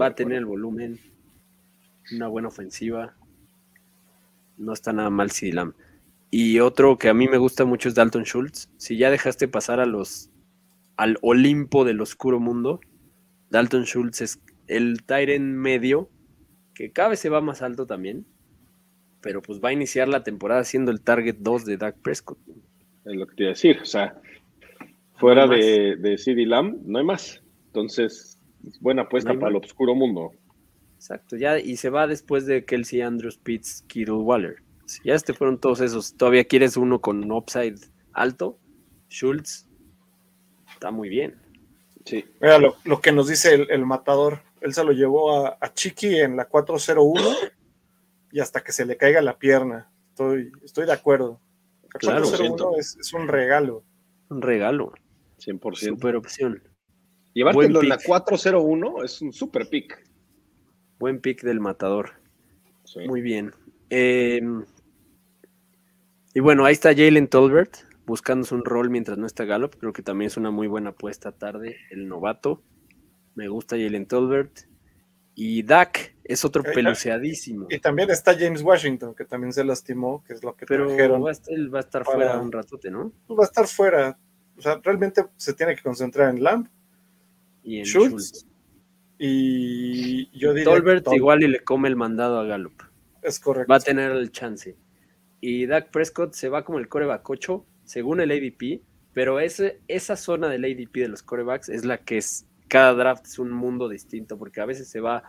Va 0.00 0.06
a 0.06 0.14
tener 0.14 0.38
el 0.38 0.46
volumen, 0.46 0.98
una 2.12 2.28
buena 2.28 2.48
ofensiva. 2.48 3.16
No 4.56 4.72
está 4.72 4.92
nada 4.92 5.10
mal 5.10 5.30
CD 5.30 5.52
Lamb. 5.52 5.74
Y 6.30 6.58
otro 6.60 6.98
que 6.98 7.08
a 7.08 7.14
mí 7.14 7.28
me 7.28 7.38
gusta 7.38 7.64
mucho 7.64 7.88
es 7.88 7.94
Dalton 7.94 8.24
Schultz. 8.24 8.70
Si 8.76 8.96
ya 8.96 9.10
dejaste 9.10 9.48
pasar 9.48 9.80
a 9.80 9.86
los 9.86 10.30
al 10.96 11.18
Olimpo 11.22 11.84
del 11.84 12.00
oscuro 12.00 12.40
mundo, 12.40 12.80
Dalton 13.50 13.84
Schultz 13.84 14.22
es 14.22 14.40
el 14.66 15.02
Tyren 15.04 15.56
medio, 15.56 16.10
que 16.74 16.90
cada 16.92 17.10
vez 17.10 17.20
se 17.20 17.28
va 17.28 17.40
más 17.40 17.62
alto 17.62 17.86
también. 17.86 18.26
Pero 19.20 19.42
pues 19.42 19.60
va 19.62 19.70
a 19.70 19.72
iniciar 19.72 20.08
la 20.08 20.22
temporada 20.22 20.64
siendo 20.64 20.90
el 20.90 21.00
target 21.00 21.36
2 21.40 21.64
de 21.64 21.76
Dak 21.76 21.96
Prescott. 22.00 22.38
Es 23.04 23.14
lo 23.16 23.26
que 23.26 23.34
te 23.34 23.42
iba 23.44 23.50
a 23.50 23.54
decir. 23.54 23.78
O 23.80 23.84
sea, 23.84 24.20
fuera 25.16 25.46
No 25.46 25.52
de, 25.54 25.96
de 25.96 26.18
CD 26.18 26.46
Lamb, 26.46 26.78
no 26.84 26.98
hay 26.98 27.04
más. 27.04 27.42
Entonces, 27.68 28.38
es 28.66 28.80
buena 28.80 29.02
apuesta 29.02 29.32
No 29.32 29.38
para 29.40 29.48
el 29.48 29.54
más. 29.54 29.64
obscuro 29.64 29.94
mundo. 29.94 30.32
Exacto, 30.96 31.36
ya, 31.36 31.58
y 31.58 31.76
se 31.76 31.90
va 31.90 32.06
después 32.06 32.46
de 32.46 32.64
Kelsey 32.64 33.00
Andrews, 33.02 33.38
Pitts, 33.38 33.84
Kittle, 33.86 34.14
Waller. 34.16 34.56
Si 34.86 35.02
ya 35.04 35.14
este 35.14 35.34
fueron 35.34 35.58
todos 35.60 35.80
esos, 35.80 36.16
todavía 36.16 36.44
quieres 36.44 36.76
uno 36.76 37.00
con 37.00 37.30
upside 37.30 37.78
alto, 38.12 38.58
Schultz, 39.08 39.66
está 40.72 40.90
muy 40.90 41.08
bien. 41.08 41.36
Sí. 42.04 42.24
Mira 42.40 42.58
lo, 42.58 42.76
lo 42.84 43.00
que 43.00 43.12
nos 43.12 43.28
dice 43.28 43.54
el, 43.54 43.70
el 43.70 43.84
matador. 43.84 44.40
Él 44.60 44.72
se 44.72 44.84
lo 44.84 44.92
llevó 44.92 45.44
a, 45.46 45.58
a 45.60 45.72
Chiqui 45.74 46.20
en 46.20 46.36
la 46.36 46.46
401 46.46 47.20
y 48.32 48.40
hasta 48.40 48.62
que 48.62 48.72
se 48.72 48.86
le 48.86 48.96
caiga 48.96 49.20
la 49.22 49.38
pierna. 49.38 49.90
Estoy, 50.10 50.52
estoy 50.64 50.86
de 50.86 50.92
acuerdo. 50.92 51.40
La 51.92 51.98
Claro, 51.98 52.22
401 52.28 52.36
siento. 52.36 52.78
es, 52.78 52.96
es 52.96 53.12
un 53.12 53.28
regalo. 53.28 53.84
Un 54.28 54.42
regalo, 54.42 54.92
100%. 55.40 55.74
super 55.76 56.16
opción. 56.16 56.62
Llevártelo 57.34 57.82
en 57.82 57.88
la 57.88 57.96
pick. 57.98 58.06
401 58.06 59.04
es 59.04 59.20
un 59.20 59.32
super 59.32 59.68
pick. 59.68 60.05
Buen 60.98 61.20
pick 61.20 61.42
del 61.42 61.60
matador. 61.60 62.12
Sí. 62.84 63.06
Muy 63.06 63.20
bien. 63.20 63.52
Eh, 63.90 64.40
y 66.34 66.40
bueno, 66.40 66.64
ahí 66.64 66.72
está 66.72 66.90
Jalen 66.94 67.28
Tolbert, 67.28 67.76
buscándose 68.06 68.54
un 68.54 68.64
rol 68.64 68.90
mientras 68.90 69.18
no 69.18 69.26
está 69.26 69.44
Gallup. 69.44 69.76
Creo 69.78 69.92
que 69.92 70.02
también 70.02 70.26
es 70.28 70.36
una 70.36 70.50
muy 70.50 70.66
buena 70.66 70.90
apuesta 70.90 71.32
tarde, 71.32 71.76
el 71.90 72.08
novato. 72.08 72.62
Me 73.34 73.48
gusta 73.48 73.76
Jalen 73.76 74.06
Tolbert. 74.06 74.60
Y 75.38 75.62
Dak 75.64 76.14
es 76.24 76.46
otro 76.46 76.62
Eh, 76.64 76.70
peluceadísimo. 76.72 77.66
Y 77.68 77.78
también 77.78 78.08
está 78.10 78.34
James 78.38 78.62
Washington, 78.62 79.14
que 79.14 79.26
también 79.26 79.52
se 79.52 79.62
lastimó, 79.64 80.24
que 80.24 80.32
es 80.32 80.42
lo 80.42 80.56
que 80.56 80.64
Pero 80.64 80.86
trajeron. 80.86 81.22
va 81.22 81.28
a 81.28 81.32
estar, 81.32 81.52
él 81.52 81.74
va 81.74 81.78
a 81.78 81.82
estar 81.82 82.04
para- 82.04 82.16
fuera 82.16 82.38
un 82.40 82.50
ratote, 82.50 82.90
¿no? 82.90 83.12
Va 83.28 83.42
a 83.44 83.46
estar 83.46 83.66
fuera. 83.66 84.18
O 84.56 84.62
sea, 84.62 84.80
realmente 84.82 85.26
se 85.36 85.52
tiene 85.52 85.76
que 85.76 85.82
concentrar 85.82 86.30
en 86.34 86.42
Lamb 86.42 86.68
Y 87.62 87.80
en 87.80 87.84
Schultz, 87.84 88.30
Schultz. 88.30 88.46
Y 89.18 90.30
yo 90.38 90.52
diría 90.52 90.64
Tolbert 90.64 91.06
igual 91.12 91.42
y 91.42 91.48
le 91.48 91.60
come 91.64 91.88
el 91.88 91.96
mandado 91.96 92.38
a 92.38 92.44
Gallup. 92.44 92.82
es 93.22 93.40
correcto. 93.40 93.70
Va 93.70 93.76
a 93.76 93.80
tener 93.80 94.12
el 94.12 94.30
chance. 94.30 94.76
Y 95.40 95.66
Dak 95.66 95.90
Prescott 95.90 96.34
se 96.34 96.48
va 96.48 96.64
como 96.64 96.78
el 96.78 96.88
coreback 96.88 97.28
8, 97.28 97.64
según 97.84 98.20
el 98.20 98.30
ADP, 98.30 98.82
pero 99.12 99.40
ese, 99.40 99.80
esa 99.88 100.16
zona 100.16 100.48
del 100.48 100.64
ADP 100.64 100.94
de 101.00 101.08
los 101.08 101.22
corebacks 101.22 101.68
es 101.68 101.84
la 101.84 101.98
que 101.98 102.18
es, 102.18 102.46
cada 102.68 102.94
draft 102.94 103.26
es 103.26 103.38
un 103.38 103.50
mundo 103.52 103.88
distinto, 103.88 104.38
porque 104.38 104.60
a 104.60 104.66
veces 104.66 104.88
se 104.88 105.00
va 105.00 105.22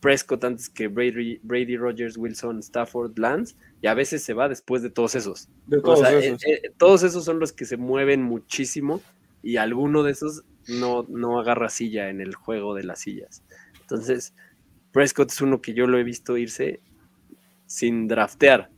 Prescott 0.00 0.42
antes 0.44 0.68
que 0.68 0.88
Brady, 0.88 1.38
Brady 1.42 1.76
Rogers, 1.76 2.16
Wilson, 2.16 2.58
Stafford, 2.60 3.16
Lance, 3.18 3.54
y 3.80 3.86
a 3.86 3.94
veces 3.94 4.22
se 4.24 4.34
va 4.34 4.48
después 4.48 4.82
de 4.82 4.90
todos 4.90 5.14
esos. 5.14 5.48
de 5.66 5.78
O 5.78 5.82
todos 5.82 6.00
sea, 6.00 6.18
esos. 6.18 6.42
eh, 6.44 6.60
eh, 6.64 6.72
todos 6.76 7.02
esos 7.04 7.24
son 7.24 7.38
los 7.38 7.52
que 7.52 7.64
se 7.64 7.76
mueven 7.76 8.22
muchísimo 8.22 9.00
y 9.42 9.56
alguno 9.58 10.02
de 10.02 10.12
esos 10.12 10.44
no, 10.68 11.04
no 11.08 11.38
agarra 11.38 11.68
silla 11.68 12.08
en 12.08 12.20
el 12.20 12.34
juego 12.34 12.74
de 12.74 12.84
las 12.84 13.00
sillas. 13.00 13.42
Entonces, 13.80 14.34
Prescott 14.92 15.30
es 15.30 15.40
uno 15.40 15.60
que 15.60 15.74
yo 15.74 15.86
lo 15.86 15.98
he 15.98 16.04
visto 16.04 16.36
irse 16.36 16.80
sin 17.66 18.06
draftear. 18.08 18.70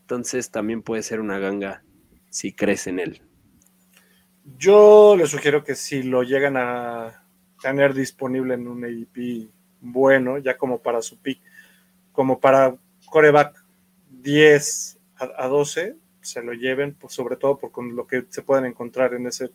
Entonces 0.00 0.50
también 0.50 0.82
puede 0.82 1.02
ser 1.02 1.20
una 1.20 1.38
ganga 1.38 1.84
si 2.30 2.52
crees 2.52 2.86
en 2.86 2.98
él. 2.98 3.22
Yo 4.58 5.14
les 5.16 5.30
sugiero 5.30 5.62
que 5.62 5.74
si 5.74 6.02
lo 6.02 6.22
llegan 6.22 6.56
a 6.56 7.24
tener 7.62 7.94
disponible 7.94 8.54
en 8.54 8.66
un 8.66 8.84
ADP 8.84 9.50
bueno, 9.80 10.38
ya 10.38 10.56
como 10.56 10.80
para 10.80 11.02
su 11.02 11.18
pick, 11.18 11.40
como 12.12 12.40
para 12.40 12.76
coreback 13.06 13.64
10 14.10 14.98
a, 15.16 15.44
a 15.44 15.48
12, 15.48 15.96
se 16.20 16.42
lo 16.42 16.52
lleven, 16.52 16.96
sobre 17.08 17.36
todo 17.36 17.58
por 17.58 17.70
con 17.70 17.96
lo 17.96 18.06
que 18.06 18.24
se 18.28 18.42
pueden 18.42 18.66
encontrar 18.66 19.14
en 19.14 19.26
ese, 19.26 19.50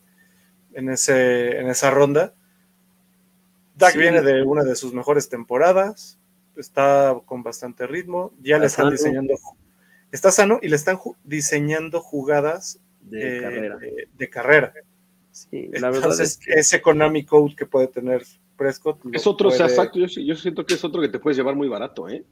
en 0.76 0.88
ese, 0.90 1.58
en 1.58 1.68
esa 1.68 1.90
ronda. 1.90 2.34
Dak 3.76 3.92
Sí. 3.92 3.98
viene 3.98 4.22
de 4.22 4.42
una 4.42 4.62
de 4.64 4.74
sus 4.76 4.92
mejores 4.94 5.28
temporadas, 5.28 6.18
está 6.56 7.14
con 7.26 7.42
bastante 7.42 7.86
ritmo, 7.86 8.32
ya 8.40 8.58
le 8.58 8.66
Está 8.66 8.82
están 8.82 8.84
sano. 8.84 8.90
diseñando, 8.92 9.34
está 10.12 10.30
sano 10.30 10.58
y 10.62 10.68
le 10.68 10.76
están 10.76 10.96
ju- 10.96 11.16
diseñando 11.24 12.00
jugadas 12.00 12.80
De 13.02 13.38
eh, 13.38 13.40
carrera. 13.42 13.76
de- 13.76 14.08
de 14.16 14.30
carrera. 14.30 14.72
Sí, 15.32 15.68
la 15.72 15.88
verdad 15.90 15.96
Entonces, 16.10 16.30
es 16.30 16.38
que 16.38 16.52
ese 16.54 16.76
economic 16.76 17.28
code 17.28 17.54
que 17.54 17.66
puede 17.66 17.88
tener 17.88 18.22
Prescott. 18.56 18.98
Es 19.12 19.26
otro, 19.26 19.48
o 19.48 19.50
sea, 19.50 19.66
puede- 19.66 19.76
exacto, 19.76 19.98
yo, 19.98 20.06
yo 20.06 20.34
siento 20.34 20.64
que 20.64 20.74
es 20.74 20.82
otro 20.84 21.02
que 21.02 21.10
te 21.10 21.18
puedes 21.18 21.36
llevar 21.36 21.54
muy 21.54 21.68
barato, 21.68 22.08
¿eh? 22.08 22.24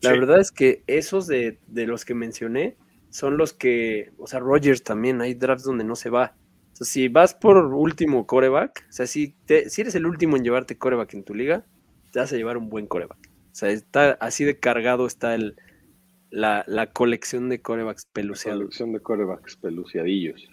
La 0.00 0.12
Sí. 0.12 0.18
verdad 0.18 0.40
es 0.40 0.50
que 0.50 0.82
esos 0.86 1.26
de, 1.26 1.58
de 1.66 1.86
los 1.86 2.06
que 2.06 2.14
mencioné 2.14 2.76
son 3.10 3.36
los 3.36 3.52
que, 3.52 4.10
o 4.16 4.26
sea, 4.26 4.40
Rogers 4.40 4.82
también, 4.82 5.20
hay 5.20 5.34
drafts 5.34 5.64
donde 5.64 5.84
no 5.84 5.96
se 5.96 6.08
va. 6.08 6.34
Si 6.80 7.08
vas 7.08 7.34
por 7.34 7.58
último 7.58 8.26
coreback, 8.26 8.86
o 8.88 8.92
sea, 8.92 9.06
si, 9.06 9.34
te- 9.46 9.68
si 9.68 9.82
eres 9.82 9.94
el 9.94 10.06
último 10.06 10.36
en 10.36 10.44
llevarte 10.44 10.78
coreback 10.78 11.12
en 11.14 11.24
tu 11.24 11.34
liga, 11.34 11.64
te 12.10 12.18
vas 12.20 12.32
a 12.32 12.36
llevar 12.36 12.56
un 12.56 12.70
buen 12.70 12.86
coreback. 12.86 13.18
O 13.52 13.54
sea, 13.54 13.68
está 13.70 14.12
así 14.12 14.44
de 14.44 14.58
cargado 14.58 15.06
está 15.06 15.34
el, 15.34 15.56
la, 16.30 16.64
la 16.66 16.86
colección 16.92 17.48
de 17.48 17.60
corebacks 17.60 18.06
peluceados. 18.06 18.60
Selección 18.60 18.92
de 18.92 19.00
corebacks 19.00 19.56
peluciadillos. 19.56 20.48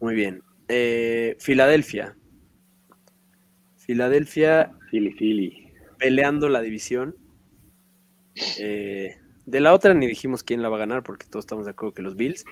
Muy 0.00 0.14
bien. 0.14 0.42
Eh, 0.68 1.36
Filadelfia. 1.40 2.16
Filadelfia 3.76 4.72
Philly, 4.90 5.12
Philly. 5.12 5.72
peleando 5.98 6.48
la 6.48 6.60
división. 6.60 7.16
Eh, 8.58 9.16
de 9.46 9.60
la 9.60 9.72
otra 9.72 9.94
ni 9.94 10.06
dijimos 10.06 10.42
quién 10.42 10.60
la 10.60 10.68
va 10.68 10.76
a 10.76 10.80
ganar 10.80 11.02
porque 11.02 11.26
todos 11.26 11.44
estamos 11.44 11.64
de 11.64 11.70
acuerdo 11.70 11.94
que 11.94 12.02
los 12.02 12.16
Bills. 12.16 12.44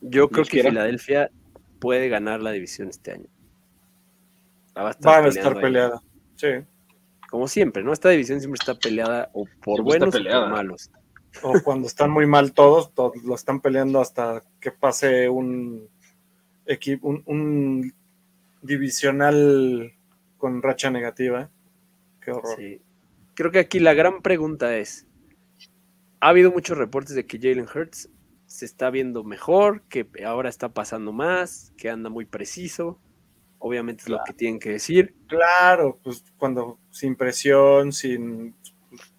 Yo 0.00 0.28
creo 0.28 0.44
que 0.44 0.50
quiera. 0.50 0.70
Filadelfia 0.70 1.30
puede 1.78 2.08
ganar 2.08 2.40
la 2.40 2.52
división 2.52 2.88
este 2.88 3.12
año. 3.12 3.28
La 4.74 4.82
va 4.82 4.88
a 4.88 4.92
estar 4.92 5.16
Van 5.16 5.24
a 5.24 5.28
estar 5.28 5.60
peleada. 5.60 6.02
Sí. 6.36 6.48
Como 7.30 7.48
siempre, 7.48 7.82
¿no? 7.82 7.92
Esta 7.92 8.10
división 8.10 8.40
siempre 8.40 8.58
está 8.60 8.74
peleada 8.78 9.30
o 9.32 9.46
por 9.62 9.82
buenos 9.82 10.14
o 10.14 10.18
por 10.18 10.50
malos. 10.50 10.90
O 11.42 11.54
cuando 11.62 11.86
están 11.86 12.10
muy 12.10 12.26
mal 12.26 12.52
todos, 12.52 12.94
todos 12.94 13.22
lo 13.24 13.34
están 13.34 13.60
peleando 13.60 14.00
hasta 14.00 14.42
que 14.60 14.70
pase 14.70 15.28
un 15.28 15.88
equipo, 16.66 17.08
un, 17.08 17.22
un 17.26 17.94
divisional 18.62 19.92
con 20.38 20.62
racha 20.62 20.90
negativa. 20.90 21.50
Qué 22.20 22.32
horror. 22.32 22.56
Sí. 22.56 22.80
Creo 23.34 23.50
que 23.50 23.58
aquí 23.58 23.80
la 23.80 23.94
gran 23.94 24.22
pregunta 24.22 24.76
es, 24.76 25.06
ha 26.20 26.28
habido 26.28 26.50
muchos 26.50 26.78
reportes 26.78 27.14
de 27.14 27.26
que 27.26 27.38
Jalen 27.38 27.68
Hurts 27.72 28.08
se 28.56 28.64
está 28.64 28.90
viendo 28.90 29.22
mejor, 29.24 29.82
que 29.88 30.08
ahora 30.24 30.48
está 30.48 30.70
pasando 30.70 31.12
más, 31.12 31.72
que 31.76 31.90
anda 31.90 32.08
muy 32.10 32.24
preciso. 32.24 32.98
Obviamente 33.58 34.02
es 34.04 34.08
lo 34.08 34.20
que 34.24 34.32
tienen 34.32 34.58
que 34.60 34.70
decir. 34.70 35.14
Claro, 35.26 35.98
pues 36.02 36.24
cuando 36.36 36.78
sin 36.90 37.16
presión, 37.16 37.92
sin 37.92 38.54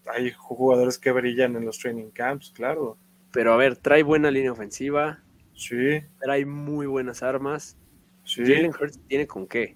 hay 0.06 0.32
jugadores 0.32 0.98
que 0.98 1.12
brillan 1.12 1.56
en 1.56 1.66
los 1.66 1.80
training 1.80 2.12
camps, 2.12 2.52
claro. 2.52 2.98
Pero 3.32 3.54
a 3.54 3.58
ver, 3.58 3.78
trae 3.78 4.04
buena 4.04 4.32
línea 4.32 4.52
ofensiva, 4.52 5.24
Sí, 5.54 6.02
trae 6.20 6.46
muy 6.46 6.86
buenas 6.86 7.24
armas. 7.24 7.78
sí. 8.24 8.42
Jalen 8.44 8.72
Hurts 8.80 9.00
tiene 9.08 9.26
con 9.28 9.48
qué. 9.48 9.76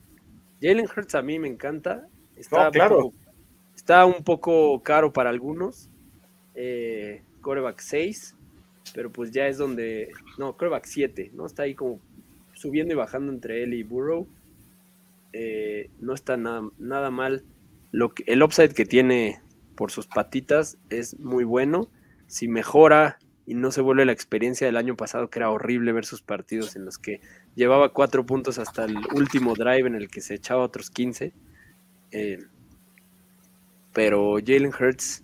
Jalen 0.61 0.85
Hurts 0.85 1.15
a 1.15 1.21
mí 1.23 1.39
me 1.39 1.47
encanta. 1.47 2.07
Está, 2.35 2.65
No, 2.65 2.71
claro. 2.71 2.95
un, 2.97 3.11
poco, 3.11 3.17
está 3.75 4.05
un 4.05 4.23
poco 4.23 4.83
caro 4.83 5.11
para 5.11 5.31
algunos. 5.31 5.89
Eh, 6.53 7.23
coreback 7.41 7.79
6, 7.79 8.35
pero 8.93 9.11
pues 9.11 9.31
ya 9.31 9.47
es 9.47 9.57
donde. 9.57 10.11
No, 10.37 10.57
coreback 10.57 10.85
7, 10.85 11.31
¿no? 11.33 11.45
Está 11.45 11.63
ahí 11.63 11.75
como 11.75 11.99
subiendo 12.53 12.93
y 12.93 12.97
bajando 12.97 13.31
entre 13.31 13.63
él 13.63 13.73
y 13.73 13.83
Burrow. 13.83 14.27
Eh, 15.33 15.89
no 15.99 16.13
está 16.13 16.37
nada, 16.37 16.69
nada 16.77 17.11
mal. 17.11 17.43
Lo 17.91 18.13
que, 18.13 18.23
el 18.27 18.43
upside 18.43 18.73
que 18.73 18.85
tiene 18.85 19.41
por 19.75 19.91
sus 19.91 20.07
patitas 20.07 20.77
es 20.89 21.19
muy 21.19 21.43
bueno. 21.43 21.89
Si 22.27 22.47
mejora 22.47 23.19
y 23.45 23.55
no 23.55 23.71
se 23.71 23.81
vuelve 23.81 24.05
la 24.05 24.11
experiencia 24.11 24.67
del 24.67 24.77
año 24.77 24.95
pasado, 24.95 25.29
que 25.29 25.39
era 25.39 25.49
horrible 25.49 25.91
ver 25.91 26.05
sus 26.05 26.21
partidos 26.21 26.75
en 26.75 26.85
los 26.85 26.97
que 26.97 27.19
llevaba 27.55 27.89
cuatro 27.89 28.25
puntos 28.25 28.59
hasta 28.59 28.85
el 28.85 28.97
último 29.13 29.55
drive 29.55 29.87
en 29.87 29.95
el 29.95 30.09
que 30.09 30.21
se 30.21 30.35
echaba 30.35 30.63
otros 30.63 30.89
15. 30.89 31.33
Eh, 32.11 32.39
pero 33.93 34.37
Jalen 34.45 34.71
Hurts 34.77 35.23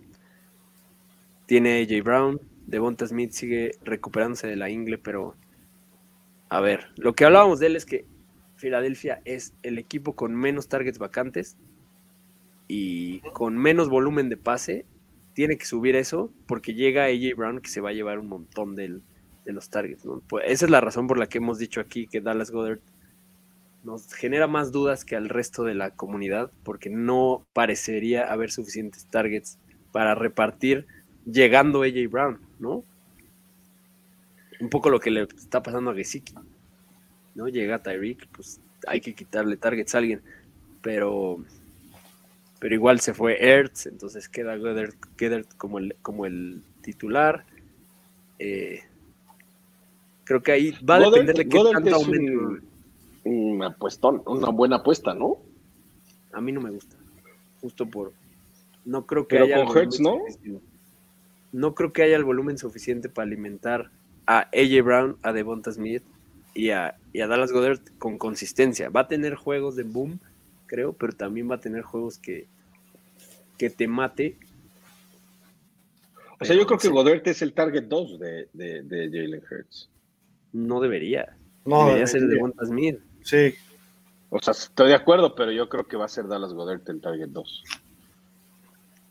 tiene 1.46 1.82
AJ 1.82 2.04
Brown, 2.04 2.42
Devonta 2.68 3.08
Smith 3.08 3.32
sigue 3.32 3.72
recuperándose 3.82 4.48
de 4.48 4.58
la 4.58 4.70
ingle, 4.70 4.98
pero 4.98 5.36
a 6.50 6.62
ver, 6.62 6.88
lo 6.98 7.14
que 7.14 7.26
hablábamos 7.26 7.60
de 7.60 7.68
él 7.68 7.76
es 7.76 7.86
que 7.86 8.06
Filadelfia 8.56 9.22
es 9.26 9.54
el 9.64 9.78
equipo 9.78 10.16
con 10.16 10.36
menos 10.36 10.68
targets 10.68 11.00
vacantes 11.00 11.58
y 12.68 13.22
con 13.34 13.58
menos 13.58 13.90
volumen 13.90 14.30
de 14.30 14.38
pase. 14.38 14.86
Tiene 15.34 15.58
que 15.58 15.66
subir 15.66 15.96
eso 15.96 16.32
porque 16.48 16.74
llega 16.74 17.06
AJ 17.06 17.36
Brown 17.36 17.62
que 17.62 17.70
se 17.70 17.82
va 17.82 17.90
a 17.90 17.94
llevar 17.94 18.20
un 18.20 18.28
montón 18.28 18.76
de 18.76 19.02
los 19.46 19.70
targets. 19.70 20.06
Pues 20.28 20.46
esa 20.48 20.66
es 20.66 20.72
la 20.72 20.82
razón 20.82 21.08
por 21.08 21.18
la 21.18 21.28
que 21.28 21.38
hemos 21.38 21.60
dicho 21.60 21.80
aquí 21.80 22.08
que 22.08 22.22
Dallas 22.22 22.52
Goddard 22.52 22.80
nos 23.84 24.14
genera 24.14 24.48
más 24.48 24.72
dudas 24.72 25.06
que 25.06 25.16
al 25.16 25.30
resto 25.30 25.64
de 25.64 25.76
la 25.76 25.92
comunidad 25.92 26.52
porque 26.64 26.90
no 26.90 27.46
parecería 27.54 28.32
haber 28.32 28.52
suficientes 28.52 29.06
targets 29.06 29.60
para 29.92 30.16
repartir 30.16 30.88
llegando 31.26 31.84
AJ 31.84 32.10
Brown, 32.10 32.47
¿no? 32.60 32.84
Un 34.60 34.70
poco 34.70 34.90
lo 34.90 35.00
que 35.00 35.12
le 35.12 35.24
está 35.24 35.62
pasando 35.62 35.92
a 35.92 35.96
Gesicki, 35.96 36.34
¿no? 37.36 37.48
Llega 37.48 37.82
Tyreek, 37.84 38.28
pues 38.30 38.60
hay 38.88 39.02
que 39.02 39.14
quitarle 39.14 39.58
targets 39.58 39.94
a 39.96 40.00
alguien, 40.00 40.22
pero 40.82 41.40
pero 42.60 42.74
igual 42.74 43.00
se 43.00 43.14
fue 43.14 43.38
Ertz, 43.40 43.86
entonces 43.86 44.28
queda 44.28 44.58
Goddard 44.58 44.96
como, 45.58 45.78
el, 45.78 45.96
como 46.02 46.26
el 46.26 46.64
titular. 46.82 47.46
Eh, 48.40 48.80
creo 50.24 50.42
que 50.42 50.52
ahí 50.54 50.72
va 50.84 50.96
a 50.96 51.00
Goddard- 51.02 51.12
depender 51.12 51.36
de 51.36 51.48
qué 51.50 51.58
Goddard 51.58 51.84
tanto 51.84 52.00
un, 52.00 52.64
un 53.26 53.64
apuestón, 53.64 54.24
una 54.26 54.50
buena 54.50 54.78
apuesta, 54.78 55.14
¿no? 55.14 55.38
A 56.34 56.42
mí 56.42 56.52
no 56.52 56.62
me 56.62 56.72
gusta. 56.72 56.96
Justo 57.62 57.86
por. 57.86 58.12
No 58.86 59.06
creo 59.06 59.28
que 59.28 59.36
Pero 59.38 59.46
haya. 59.46 59.66
con 59.66 59.90
¿no? 60.00 60.20
No 61.52 61.76
creo 61.76 61.94
que 61.94 62.04
haya 62.04 62.16
el 62.16 62.24
volumen 62.24 62.58
suficiente 62.58 63.10
para 63.10 63.26
alimentar 63.26 63.92
a 64.26 64.50
AJ 64.54 64.84
Brown, 64.84 65.18
a 65.24 65.32
Devonta 65.32 65.72
Smith 65.72 66.04
y 66.54 66.72
a, 66.72 66.98
y 67.14 67.22
a 67.22 67.28
Dallas 67.28 67.52
Goddard 67.52 67.80
con 67.98 68.18
consistencia. 68.18 68.90
Va 68.90 69.02
a 69.02 69.08
tener 69.08 69.36
juegos 69.36 69.76
de 69.76 69.84
boom, 69.84 70.20
creo, 70.66 70.94
pero 70.94 71.14
también 71.14 71.50
va 71.50 71.56
a 71.56 71.62
tener 71.62 71.82
juegos 71.82 72.18
que, 72.18 72.48
que 73.58 73.70
te 73.70 73.88
mate. 73.88 74.38
O 76.40 76.46
sea, 76.46 76.56
yo 76.56 76.66
creo 76.68 76.78
que 76.78 76.88
sí. 76.88 76.94
Goddard 76.94 77.28
es 77.28 77.42
el 77.42 77.54
target 77.54 77.86
2 77.86 78.20
de, 78.20 78.50
de, 78.54 78.84
de 78.84 79.10
Jalen 79.10 79.44
Hurts. 79.50 79.90
no 80.52 80.80
debería. 80.82 81.38
No, 81.66 81.86
debería 81.86 82.08
ser 82.08 82.22
de 82.22 82.28
debería. 82.28 82.44
Devonta 82.44 82.66
Smith. 82.66 83.00
Sí. 83.24 83.56
O 84.30 84.42
sea, 84.42 84.52
estoy 84.52 84.90
de 84.90 84.96
acuerdo, 84.96 85.36
pero 85.36 85.52
yo 85.52 85.70
creo 85.70 85.88
que 85.88 85.98
va 85.98 86.06
a 86.06 86.10
ser 86.10 86.28
Dallas 86.28 86.54
Godert 86.54 86.88
el 86.90 87.02
target 87.02 87.30
2. 87.30 87.64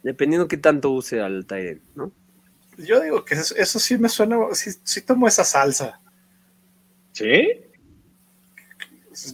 Dependiendo 0.02 0.46
qué 0.46 0.58
tanto 0.58 0.90
use 0.90 1.20
al 1.20 1.46
Tyrant, 1.46 1.82
¿no? 1.94 2.12
Yo 2.78 3.00
digo 3.00 3.24
que 3.24 3.34
eso, 3.34 3.54
eso 3.56 3.78
sí 3.78 3.96
me 3.98 4.08
suena, 4.08 4.36
sí, 4.52 4.70
sí 4.84 5.00
tomo 5.02 5.26
esa 5.26 5.44
salsa. 5.44 6.00
¿Sí? 7.12 7.62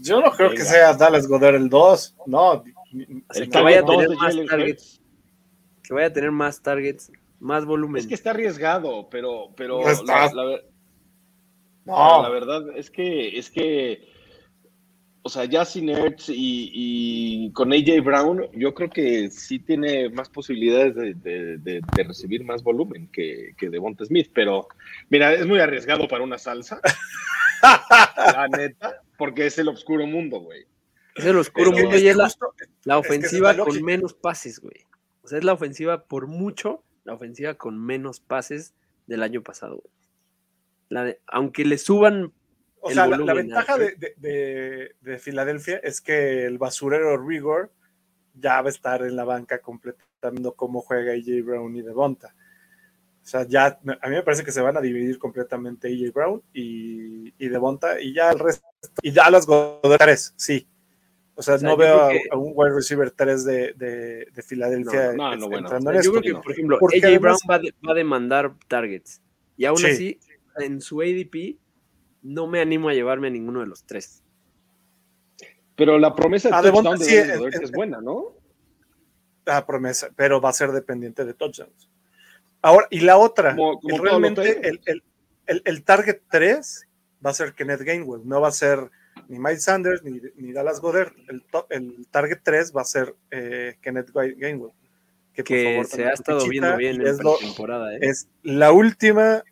Yo 0.01 0.21
no 0.21 0.31
creo 0.31 0.51
que 0.51 0.65
sea 0.65 0.95
Dallas 0.95 1.27
Goddard 1.27 1.57
el 1.57 1.69
2, 1.69 2.17
no. 2.27 2.63
El 3.35 3.51
que 3.51 3.61
vaya 3.61 3.81
a 3.81 3.85
tener 3.85 4.07
2 4.07 4.11
de 4.11 4.17
más 4.17 4.37
targets. 4.49 5.01
Que 5.83 5.95
vaya 5.95 6.07
a 6.07 6.13
tener 6.13 6.31
más 6.31 6.63
targets, 6.63 7.11
más 7.41 7.65
volumen. 7.65 7.99
Es 8.01 8.07
que 8.07 8.15
está 8.15 8.31
arriesgado, 8.31 9.09
pero, 9.11 9.49
pero 9.57 9.83
No 9.83 9.89
está. 9.91 10.27
la, 10.27 10.35
la 10.35 10.45
ver- 10.45 10.67
No, 11.85 12.23
la 12.23 12.29
verdad 12.29 12.63
es 12.77 12.91
que, 12.91 13.37
es 13.37 13.51
que, 13.51 14.12
o 15.25 15.29
sea, 15.29 15.45
ya 15.45 15.65
sin 15.65 15.89
Ertz 15.89 16.29
y, 16.31 16.71
y 16.75 17.53
con 17.53 17.73
AJ 17.73 18.03
Brown, 18.05 18.49
yo 18.53 18.75
creo 18.75 18.91
que 18.91 19.31
sí 19.31 19.59
tiene 19.61 20.09
más 20.11 20.29
posibilidades 20.29 20.95
de, 20.97 21.15
de- 21.15 21.59
de- 21.59 21.81
de 21.95 22.03
recibir 22.03 22.45
más 22.45 22.63
volumen 22.63 23.09
que, 23.13 23.55
que 23.57 23.71
Devonta 23.71 24.05
Smith, 24.05 24.31
pero 24.35 24.67
mira, 25.11 25.33
es 25.33 25.47
muy 25.47 25.61
arriesgado 25.61 26.09
para 26.09 26.25
una 26.25 26.39
salsa, 26.39 26.81
la 27.63 28.49
neta, 28.49 29.01
porque 29.17 29.47
es 29.47 29.59
el 29.59 29.69
oscuro 29.69 30.07
mundo, 30.07 30.41
güey. 30.41 30.67
es 31.15 31.25
el 31.25 31.37
oscuro 31.37 31.71
mundo 31.73 31.95
es 31.97 32.03
y 32.03 32.09
es 32.09 32.17
la, 32.17 32.25
justo- 32.25 32.55
la 32.85 32.99
es 32.99 33.03
que 33.03 33.09
ofensiva 33.09 33.57
con 33.57 33.83
menos 33.83 34.15
pases, 34.15 34.59
güey. 34.61 34.87
O 35.23 35.29
sea, 35.29 35.39
es 35.39 35.45
la 35.45 35.53
ofensiva 35.53 36.05
por 36.05 36.27
mucho, 36.27 36.83
la 37.05 37.15
ofensiva 37.15 37.55
con 37.55 37.79
menos 37.79 38.21
pases 38.21 38.75
del 39.07 39.23
año 39.23 39.43
pasado, 39.43 39.77
güey. 39.77 39.93
La 40.89 41.05
de- 41.05 41.21
aunque 41.27 41.65
le 41.65 41.79
suban 41.79 42.33
O 42.85 42.91
sea, 42.91 43.07
la, 43.07 43.33
ventaja 43.35 43.79
de, 43.79 43.93
de- 43.97 44.15
de- 44.17 44.95
de 45.01 45.19
Filadelfia 45.19 45.79
es 45.83 46.01
que 46.01 46.45
el 46.45 46.59
basurero 46.59 47.17
Rigor 47.17 47.71
ya 48.35 48.61
va 48.61 48.69
a 48.69 48.71
estar 48.71 49.03
en 49.03 49.15
la 49.17 49.25
banca 49.25 49.61
completando 49.61 50.55
cómo 50.55 50.81
juega 50.81 51.13
AJ 51.13 51.45
Brown 51.45 51.77
y 51.77 51.83
Devonta. 51.83 52.35
O 53.23 53.25
sea, 53.25 53.47
ya 53.47 53.79
a 54.01 54.09
mí 54.09 54.17
me 54.17 54.23
parece 54.25 54.43
que 54.43 54.51
se 54.51 54.61
van 54.61 54.77
a 54.77 54.81
dividir 54.81 55.19
completamente 55.19 55.87
AJ 55.89 56.13
Brown 56.13 56.43
y, 56.53 57.33
y 57.39 57.49
Devonta 57.49 58.01
y 58.01 58.13
ya 58.15 58.31
el 58.33 58.39
resto. 58.41 58.67
Y 59.01 59.13
ya 59.13 59.31
las 59.31 59.47
Goddard 59.47 59.99
3, 60.01 60.35
sí. 60.37 60.67
O 61.37 61.43
sea, 61.43 61.55
O 61.55 61.59
sea, 61.59 61.69
no 61.69 61.77
veo 61.77 62.01
a, 62.03 62.11
que- 62.11 62.23
a 62.33 62.37
un 62.37 62.53
wide 62.55 62.75
receiver 62.75 63.11
3 63.13 63.45
de, 63.45 63.73
de, 63.75 64.27
de 64.35 64.43
Filadelfia 64.43 65.13
No, 65.13 65.31
no, 65.31 65.37
no, 65.37 65.47
bueno. 65.49 65.67
entrando 65.69 65.91
en 65.91 65.95
yo 65.95 66.01
esto. 66.01 66.13
creo 66.21 66.23
que, 66.23 66.43
por 66.43 66.53
ejemplo, 66.53 66.79
AJ 66.83 67.19
Brown 67.21 67.39
va, 67.49 67.59
de- 67.61 67.75
va 67.87 67.93
a 67.93 67.95
demandar 67.95 68.55
targets. 68.67 69.23
Y 69.57 69.67
aún 69.67 69.79
Sí. 69.79 69.87
así, 69.87 70.21
en 70.59 70.81
su 70.81 71.01
ADP, 71.01 71.57
no 72.23 72.47
me 72.47 72.61
animo 72.61 72.89
a 72.89 72.95
llevarme 72.95 73.29
a 73.29 73.31
ninguno 73.31 73.61
de 73.61 73.67
los 73.67 73.85
tres. 73.85 74.23
Pero 75.77 75.99
la 75.99 76.15
promesa 76.15 76.49
de 76.49 76.55
Ah, 76.55 76.63
touchdown 76.63 76.85
Devonta 76.85 77.05
de 77.05 77.11
sí, 77.11 77.17
Dallas 77.17 77.31
es- 77.33 77.39
Goedert 77.39 77.57
es- 77.57 77.63
es 77.63 77.73
buena, 77.73 78.01
¿no? 78.01 78.35
la 79.45 79.67
promesa, 79.67 80.09
pero 80.15 80.41
va 80.41 80.51
a 80.51 80.53
ser 80.53 80.71
dependiente 80.71 81.25
de 81.25 81.35
touchdowns. 81.35 81.91
Ahora, 82.61 82.87
y 82.91 83.01
la 83.01 83.19
otra, 83.19 83.57
Como- 83.57 83.81
como 83.81 83.89
el- 83.97 83.97
todos 83.97 83.99
los 83.99 84.09
realmente 84.23 84.69
el, 84.69 84.81
el- 84.87 85.03
el- 85.47 85.63
el 85.65 85.83
target 85.83 86.21
3 86.31 86.87
va 87.25 87.31
a 87.31 87.35
ser 87.35 87.53
Kenneth 87.55 87.81
Gainwell, 87.81 88.23
no 88.25 88.41
va 88.41 88.49
a 88.49 88.53
ser 88.53 88.89
ni 89.27 89.41
Miles 89.41 89.65
Sanders 89.65 90.05
ni, 90.05 90.21
ni 90.37 90.53
Dallas 90.53 90.81
Goddard. 90.81 91.13
El, 91.29 91.43
top- 91.43 91.67
el 91.71 92.07
target 92.13 92.39
3 92.45 92.73
va 92.77 92.83
a 92.83 92.85
ser 92.85 93.17
eh, 93.33 93.79
Kenneth 93.81 94.11
Ga- 94.13 94.37
Gainwell. 94.39 94.71
Que, 95.35 95.43
por 95.43 95.49
Que 95.49 95.65
favor, 95.73 95.87
se 95.87 96.05
ha 96.05 96.13
estado 96.13 96.47
viendo 96.49 96.77
bien 96.77 97.05
en 97.05 97.17
lo- 97.19 97.39
temporada. 97.39 97.95
¿eh? 97.97 97.99
es 98.03 98.29
la 98.45 98.71
última, 98.71 99.43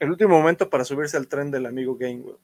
el 0.00 0.10
último 0.10 0.38
momento 0.38 0.70
para 0.70 0.84
subirse 0.84 1.16
al 1.16 1.28
tren 1.28 1.50
del 1.50 1.66
amigo 1.66 1.96
Gainwell. 1.96 2.38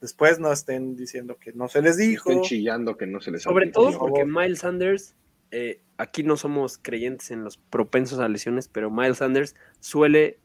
Después 0.00 0.38
no 0.38 0.50
estén 0.50 0.96
diciendo 0.96 1.36
que 1.38 1.52
no 1.52 1.68
se 1.68 1.82
les 1.82 1.98
dijo. 1.98 2.30
Están 2.30 2.44
chillando 2.44 2.96
que 2.96 3.06
no 3.06 3.20
se 3.20 3.30
les 3.30 3.42
Sobre 3.42 3.68
todo 3.68 3.98
porque 3.98 4.24
Miles 4.24 4.60
Sanders, 4.60 5.14
eh, 5.50 5.82
aquí 5.98 6.22
no 6.22 6.36
somos 6.36 6.78
creyentes 6.78 7.30
en 7.30 7.44
los 7.44 7.58
propensos 7.58 8.18
a 8.18 8.28
lesiones, 8.28 8.68
pero 8.68 8.90
Miles 8.90 9.18
Sanders 9.18 9.54
suele 9.78 10.38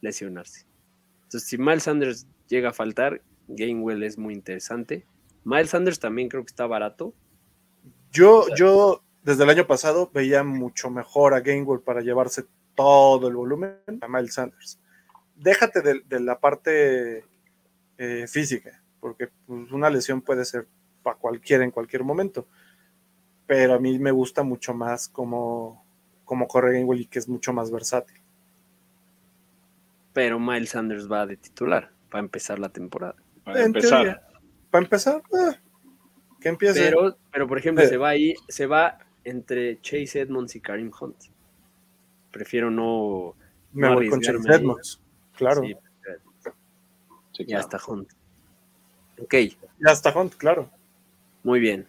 lesionarse. 0.00 0.66
Entonces, 1.24 1.48
si 1.48 1.56
Miles 1.58 1.84
Sanders 1.84 2.26
llega 2.48 2.70
a 2.70 2.72
faltar, 2.72 3.22
Gainwell 3.48 4.02
es 4.02 4.18
muy 4.18 4.34
interesante. 4.34 5.06
Miles 5.44 5.70
Sanders 5.70 6.00
también 6.00 6.28
creo 6.28 6.42
que 6.42 6.50
está 6.50 6.66
barato. 6.66 7.14
Yo, 8.10 8.46
yo 8.56 9.04
desde 9.22 9.44
el 9.44 9.50
año 9.50 9.66
pasado 9.66 10.10
veía 10.12 10.42
mucho 10.42 10.90
mejor 10.90 11.34
a 11.34 11.40
Gainwell 11.40 11.80
para 11.80 12.00
llevarse 12.00 12.44
todo 12.74 13.28
el 13.28 13.36
volumen 13.36 13.76
a 14.00 14.08
Miles 14.08 14.34
Sanders. 14.34 14.80
Déjate 15.36 15.82
de, 15.82 16.00
de 16.08 16.20
la 16.20 16.38
parte 16.40 17.24
eh, 17.98 18.26
física, 18.28 18.82
porque 19.00 19.28
pues, 19.46 19.70
una 19.72 19.90
lesión 19.90 20.22
puede 20.22 20.44
ser 20.44 20.66
para 21.02 21.16
cualquiera 21.18 21.64
en 21.64 21.70
cualquier 21.70 22.04
momento. 22.04 22.46
Pero 23.46 23.74
a 23.74 23.78
mí 23.78 23.98
me 23.98 24.10
gusta 24.10 24.42
mucho 24.42 24.74
más 24.74 25.08
como, 25.08 25.84
como 26.24 26.48
corre 26.48 26.72
Gainwell 26.72 27.02
y 27.02 27.06
que 27.06 27.18
es 27.20 27.28
mucho 27.28 27.52
más 27.52 27.70
versátil. 27.70 28.20
Pero 30.12 30.40
Miles 30.40 30.70
Sanders 30.70 31.10
va 31.10 31.26
de 31.26 31.36
titular 31.36 31.92
para 32.10 32.20
empezar 32.24 32.58
la 32.58 32.70
temporada. 32.70 33.14
Para 33.44 33.60
En 33.60 33.66
empezar. 33.66 34.02
teoría. 34.02 34.22
Para 34.70 34.84
empezar, 34.84 35.22
eh, 35.32 35.56
que 36.40 36.48
empiece. 36.48 36.80
Pero, 36.80 37.16
pero 37.30 37.46
por 37.46 37.58
ejemplo, 37.58 37.84
Eh. 37.84 37.88
se 37.88 37.96
va 37.98 38.08
ahí, 38.08 38.34
se 38.48 38.66
va 38.66 38.98
entre 39.24 39.80
Chase 39.80 40.20
Edmonds 40.20 40.56
y 40.56 40.60
Karim 40.60 40.90
Hunt. 40.98 41.16
Prefiero 42.30 42.70
no. 42.70 43.34
me 43.72 43.88
no 43.88 43.94
voy 43.94 44.08
con 44.08 44.20
Chase. 44.20 44.38
Edmonds. 44.52 45.00
Claro. 45.36 45.62
Sí, 45.62 45.74
Sí, 47.32 47.44
ya 47.44 47.60
claro. 47.60 47.60
está 47.78 47.92
Hunt. 47.92 48.12
Ok, 49.20 49.34
Ya 49.78 49.92
está 49.92 50.18
Hunt, 50.18 50.34
claro. 50.36 50.70
muy 51.42 51.60
bien. 51.60 51.86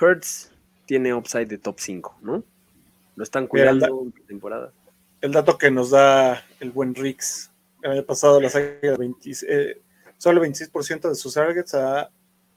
Hertz 0.00 0.52
tiene 0.86 1.12
upside 1.12 1.46
de 1.46 1.58
top 1.58 1.80
5, 1.80 2.18
¿no? 2.22 2.44
Lo 3.16 3.22
están 3.24 3.48
Mira, 3.52 3.70
cuidando 3.72 4.02
en 4.04 4.12
temporada. 4.26 4.72
el 5.20 5.32
dato 5.32 5.58
que 5.58 5.70
nos 5.72 5.90
da 5.90 6.44
el 6.60 6.70
buen 6.70 6.94
Rix. 6.94 7.50
El 7.82 7.90
año 7.92 8.04
pasado 8.04 8.40
las 8.40 8.54
águilas 8.54 8.98
20 8.98 9.30
eh, 9.48 9.82
solo 10.16 10.42
el 10.44 10.52
26% 10.52 11.08
de 11.08 11.14
sus 11.16 11.34
targets 11.34 11.74
a 11.74 12.10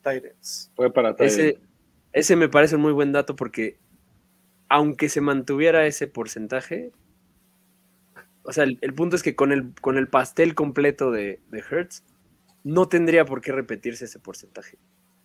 Titans. 0.03 0.71
Fue 0.75 0.91
para 0.93 1.15
Ese, 1.19 1.59
ese 2.13 2.35
me 2.35 2.49
parece 2.49 2.75
un 2.75 2.81
muy 2.83 2.91
buen 2.93 3.11
dato 3.11 3.35
porque 3.35 3.77
aunque 4.69 5.09
se 5.09 5.21
mantuviera 5.21 5.85
ese 5.87 6.07
porcentaje, 6.07 6.91
o 8.43 8.53
sea, 8.53 8.63
el, 8.63 8.77
el 8.81 8.93
punto 8.93 9.15
es 9.15 9.23
que 9.23 9.35
con 9.35 9.51
el, 9.51 9.73
con 9.81 9.97
el 9.97 10.07
pastel 10.07 10.55
completo 10.55 11.11
de, 11.11 11.41
de 11.49 11.59
Hertz, 11.69 12.03
no 12.63 12.87
tendría 12.87 13.25
por 13.25 13.41
qué 13.41 13.51
repetirse 13.51 14.05
ese 14.05 14.19
porcentaje. 14.19 14.77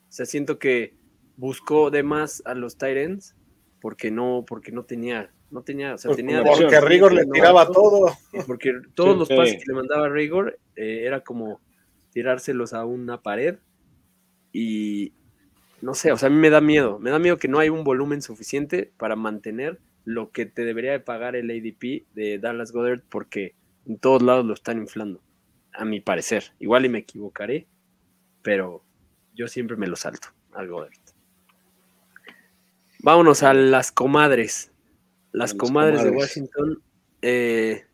O 0.09 0.13
sea, 0.13 0.27
siento 0.27 0.59
que 0.59 0.95
buscó 1.37 1.91
de 1.91 2.03
más 2.03 2.43
a 2.47 2.55
los 2.55 2.79
Titans 2.79 3.37
porque 3.81 4.11
no, 4.11 4.45
porque 4.47 4.73
no 4.73 4.85
tenía, 4.85 5.31
no 5.51 5.63
tenía, 5.63 5.95
o 5.95 5.99
sea, 5.99 6.09
Pues, 6.09 6.17
tenía 6.17 6.43
porque 6.43 6.65
porque 6.65 6.81
Rigor 6.81 7.13
le 7.13 7.27
tiraba 7.27 7.65
no, 7.67 7.73
todo. 7.73 8.17
Porque 8.47 8.73
todos 8.95 9.13
Sí, 9.13 9.19
los 9.19 9.29
sí. 9.29 9.37
pases 9.37 9.55
que 9.57 9.65
le 9.69 9.75
mandaba 9.75 10.09
Rigor 10.09 10.59
eh, 10.77 11.03
era 11.05 11.21
como 11.21 11.61
tirárselos 12.11 12.73
a 12.73 12.85
una 12.87 13.21
pared 13.23 13.57
y 14.53 15.13
no 15.83 15.93
sé, 15.95 16.11
o 16.13 16.17
sea, 16.17 16.29
a 16.29 16.31
mí 16.31 16.39
me 16.39 16.49
da 16.49 16.63
miedo, 16.63 16.99
me 16.99 17.11
da 17.11 17.19
miedo 17.19 17.37
que 17.37 17.49
no 17.49 17.59
hay 17.59 17.69
un 17.69 17.85
volumen 17.85 18.23
suficiente 18.23 18.93
para 18.97 19.15
mantener 19.15 19.79
lo 20.07 20.31
que 20.31 20.47
te 20.47 20.65
debería 20.65 20.93
de 20.93 21.01
pagar 21.01 21.35
el 21.35 21.51
ADP 21.51 22.07
de 22.15 22.39
Dallas 22.39 22.71
Goddard 22.71 23.03
porque 23.09 23.57
en 23.87 23.99
todos 23.99 24.23
lados 24.23 24.47
lo 24.47 24.55
están 24.55 24.79
inflando, 24.79 25.21
a 25.75 25.85
mi 25.85 26.01
parecer. 26.01 26.53
Igual 26.61 26.87
y 26.87 26.89
me 26.89 27.01
equivocaré, 27.01 27.67
pero 28.41 28.85
yo 29.35 29.49
siempre 29.49 29.77
me 29.77 29.89
lo 29.89 29.97
salto 29.97 30.29
al 30.53 30.69
Goddard. 30.69 30.93
Vámonos 33.01 33.43
a 33.43 33.53
las 33.53 33.93
comadres. 33.93 34.73
Las 35.33 35.55
comadres 35.55 36.03
de. 36.03 36.11
Washington 36.11 36.83
eh, 37.21 37.85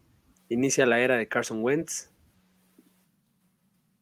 inicia 0.48 0.86
la 0.86 1.00
era 1.00 1.16
de 1.16 1.28
Carson 1.28 1.62
Wentz. 1.64 2.10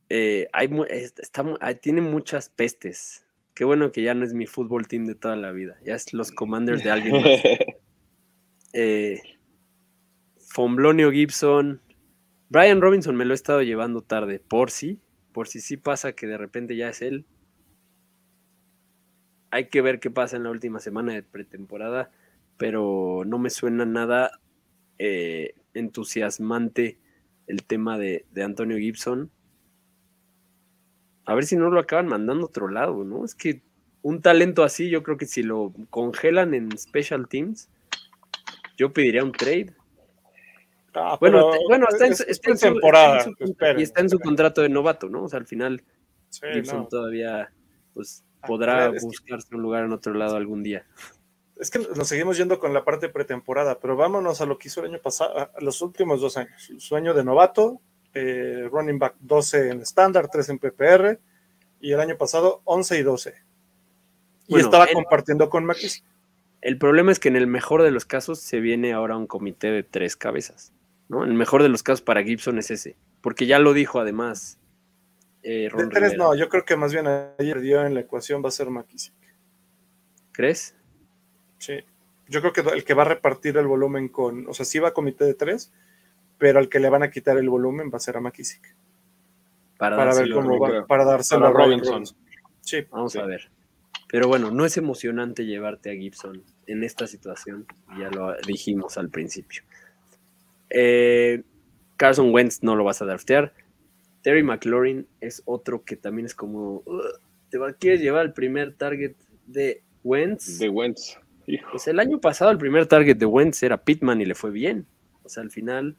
Eh, 0.08 0.48
hay, 0.52 0.68
está 0.90 1.44
tiene 1.80 2.00
muchas 2.00 2.48
pestes. 2.48 3.24
Qué 3.54 3.64
bueno 3.64 3.92
que 3.92 4.02
ya 4.02 4.14
no 4.14 4.24
es 4.24 4.34
mi 4.34 4.46
fútbol 4.46 4.88
team 4.88 5.06
de 5.06 5.14
toda 5.14 5.36
la 5.36 5.52
vida. 5.52 5.78
Ya 5.84 5.94
es 5.94 6.12
los 6.12 6.32
commanders 6.32 6.82
de 6.82 6.90
alguien 6.90 7.22
más. 7.22 7.24
Eh, 8.72 9.20
Fomblonio 10.38 11.10
Gibson. 11.10 11.80
Brian 12.48 12.80
Robinson 12.80 13.16
me 13.16 13.24
lo 13.24 13.32
he 13.32 13.34
estado 13.34 13.62
llevando 13.62 14.02
tarde. 14.02 14.40
Por 14.40 14.70
si. 14.70 15.00
Por 15.32 15.48
si 15.48 15.60
sí 15.60 15.76
pasa 15.76 16.12
que 16.12 16.26
de 16.26 16.38
repente 16.38 16.76
ya 16.76 16.88
es 16.88 17.02
él. 17.02 17.24
Hay 19.50 19.68
que 19.68 19.82
ver 19.82 20.00
qué 20.00 20.10
pasa 20.10 20.36
en 20.36 20.44
la 20.44 20.50
última 20.50 20.80
semana 20.80 21.12
de 21.12 21.22
pretemporada. 21.22 22.10
Pero 22.56 23.22
no 23.26 23.38
me 23.38 23.50
suena 23.50 23.86
nada 23.86 24.40
eh, 24.98 25.54
entusiasmante 25.74 26.98
el 27.46 27.64
tema 27.64 27.98
de, 27.98 28.24
Antonio 28.42 28.76
Gibson. 28.78 29.30
A 31.24 31.34
ver 31.34 31.44
si 31.44 31.56
no 31.56 31.70
lo 31.70 31.80
acaban 31.80 32.06
mandando 32.06 32.44
a 32.44 32.48
otro 32.48 32.68
lado, 32.68 33.04
¿no? 33.04 33.24
Es 33.24 33.34
que 33.34 33.62
un 34.02 34.20
talento 34.22 34.62
así, 34.62 34.88
yo 34.88 35.02
creo 35.02 35.16
que 35.16 35.26
si 35.26 35.42
lo 35.42 35.72
congelan 35.90 36.54
en 36.54 36.76
special 36.76 37.28
teams, 37.28 37.68
yo 38.80 38.92
pediría 38.92 39.22
un 39.22 39.32
trade. 39.32 39.74
Ah, 40.94 41.16
Bueno, 41.20 41.52
bueno 41.68 41.86
está 41.88 42.06
en, 42.06 42.12
es- 42.12 42.18
su- 42.18 42.24
es 42.24 42.30
está 42.30 42.50
en 42.50 42.58
su- 42.58 42.66
temporada. 42.66 43.18
está 43.18 43.30
en 43.30 43.36
su- 43.36 43.44
esperen, 43.44 43.78
y 43.78 43.82
está 43.82 44.00
en 44.00 44.10
su 44.10 44.18
contrato 44.18 44.62
de 44.62 44.68
novato, 44.70 45.08
¿no? 45.08 45.24
O 45.24 45.28
sea, 45.28 45.38
al 45.38 45.46
final 45.46 45.82
Sí, 46.30 46.40
Gibson 46.52 46.78
no. 46.80 46.86
todavía 46.88 47.52
pues 47.94 48.24
Ah, 48.42 48.46
podrá 48.46 48.90
que- 48.90 48.98
buscarse 49.02 49.54
un 49.54 49.62
lugar 49.62 49.84
en 49.84 49.92
otro 49.92 50.14
lado 50.14 50.36
algún 50.36 50.62
día. 50.62 50.86
Es 51.56 51.70
que 51.70 51.78
nos 51.78 52.08
seguimos 52.08 52.38
yendo 52.38 52.58
con 52.58 52.72
la 52.72 52.84
parte 52.84 53.10
pretemporada, 53.10 53.78
pero 53.78 53.94
vámonos 53.96 54.40
a 54.40 54.46
lo 54.46 54.56
que 54.58 54.68
hizo 54.68 54.80
el 54.80 54.86
año 54.92 55.02
pasado, 55.02 55.38
a 55.38 55.50
los 55.60 55.82
últimos 55.82 56.20
dos 56.22 56.38
años. 56.38 56.72
Su 56.78 56.96
año 56.96 57.12
de 57.12 57.22
novato, 57.22 57.80
eh, 58.14 58.66
running 58.72 58.98
back 58.98 59.14
12 59.20 59.68
en 59.70 59.82
estándar, 59.82 60.28
3 60.32 60.48
en 60.48 60.58
PPR, 60.58 61.18
y 61.80 61.92
el 61.92 62.00
año 62.00 62.16
pasado 62.16 62.62
11 62.64 62.98
y 62.98 63.02
12. 63.02 63.34
Y 64.46 64.52
Bueno, 64.54 64.64
estaba 64.66 64.84
él- 64.86 64.94
compartiendo 64.94 65.50
con 65.50 65.64
McKissick. 65.66 66.02
El 66.62 66.76
problema 66.78 67.10
es 67.12 67.18
que 67.18 67.28
en 67.28 67.36
el 67.36 67.46
mejor 67.46 67.82
de 67.82 67.90
los 67.90 68.04
casos 68.04 68.38
se 68.40 68.60
viene 68.60 68.92
ahora 68.92 69.16
un 69.16 69.26
comité 69.26 69.70
de 69.70 69.82
tres 69.82 70.16
cabezas, 70.16 70.72
¿no? 71.08 71.24
El 71.24 71.32
mejor 71.34 71.62
de 71.62 71.68
los 71.70 71.82
casos 71.82 72.02
para 72.02 72.22
Gibson 72.22 72.58
es 72.58 72.70
ese, 72.70 72.96
porque 73.22 73.46
ya 73.46 73.58
lo 73.58 73.72
dijo 73.72 73.98
además 73.98 74.58
eh, 75.42 75.70
De 75.74 75.86
tres 75.86 76.12
Rivera. 76.12 76.16
no, 76.18 76.34
yo 76.34 76.48
creo 76.50 76.64
que 76.66 76.76
más 76.76 76.92
bien 76.92 77.06
ayer 77.38 77.60
dio 77.60 77.84
en 77.86 77.94
la 77.94 78.00
ecuación 78.00 78.44
va 78.44 78.48
a 78.48 78.52
ser 78.52 78.68
McKissick. 78.68 79.14
¿Crees? 80.32 80.74
Sí. 81.58 81.78
Yo 82.28 82.40
creo 82.42 82.52
que 82.52 82.60
el 82.60 82.84
que 82.84 82.94
va 82.94 83.02
a 83.02 83.06
repartir 83.06 83.56
el 83.56 83.66
volumen 83.66 84.08
con, 84.08 84.46
o 84.46 84.52
sea, 84.54 84.64
sí 84.66 84.78
va 84.78 84.88
a 84.88 84.92
comité 84.92 85.24
de 85.24 85.34
tres, 85.34 85.72
pero 86.38 86.58
al 86.58 86.68
que 86.68 86.78
le 86.78 86.90
van 86.90 87.02
a 87.02 87.10
quitar 87.10 87.38
el 87.38 87.48
volumen 87.48 87.90
va 87.92 87.96
a 87.96 88.00
ser 88.00 88.16
a 88.18 88.20
McKissick. 88.20 88.74
Para, 89.78 89.96
Para 89.96 90.14
ver 90.14 90.30
cómo 90.30 90.58
va, 90.58 90.86
para 90.86 91.04
dárselo 91.06 91.40
Para 91.52 91.64
a 91.64 91.66
Robinson. 91.66 91.92
Robinson. 91.94 92.16
Sí. 92.60 92.86
Vamos 92.90 93.12
Sí. 93.12 93.18
a 93.18 93.24
ver. 93.24 93.50
Pero 94.10 94.26
bueno, 94.28 94.50
no 94.50 94.64
es 94.64 94.76
emocionante 94.76 95.46
llevarte 95.46 95.90
a 95.90 95.94
Gibson 95.94 96.42
en 96.66 96.82
esta 96.82 97.06
situación, 97.06 97.66
ya 97.98 98.10
lo 98.10 98.34
dijimos 98.46 98.98
al 98.98 99.08
principio. 99.08 99.62
Eh, 100.68 101.42
Carson 101.96 102.32
Wentz 102.32 102.62
no 102.62 102.76
lo 102.76 102.84
vas 102.84 103.02
a 103.02 103.04
draftear. 103.06 103.52
Terry 104.22 104.42
McLaurin 104.42 105.06
es 105.20 105.42
otro 105.44 105.84
que 105.84 105.96
también 105.96 106.26
es 106.26 106.34
como, 106.34 106.82
"Ugh, 106.86 107.02
te 107.50 107.58
va, 107.58 107.72
quieres 107.72 108.00
llevar 108.00 108.26
el 108.26 108.32
primer 108.32 108.74
target 108.74 109.14
de 109.46 109.82
Wentz. 110.04 110.58
De 110.58 110.68
Wentz. 110.68 111.18
Hijo. 111.46 111.68
Pues 111.72 111.88
el 111.88 111.98
año 111.98 112.20
pasado 112.20 112.50
el 112.50 112.58
primer 112.58 112.86
target 112.86 113.16
de 113.16 113.26
Wentz 113.26 113.62
era 113.62 113.82
Pittman 113.82 114.20
y 114.20 114.24
le 114.24 114.34
fue 114.34 114.50
bien. 114.50 114.86
O 115.24 115.28
sea, 115.28 115.42
al 115.42 115.50
final 115.50 115.96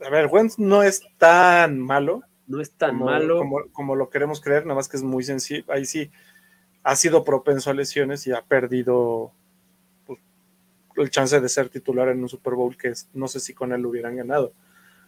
A 0.00 0.10
ver, 0.10 0.26
Wentz 0.30 0.58
no 0.58 0.82
es 0.82 1.02
tan 1.18 1.80
malo. 1.80 2.22
no 2.46 2.60
es 2.60 2.70
tan 2.72 2.90
como, 2.90 3.06
malo. 3.06 3.38
Como, 3.38 3.56
como 3.72 3.96
lo 3.96 4.08
queremos 4.10 4.40
creer, 4.40 4.64
nada 4.64 4.76
más 4.76 4.88
que 4.88 4.96
es 4.98 5.02
muy 5.02 5.24
sencillo. 5.24 5.64
Ahí 5.68 5.84
sí 5.86 6.10
ha 6.86 6.94
sido 6.94 7.24
propenso 7.24 7.68
a 7.68 7.74
lesiones 7.74 8.24
y 8.28 8.32
ha 8.32 8.42
perdido 8.42 9.32
pues, 10.06 10.20
el 10.94 11.10
chance 11.10 11.40
de 11.40 11.48
ser 11.48 11.68
titular 11.68 12.08
en 12.10 12.22
un 12.22 12.28
Super 12.28 12.54
Bowl 12.54 12.76
que 12.76 12.92
no 13.12 13.26
sé 13.26 13.40
si 13.40 13.54
con 13.54 13.72
él 13.72 13.80
lo 13.80 13.88
hubieran 13.88 14.14
ganado. 14.14 14.52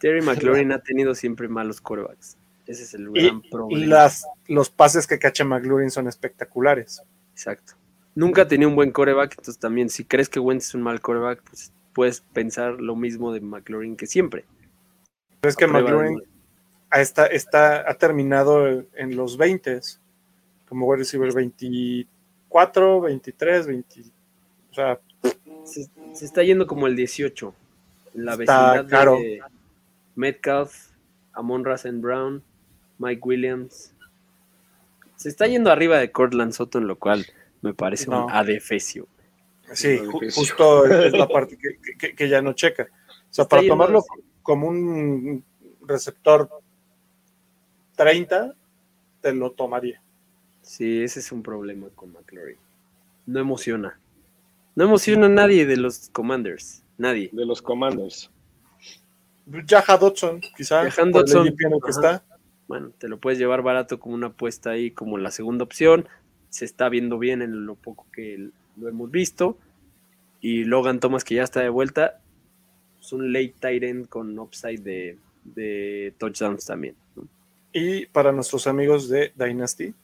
Terry 0.01 0.21
McLaurin 0.21 0.73
ha 0.73 0.79
tenido 0.79 1.15
siempre 1.15 1.47
malos 1.47 1.79
quarterbacks. 1.79 2.37
Ese 2.67 2.83
es 2.83 2.93
el 2.95 3.09
Y, 3.13 3.23
gran 3.23 3.41
y 3.41 3.49
problema. 3.49 3.85
las, 3.95 4.27
los 4.47 4.69
pases 4.69 5.07
que 5.07 5.19
cacha 5.19 5.45
McLaurin 5.45 5.89
son 5.89 6.09
espectaculares. 6.09 7.01
Exacto. 7.31 7.75
Nunca 8.13 8.45
tenía 8.45 8.67
un 8.67 8.75
buen 8.75 8.91
coreback, 8.91 9.31
entonces 9.31 9.57
también 9.57 9.87
si 9.89 10.03
crees 10.03 10.27
que 10.27 10.41
Wentz 10.41 10.67
es 10.67 10.73
un 10.73 10.81
mal 10.81 10.99
coreback, 10.99 11.41
pues 11.43 11.71
puedes 11.93 12.19
pensar 12.19 12.73
lo 12.73 12.97
mismo 12.97 13.31
de 13.31 13.39
McLaurin 13.39 13.95
que 13.95 14.05
siempre. 14.05 14.43
Pero 15.39 15.49
es 15.49 15.55
que 15.55 15.65
de 15.65 15.71
McLaurin 15.71 16.21
está, 16.91 17.25
está, 17.27 17.89
ha 17.89 17.93
terminado 17.93 18.67
en 18.67 19.15
los 19.15 19.37
20 19.37 19.79
como 20.69 20.85
wide 20.85 20.99
receiver 20.99 21.33
24, 21.33 23.01
23, 23.01 23.67
20. 23.67 24.01
O 24.71 24.73
sea, 24.73 24.99
Se, 25.65 25.87
se 26.13 26.25
está 26.25 26.43
yendo 26.43 26.65
como 26.67 26.87
el 26.87 26.95
18. 26.95 27.53
En 28.15 28.25
la 28.25 28.33
Está 28.33 28.73
vecindad 28.73 28.87
caro. 28.89 29.15
de 29.17 29.41
Metcalf, 30.15 30.89
Amon 31.33 31.63
Rasen 31.65 32.01
Brown, 32.01 32.41
Mike 32.97 33.21
Williams. 33.23 33.93
Se 35.15 35.29
está 35.29 35.47
yendo 35.47 35.71
arriba 35.71 35.97
de 35.99 36.11
Cortland 36.11 36.53
Sutton, 36.53 36.87
lo 36.87 36.97
cual 36.97 37.25
me 37.61 37.73
parece 37.73 38.09
No. 38.09 38.25
un 38.25 38.31
adefesio. 38.31 39.07
sí, 39.73 39.99
justo 40.33 40.85
es 40.85 41.13
la 41.13 41.27
parte 41.27 41.57
que, 41.57 41.77
que- 41.97 42.15
que 42.15 42.29
ya 42.29 42.41
no 42.41 42.53
checa. 42.53 42.83
O 43.29 43.33
sea, 43.33 43.45
para 43.45 43.67
tomarlo 43.67 43.99
así. 43.99 44.07
como 44.41 44.67
un 44.67 45.43
receptor 45.85 46.49
30, 47.95 48.55
te 49.21 49.33
lo 49.33 49.51
tomaría. 49.51 50.01
Sí, 50.69 51.01
ese 51.01 51.19
es 51.19 51.31
un 51.31 51.41
problema 51.41 51.87
con 51.95 52.13
McLaurin. 52.13 52.55
No 53.25 53.39
emociona. 53.39 53.99
No 54.75 54.83
emociona 54.83 55.25
a 55.25 55.29
nadie 55.29 55.65
de 55.65 55.77
los 55.77 56.09
Commanders. 56.09 56.83
Nadie. 56.99 57.31
De 57.33 57.43
los 57.43 57.59
Commanders. 57.59 58.29
Jaha 59.65 59.97
Dodson, 59.97 60.39
quizá, 60.55 60.87
Jahan 60.91 61.11
Dodson, 61.11 61.47
el 61.47 61.55
que 61.55 61.89
está. 61.89 62.23
Bueno, 62.67 62.91
te 62.99 63.07
lo 63.09 63.17
puedes 63.17 63.39
llevar 63.39 63.63
barato 63.63 63.99
como 63.99 64.13
una 64.13 64.27
apuesta 64.27 64.69
ahí, 64.69 64.91
como 64.91 65.17
la 65.17 65.31
segunda 65.31 65.63
opción. 65.63 66.07
Se 66.49 66.65
está 66.65 66.87
viendo 66.87 67.17
bien 67.17 67.41
en 67.41 67.65
lo 67.65 67.73
poco 67.73 68.05
que 68.13 68.51
lo 68.77 68.87
hemos 68.87 69.09
visto. 69.09 69.57
Y 70.39 70.65
Logan 70.65 70.99
Thomas, 70.99 71.23
que 71.23 71.33
ya 71.33 71.43
está 71.43 71.61
de 71.61 71.69
vuelta, 71.69 72.21
es 73.01 73.11
un 73.11 73.33
late 73.33 73.55
tight 73.59 73.81
end 73.81 74.07
con 74.07 74.37
upside 74.37 74.83
de, 74.83 75.17
de 75.45 76.13
touchdowns 76.19 76.63
también. 76.63 76.93
¿no? 77.15 77.27
Y 77.73 78.05
para 78.05 78.31
nuestros 78.31 78.67
amigos 78.67 79.09
de 79.09 79.33
Dynasty, 79.35 79.95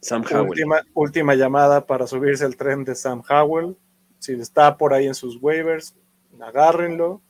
Sam 0.00 0.24
Howell. 0.30 0.48
última, 0.48 0.82
última 0.94 1.34
llamada 1.34 1.86
para 1.86 2.06
subirse 2.06 2.44
al 2.44 2.56
tren 2.56 2.84
de 2.84 2.94
Sam 2.94 3.22
Howell. 3.28 3.76
Si 4.18 4.32
está 4.32 4.76
por 4.76 4.94
ahí 4.94 5.06
en 5.06 5.14
sus 5.14 5.38
waivers, 5.40 5.94
agárrenlo. 6.40 7.22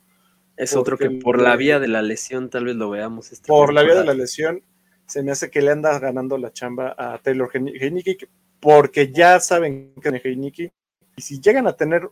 Es 0.56 0.74
otro 0.74 0.98
que 0.98 1.10
por 1.10 1.40
la 1.40 1.54
vía 1.56 1.78
de 1.78 1.88
la 1.88 2.02
lesión 2.02 2.50
tal 2.50 2.64
vez 2.64 2.74
lo 2.74 2.90
veamos. 2.90 3.30
esta 3.32 3.46
Por 3.46 3.72
la 3.72 3.82
vía 3.82 3.94
de 3.94 4.04
la 4.04 4.14
lesión, 4.14 4.62
se 5.06 5.22
me 5.22 5.30
hace 5.30 5.50
que 5.50 5.62
le 5.62 5.70
anda 5.70 5.98
ganando 5.98 6.36
la 6.36 6.52
chamba 6.52 6.94
a 6.98 7.18
Taylor 7.18 7.48
Heineke, 7.52 8.28
porque 8.60 9.12
ya 9.12 9.38
saben 9.38 9.94
que 10.02 10.08
es 10.08 10.24
Heineke, 10.24 10.72
y 11.16 11.22
si 11.22 11.40
llegan 11.40 11.66
a 11.68 11.74
tener 11.74 12.08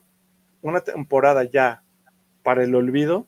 una 0.63 0.81
temporada 0.81 1.45
ya 1.45 1.83
para 2.43 2.63
el 2.63 2.75
olvido, 2.75 3.27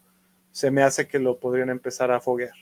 se 0.53 0.71
me 0.71 0.83
hace 0.83 1.09
que 1.09 1.19
lo 1.19 1.39
podrían 1.39 1.71
empezar 1.71 2.11
a 2.11 2.21
foguear. 2.21 2.55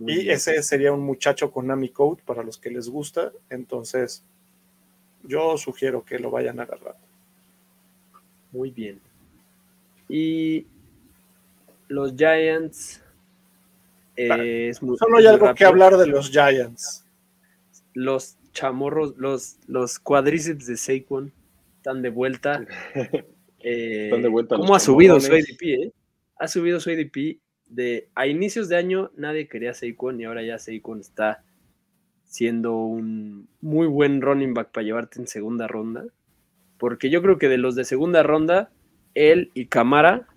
Muy 0.00 0.12
Y 0.14 0.16
bien. 0.22 0.30
ese 0.30 0.60
sería 0.62 0.92
un 0.92 1.02
muchacho 1.02 1.52
con 1.52 1.66
Nami 1.68 1.90
Code 1.90 2.22
para 2.24 2.42
los 2.42 2.58
que 2.58 2.70
les 2.70 2.88
gusta, 2.88 3.30
entonces 3.50 4.24
yo 5.22 5.56
sugiero 5.58 6.04
que 6.04 6.18
lo 6.18 6.30
vayan 6.30 6.58
a 6.58 6.62
agarrar. 6.64 6.96
Muy 8.50 8.70
bien. 8.70 8.98
Y 10.08 10.66
los 11.88 12.14
Giants. 12.16 13.02
eh, 14.16 14.68
es 14.70 14.82
muy- 14.82 14.96
Solo 14.98 15.18
hay 15.18 15.24
muy 15.24 15.32
algo 15.32 15.54
que 15.54 15.64
hablar 15.64 15.96
de 15.96 16.06
los 16.06 16.30
Giants. 16.30 17.04
Los 17.94 18.36
chamorros, 18.52 19.14
los, 19.18 19.56
los 19.68 19.98
cuadríceps 19.98 20.66
de 20.66 20.76
Saquon 20.76 21.32
están 21.76 22.02
de 22.02 22.10
vuelta. 22.10 22.66
Eh, 23.62 24.04
Están 24.06 24.22
de 24.22 24.28
vuelta 24.28 24.56
¿Cómo 24.56 24.68
los 24.68 24.76
ha 24.78 24.80
subido 24.86 25.20
su. 25.20 25.30
ADP? 25.30 25.62
eh? 25.62 25.92
Ha 26.38 26.48
subido 26.48 26.80
su 26.80 26.88
ADP 26.88 27.38
de 27.70 28.08
a 28.14 28.26
inicios 28.26 28.68
de 28.68 28.76
año 28.76 29.10
nadie 29.16 29.48
quería 29.48 29.70
a 29.70 29.74
Saquon 29.74 30.20
y 30.20 30.24
ahora 30.24 30.42
ya 30.42 30.58
Saquon 30.58 31.00
está 31.00 31.42
siendo 32.24 32.76
un 32.76 33.48
muy 33.60 33.86
buen 33.86 34.20
running 34.20 34.54
back 34.54 34.70
para 34.70 34.84
llevarte 34.84 35.20
en 35.20 35.26
segunda 35.26 35.66
ronda. 35.66 36.04
Porque 36.78 37.10
yo 37.10 37.22
creo 37.22 37.38
que 37.38 37.48
de 37.48 37.58
los 37.58 37.74
de 37.74 37.84
segunda 37.84 38.22
ronda, 38.22 38.70
él 39.14 39.50
y 39.54 39.66
Camara, 39.66 40.28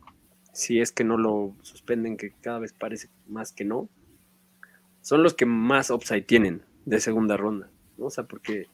si 0.51 0.81
es 0.81 0.91
que 0.91 1.03
no 1.03 1.18
lo 1.18 1.55
suspenden, 1.61 2.18
que 2.18 2.34
cada 2.41 2.60
vez 2.60 2.73
parece 2.73 3.10
más 3.27 3.51
que 3.51 3.64
no, 3.64 3.89
son 5.01 5.23
los 5.23 5.34
que 5.34 5.45
más 5.45 5.89
upside 5.89 6.23
tienen 6.23 6.64
de 6.85 6.99
segunda 6.99 7.38
ronda. 7.38 7.69
¿no? 7.97 8.05
O 8.05 8.10
sea, 8.10 8.26
porque 8.26 8.68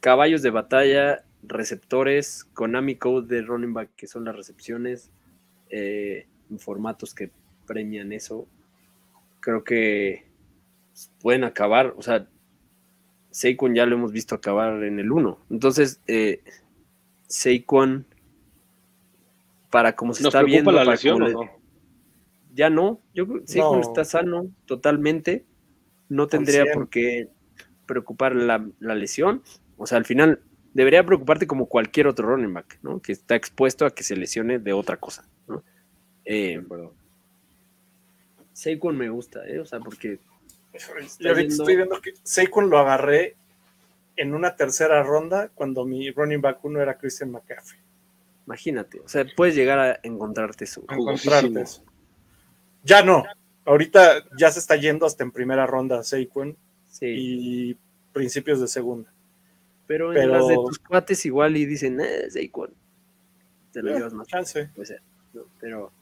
caballos 0.00 0.42
de 0.42 0.50
batalla, 0.50 1.24
receptores, 1.42 2.44
Konami 2.54 2.96
Code 2.96 3.34
de 3.34 3.42
running 3.42 3.74
back, 3.74 3.90
que 3.96 4.06
son 4.06 4.24
las 4.24 4.34
recepciones, 4.34 5.10
eh, 5.68 6.26
formatos 6.58 7.14
que 7.14 7.30
premian 7.66 8.12
eso, 8.12 8.46
creo 9.40 9.64
que 9.64 10.26
pueden 11.20 11.44
acabar, 11.44 11.94
o 11.96 12.02
sea, 12.02 12.26
Saquon 13.30 13.74
ya 13.74 13.86
lo 13.86 13.96
hemos 13.96 14.12
visto 14.12 14.34
acabar 14.34 14.82
en 14.84 14.98
el 14.98 15.10
1. 15.10 15.38
Entonces, 15.50 16.00
eh, 16.06 16.42
Saquon, 17.28 18.04
para 19.70 19.96
como 19.96 20.12
se 20.14 20.22
¿Nos 20.22 20.34
está 20.34 20.44
viendo, 20.44 20.70
la 20.70 20.84
lesión 20.84 21.22
le- 21.24 21.32
no? 21.32 21.50
ya 22.54 22.68
no, 22.68 23.00
yo 23.14 23.26
creo 23.26 23.40
que 23.40 23.46
Saquon 23.46 23.80
No. 23.80 23.80
está 23.80 24.04
sano 24.04 24.46
totalmente, 24.66 25.46
no 26.10 26.26
tendría 26.26 26.64
100. 26.64 26.74
por 26.74 26.88
qué 26.90 27.28
preocupar 27.86 28.34
la, 28.36 28.66
la 28.80 28.94
lesión, 28.94 29.42
o 29.78 29.86
sea, 29.86 29.96
al 29.98 30.04
final 30.04 30.40
debería 30.74 31.04
preocuparte 31.04 31.46
como 31.46 31.66
cualquier 31.66 32.06
otro 32.06 32.28
running 32.28 32.52
back, 32.52 32.78
¿no? 32.82 33.00
Que 33.00 33.12
está 33.12 33.34
expuesto 33.34 33.86
a 33.86 33.90
que 33.94 34.02
se 34.02 34.16
lesione 34.16 34.58
de 34.58 34.72
otra 34.74 34.98
cosa. 34.98 35.24
Eh. 36.24 36.62
Saquon 38.52 38.96
me 38.96 39.08
gusta, 39.08 39.46
¿eh? 39.48 39.58
O 39.60 39.64
sea, 39.66 39.80
porque 39.80 40.18
Y 40.72 41.26
ahorita 41.26 41.40
yendo- 41.40 41.40
estoy 41.62 41.76
viendo 41.76 42.00
que 42.00 42.12
Saquon 42.22 42.70
lo 42.70 42.78
agarré 42.78 43.36
en 44.16 44.34
una 44.34 44.56
tercera 44.56 45.02
ronda 45.02 45.48
cuando 45.54 45.84
mi 45.84 46.10
running 46.10 46.40
back 46.40 46.64
uno 46.64 46.80
era 46.80 46.98
Christian 46.98 47.30
McCaffrey. 47.30 47.80
Imagínate, 48.46 49.00
o 49.00 49.08
sea, 49.08 49.24
puedes 49.36 49.54
llegar 49.54 49.78
a 49.78 50.00
encontrarte 50.02 50.64
eso. 50.64 50.82
Encontrarte 50.90 51.60
eso. 51.60 51.82
Ya 52.84 53.02
no. 53.02 53.24
Ahorita 53.64 54.24
ya 54.36 54.50
se 54.50 54.58
está 54.58 54.76
yendo 54.76 55.06
hasta 55.06 55.22
en 55.22 55.30
primera 55.30 55.66
ronda 55.66 56.02
Saquon 56.02 56.56
Sí, 56.88 57.06
y 57.06 57.76
principios 58.12 58.60
de 58.60 58.68
segunda. 58.68 59.10
pero, 59.86 60.14
en 60.14 60.30
las 60.30 60.46
de 60.48 60.54
tus 60.56 60.78
cuates 60.78 61.24
igual 61.26 61.56
y 61.56 61.64
dicen, 61.66 62.00
eh, 62.00 62.28
Saquon. 62.30 62.70
Te 63.72 63.80
lo 63.82 63.92
Eh, 63.92 63.94
llevas 63.98 64.12
más 64.12 64.26
chance. 64.26 64.68
puede 64.74 64.86
ser, 64.86 65.02
¿no? 65.32 65.42
Pero 65.60 65.92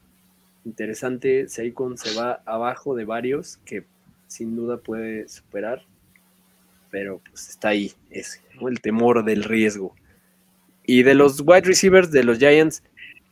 interesante, 0.64 1.48
Saquon 1.48 1.96
se 1.96 2.14
va 2.18 2.42
abajo 2.46 2.94
de 2.94 3.04
varios 3.04 3.58
que 3.64 3.84
sin 4.26 4.56
duda 4.56 4.78
puede 4.78 5.28
superar, 5.28 5.84
pero 6.90 7.20
pues 7.28 7.48
está 7.48 7.68
ahí, 7.68 7.92
¿no? 8.60 8.68
el 8.68 8.80
temor 8.80 9.24
del 9.24 9.44
riesgo. 9.44 9.94
Y 10.84 11.02
de 11.02 11.14
los 11.14 11.40
wide 11.40 11.62
receivers 11.62 12.10
de 12.10 12.24
los 12.24 12.38
Giants, 12.38 12.82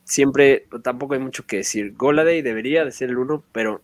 siempre 0.05 0.67
tampoco 0.83 1.15
hay 1.15 1.21
mucho 1.21 1.47
que 1.47 1.59
decir. 1.59 1.95
Goladay 1.97 2.43
debería 2.43 2.85
de 2.85 2.93
ser 2.93 3.11
el 3.11 3.19
uno, 3.19 3.45
pero 3.53 3.83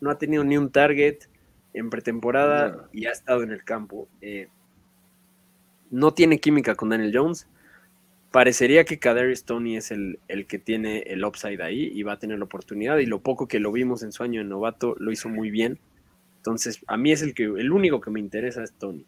no 0.00 0.10
ha 0.10 0.18
tenido 0.18 0.44
ni 0.44 0.56
un 0.56 0.70
target 0.70 1.18
en 1.74 1.90
pretemporada 1.90 2.68
No. 2.70 2.88
y 2.92 3.06
ha 3.06 3.12
estado 3.12 3.42
en 3.42 3.50
el 3.50 3.64
campo. 3.64 4.08
Eh, 4.20 4.48
no 5.90 6.12
tiene 6.12 6.38
química 6.38 6.74
con 6.74 6.90
Daniel 6.90 7.12
Jones. 7.14 7.48
Parecería 8.30 8.84
que 8.84 8.98
Kadarius 8.98 9.44
Tony 9.44 9.76
es 9.76 9.90
el, 9.90 10.18
el 10.28 10.46
que 10.46 10.58
tiene 10.58 10.98
el 11.06 11.24
upside 11.24 11.62
ahí 11.62 11.90
y 11.94 12.02
va 12.02 12.12
a 12.12 12.18
tener 12.18 12.38
la 12.38 12.44
oportunidad. 12.44 12.98
Y 12.98 13.06
lo 13.06 13.20
poco 13.20 13.48
que 13.48 13.58
lo 13.58 13.72
vimos 13.72 14.02
en 14.02 14.12
su 14.12 14.22
año 14.22 14.40
de 14.42 14.48
novato 14.48 14.94
lo 14.98 15.10
hizo 15.10 15.28
muy 15.30 15.50
bien. 15.50 15.78
Entonces, 16.36 16.80
a 16.86 16.96
mí 16.98 17.10
es 17.12 17.22
el 17.22 17.32
que 17.34 17.44
el 17.44 17.72
único 17.72 18.00
que 18.00 18.10
me 18.10 18.20
interesa 18.20 18.62
es 18.62 18.72
Tony, 18.74 19.04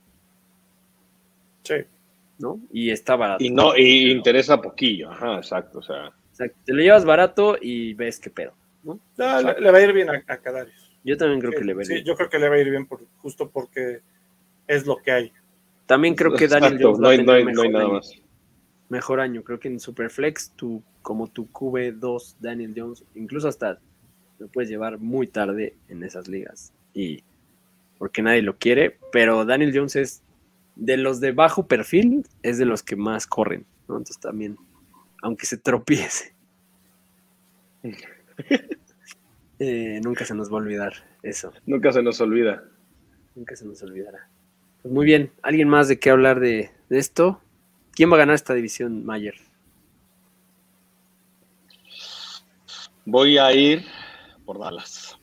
Sí. 1.63 1.75
¿no? 2.39 2.61
Y 2.73 2.91
está 2.91 3.17
barato. 3.17 3.45
Y 3.45 3.51
no, 3.51 3.77
y 3.77 4.11
interesa 4.11 4.61
poquillo, 4.61 5.11
ajá, 5.11 5.37
exacto, 5.37 5.79
o 5.79 5.83
sea. 5.83 6.09
O 6.09 6.35
sea, 6.35 6.49
te 6.65 6.73
lo 6.73 6.81
llevas 6.83 7.05
barato 7.05 7.57
y 7.61 7.93
ves 7.95 8.19
qué 8.19 8.31
pedo, 8.31 8.55
¿no? 8.83 8.99
No, 9.19 9.43
le, 9.43 9.61
le 9.61 9.71
va 9.71 9.79
a 9.79 9.83
ir 9.83 9.93
bien 9.93 10.09
a, 10.09 10.25
a 10.27 10.37
Kadarius. 10.39 10.91
Yo 11.05 11.17
también 11.17 11.41
creo 11.41 11.53
que 11.53 11.65
le 11.65 11.75
veré. 11.75 11.99
sí, 11.99 12.03
yo 12.03 12.15
creo 12.15 12.29
que 12.31 12.39
le 12.39 12.49
va 12.49 12.55
a 12.57 12.59
ir 12.61 12.71
bien 12.71 12.87
por, 12.87 13.01
justo 13.19 13.51
porque 13.51 14.01
es 14.67 14.87
lo 14.87 14.97
que 14.97 15.11
hay. 15.13 15.33
También 15.87 16.15
creo 16.15 16.33
que 16.35 16.49
Daniel 16.49 16.75
Exacto, 16.75 16.89
Jones 16.97 16.99
va 17.01 17.03
no 17.03 17.09
a 17.09 17.13
hay, 17.13 17.25
no 17.25 17.33
hay- 17.51 17.55
no 17.55 17.63
hay 17.63 17.69
nada 17.69 17.89
más. 17.89 18.13
Mejor 18.91 19.21
año. 19.21 19.43
Creo 19.43 19.59
que 19.59 19.69
en 19.69 19.81
Superflex, 19.81 20.51
tu, 20.57 20.83
como 21.01 21.29
tu 21.29 21.51
QB2 21.51 22.37
Daniel 22.41 22.75
Jones, 22.77 23.05
incluso 23.15 23.49
hasta 23.49 23.81
lo 24.39 24.49
puedes 24.49 24.69
llevar 24.69 24.99
muy 24.99 25.27
tarde 25.27 25.75
en 25.89 26.03
esas 26.03 26.29
ligas. 26.29 26.73
Y 26.93 27.25
porque 27.99 28.23
nadie 28.23 28.43
lo 28.43 28.57
quiere, 28.57 28.99
pero 29.13 29.45
Daniel 29.45 29.73
Jones 29.75 29.97
es 29.97 30.23
de 30.77 30.97
los 30.97 31.21
de 31.21 31.33
bajo 31.33 31.67
perfil, 31.67 32.27
es 32.43 32.59
de 32.59 32.65
los 32.65 32.83
que 32.83 32.97
más 32.97 33.27
corren, 33.27 33.67
¿no? 33.89 33.99
Entonces 33.99 34.19
también, 34.19 34.57
aunque 35.23 35.47
se 35.47 35.59
tropiece, 35.59 36.35
eh, 39.59 40.01
nunca 40.03 40.25
se 40.25 40.35
nos 40.35 40.51
va 40.51 40.55
a 40.55 40.63
olvidar 40.63 40.93
eso. 41.23 41.53
Nunca 41.67 41.93
se 41.93 42.03
nos 42.03 42.21
olvida. 42.21 42.65
Nunca 43.35 43.55
se 43.57 43.67
nos 43.67 43.83
olvidará. 43.83 44.29
Pues 44.83 44.93
muy 44.93 45.05
bien, 45.05 45.31
¿alguien 45.43 45.69
más 45.69 45.89
de 45.89 45.99
qué 45.99 46.11
hablar 46.11 46.41
de, 46.41 46.71
de 46.89 46.99
esto? 46.99 47.43
¿Quién 48.01 48.11
va 48.11 48.15
a 48.15 48.21
ganar 48.21 48.35
esta 48.35 48.55
división, 48.55 49.05
Mayer? 49.05 49.35
Voy 53.05 53.37
a 53.37 53.53
ir 53.53 53.85
por 54.47 54.59
Dallas, 54.59 55.19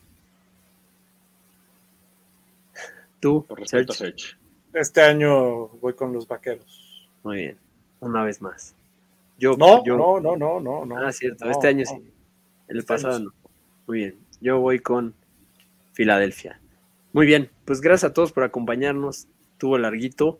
Tú, 3.19 3.43
por 3.47 3.61
respeto 3.61 3.93
a. 3.93 4.77
Este 4.79 5.01
año 5.01 5.69
voy 5.69 5.95
con 5.95 6.13
los 6.13 6.27
vaqueros. 6.27 7.09
Muy 7.23 7.37
bien, 7.37 7.57
una 7.99 8.23
vez 8.23 8.43
más. 8.43 8.75
Yo, 9.39 9.57
No, 9.57 9.83
yo, 9.83 9.97
no, 9.97 10.19
no, 10.19 10.37
no, 10.37 10.59
no, 10.59 10.85
no. 10.85 10.97
Ah, 10.99 11.11
cierto, 11.11 11.45
No, 11.45 11.49
este 11.49 11.69
año 11.69 11.83
no. 11.83 11.97
sí. 11.97 12.11
El 12.67 12.77
Este 12.77 12.93
pasado 12.93 13.17
no. 13.17 13.33
Muy 13.87 13.97
bien, 13.97 14.19
yo 14.39 14.59
voy 14.59 14.77
con 14.81 15.15
Filadelfia. 15.93 16.61
Muy 17.11 17.25
bien, 17.25 17.49
pues 17.65 17.81
gracias 17.81 18.11
a 18.11 18.13
todos 18.13 18.31
por 18.31 18.43
acompañarnos. 18.43 19.25
Tuvo 19.57 19.79
larguito. 19.79 20.39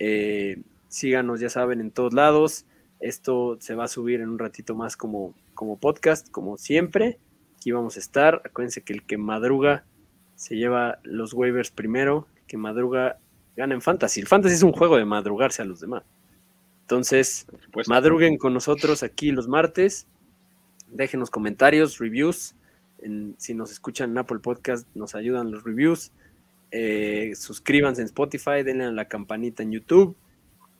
Eh, 0.00 0.60
síganos, 0.88 1.40
ya 1.40 1.50
saben, 1.50 1.80
en 1.80 1.90
todos 1.90 2.12
lados. 2.14 2.66
Esto 3.00 3.56
se 3.60 3.74
va 3.74 3.84
a 3.84 3.88
subir 3.88 4.20
en 4.20 4.28
un 4.28 4.38
ratito 4.38 4.74
más 4.74 4.96
como, 4.96 5.34
como 5.54 5.78
podcast, 5.78 6.30
como 6.30 6.56
siempre. 6.56 7.18
Aquí 7.56 7.70
vamos 7.72 7.96
a 7.96 8.00
estar. 8.00 8.42
Acuérdense 8.44 8.82
que 8.82 8.92
el 8.92 9.04
que 9.04 9.18
madruga 9.18 9.84
se 10.34 10.56
lleva 10.56 10.98
los 11.02 11.32
waivers 11.34 11.70
primero. 11.70 12.26
El 12.36 12.46
que 12.46 12.56
madruga 12.56 13.18
gana 13.56 13.74
en 13.74 13.82
fantasy. 13.82 14.20
El 14.20 14.26
fantasy 14.26 14.54
es 14.54 14.62
un 14.62 14.72
juego 14.72 14.96
de 14.96 15.04
madrugarse 15.04 15.62
a 15.62 15.64
los 15.64 15.80
demás. 15.80 16.02
Entonces. 16.82 17.46
Madruguen 17.88 18.38
con 18.38 18.54
nosotros 18.54 19.02
aquí 19.02 19.30
los 19.30 19.46
martes. 19.48 20.06
Déjenos 20.88 21.30
comentarios, 21.30 21.98
reviews. 21.98 22.54
En- 23.00 23.34
si 23.38 23.54
nos 23.54 23.70
escuchan 23.70 24.10
en 24.10 24.18
Apple 24.18 24.38
Podcast, 24.40 24.88
nos 24.94 25.14
ayudan 25.14 25.50
los 25.52 25.62
reviews. 25.64 26.12
Eh, 26.70 27.32
suscríbanse 27.36 28.00
en 28.02 28.06
Spotify, 28.06 28.62
denle 28.64 28.84
a 28.84 28.90
la 28.90 29.06
campanita 29.06 29.62
en 29.62 29.72
YouTube. 29.72 30.16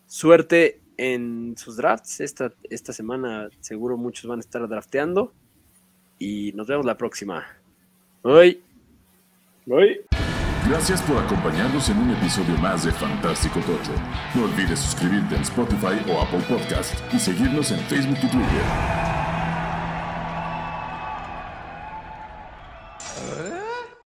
Suerte 0.08 0.80
en 0.96 1.54
sus 1.56 1.76
drafts. 1.76 2.20
Esta, 2.20 2.50
esta 2.70 2.92
semana 2.92 3.50
seguro 3.60 3.96
muchos 3.96 4.24
van 4.26 4.38
a 4.38 4.40
estar 4.40 4.66
drafteando. 4.66 5.32
Y 6.18 6.52
nos 6.54 6.66
vemos 6.66 6.84
la 6.84 6.96
próxima. 6.96 7.46
Hoy. 8.22 8.60
Voy. 9.66 10.00
Gracias 10.66 11.02
por 11.02 11.18
acompañarnos 11.18 11.88
en 11.90 11.98
un 11.98 12.10
episodio 12.10 12.56
más 12.56 12.84
de 12.84 12.92
Fantástico 12.92 13.60
Tocho. 13.60 13.92
No 14.34 14.44
olvides 14.44 14.80
suscribirte 14.80 15.36
en 15.36 15.42
Spotify 15.42 16.00
o 16.10 16.20
Apple 16.22 16.42
Podcast 16.48 16.94
y 17.12 17.18
seguirnos 17.18 17.70
en 17.70 17.78
Facebook 17.80 18.18
y 18.22 18.28
Twitter. 18.28 19.17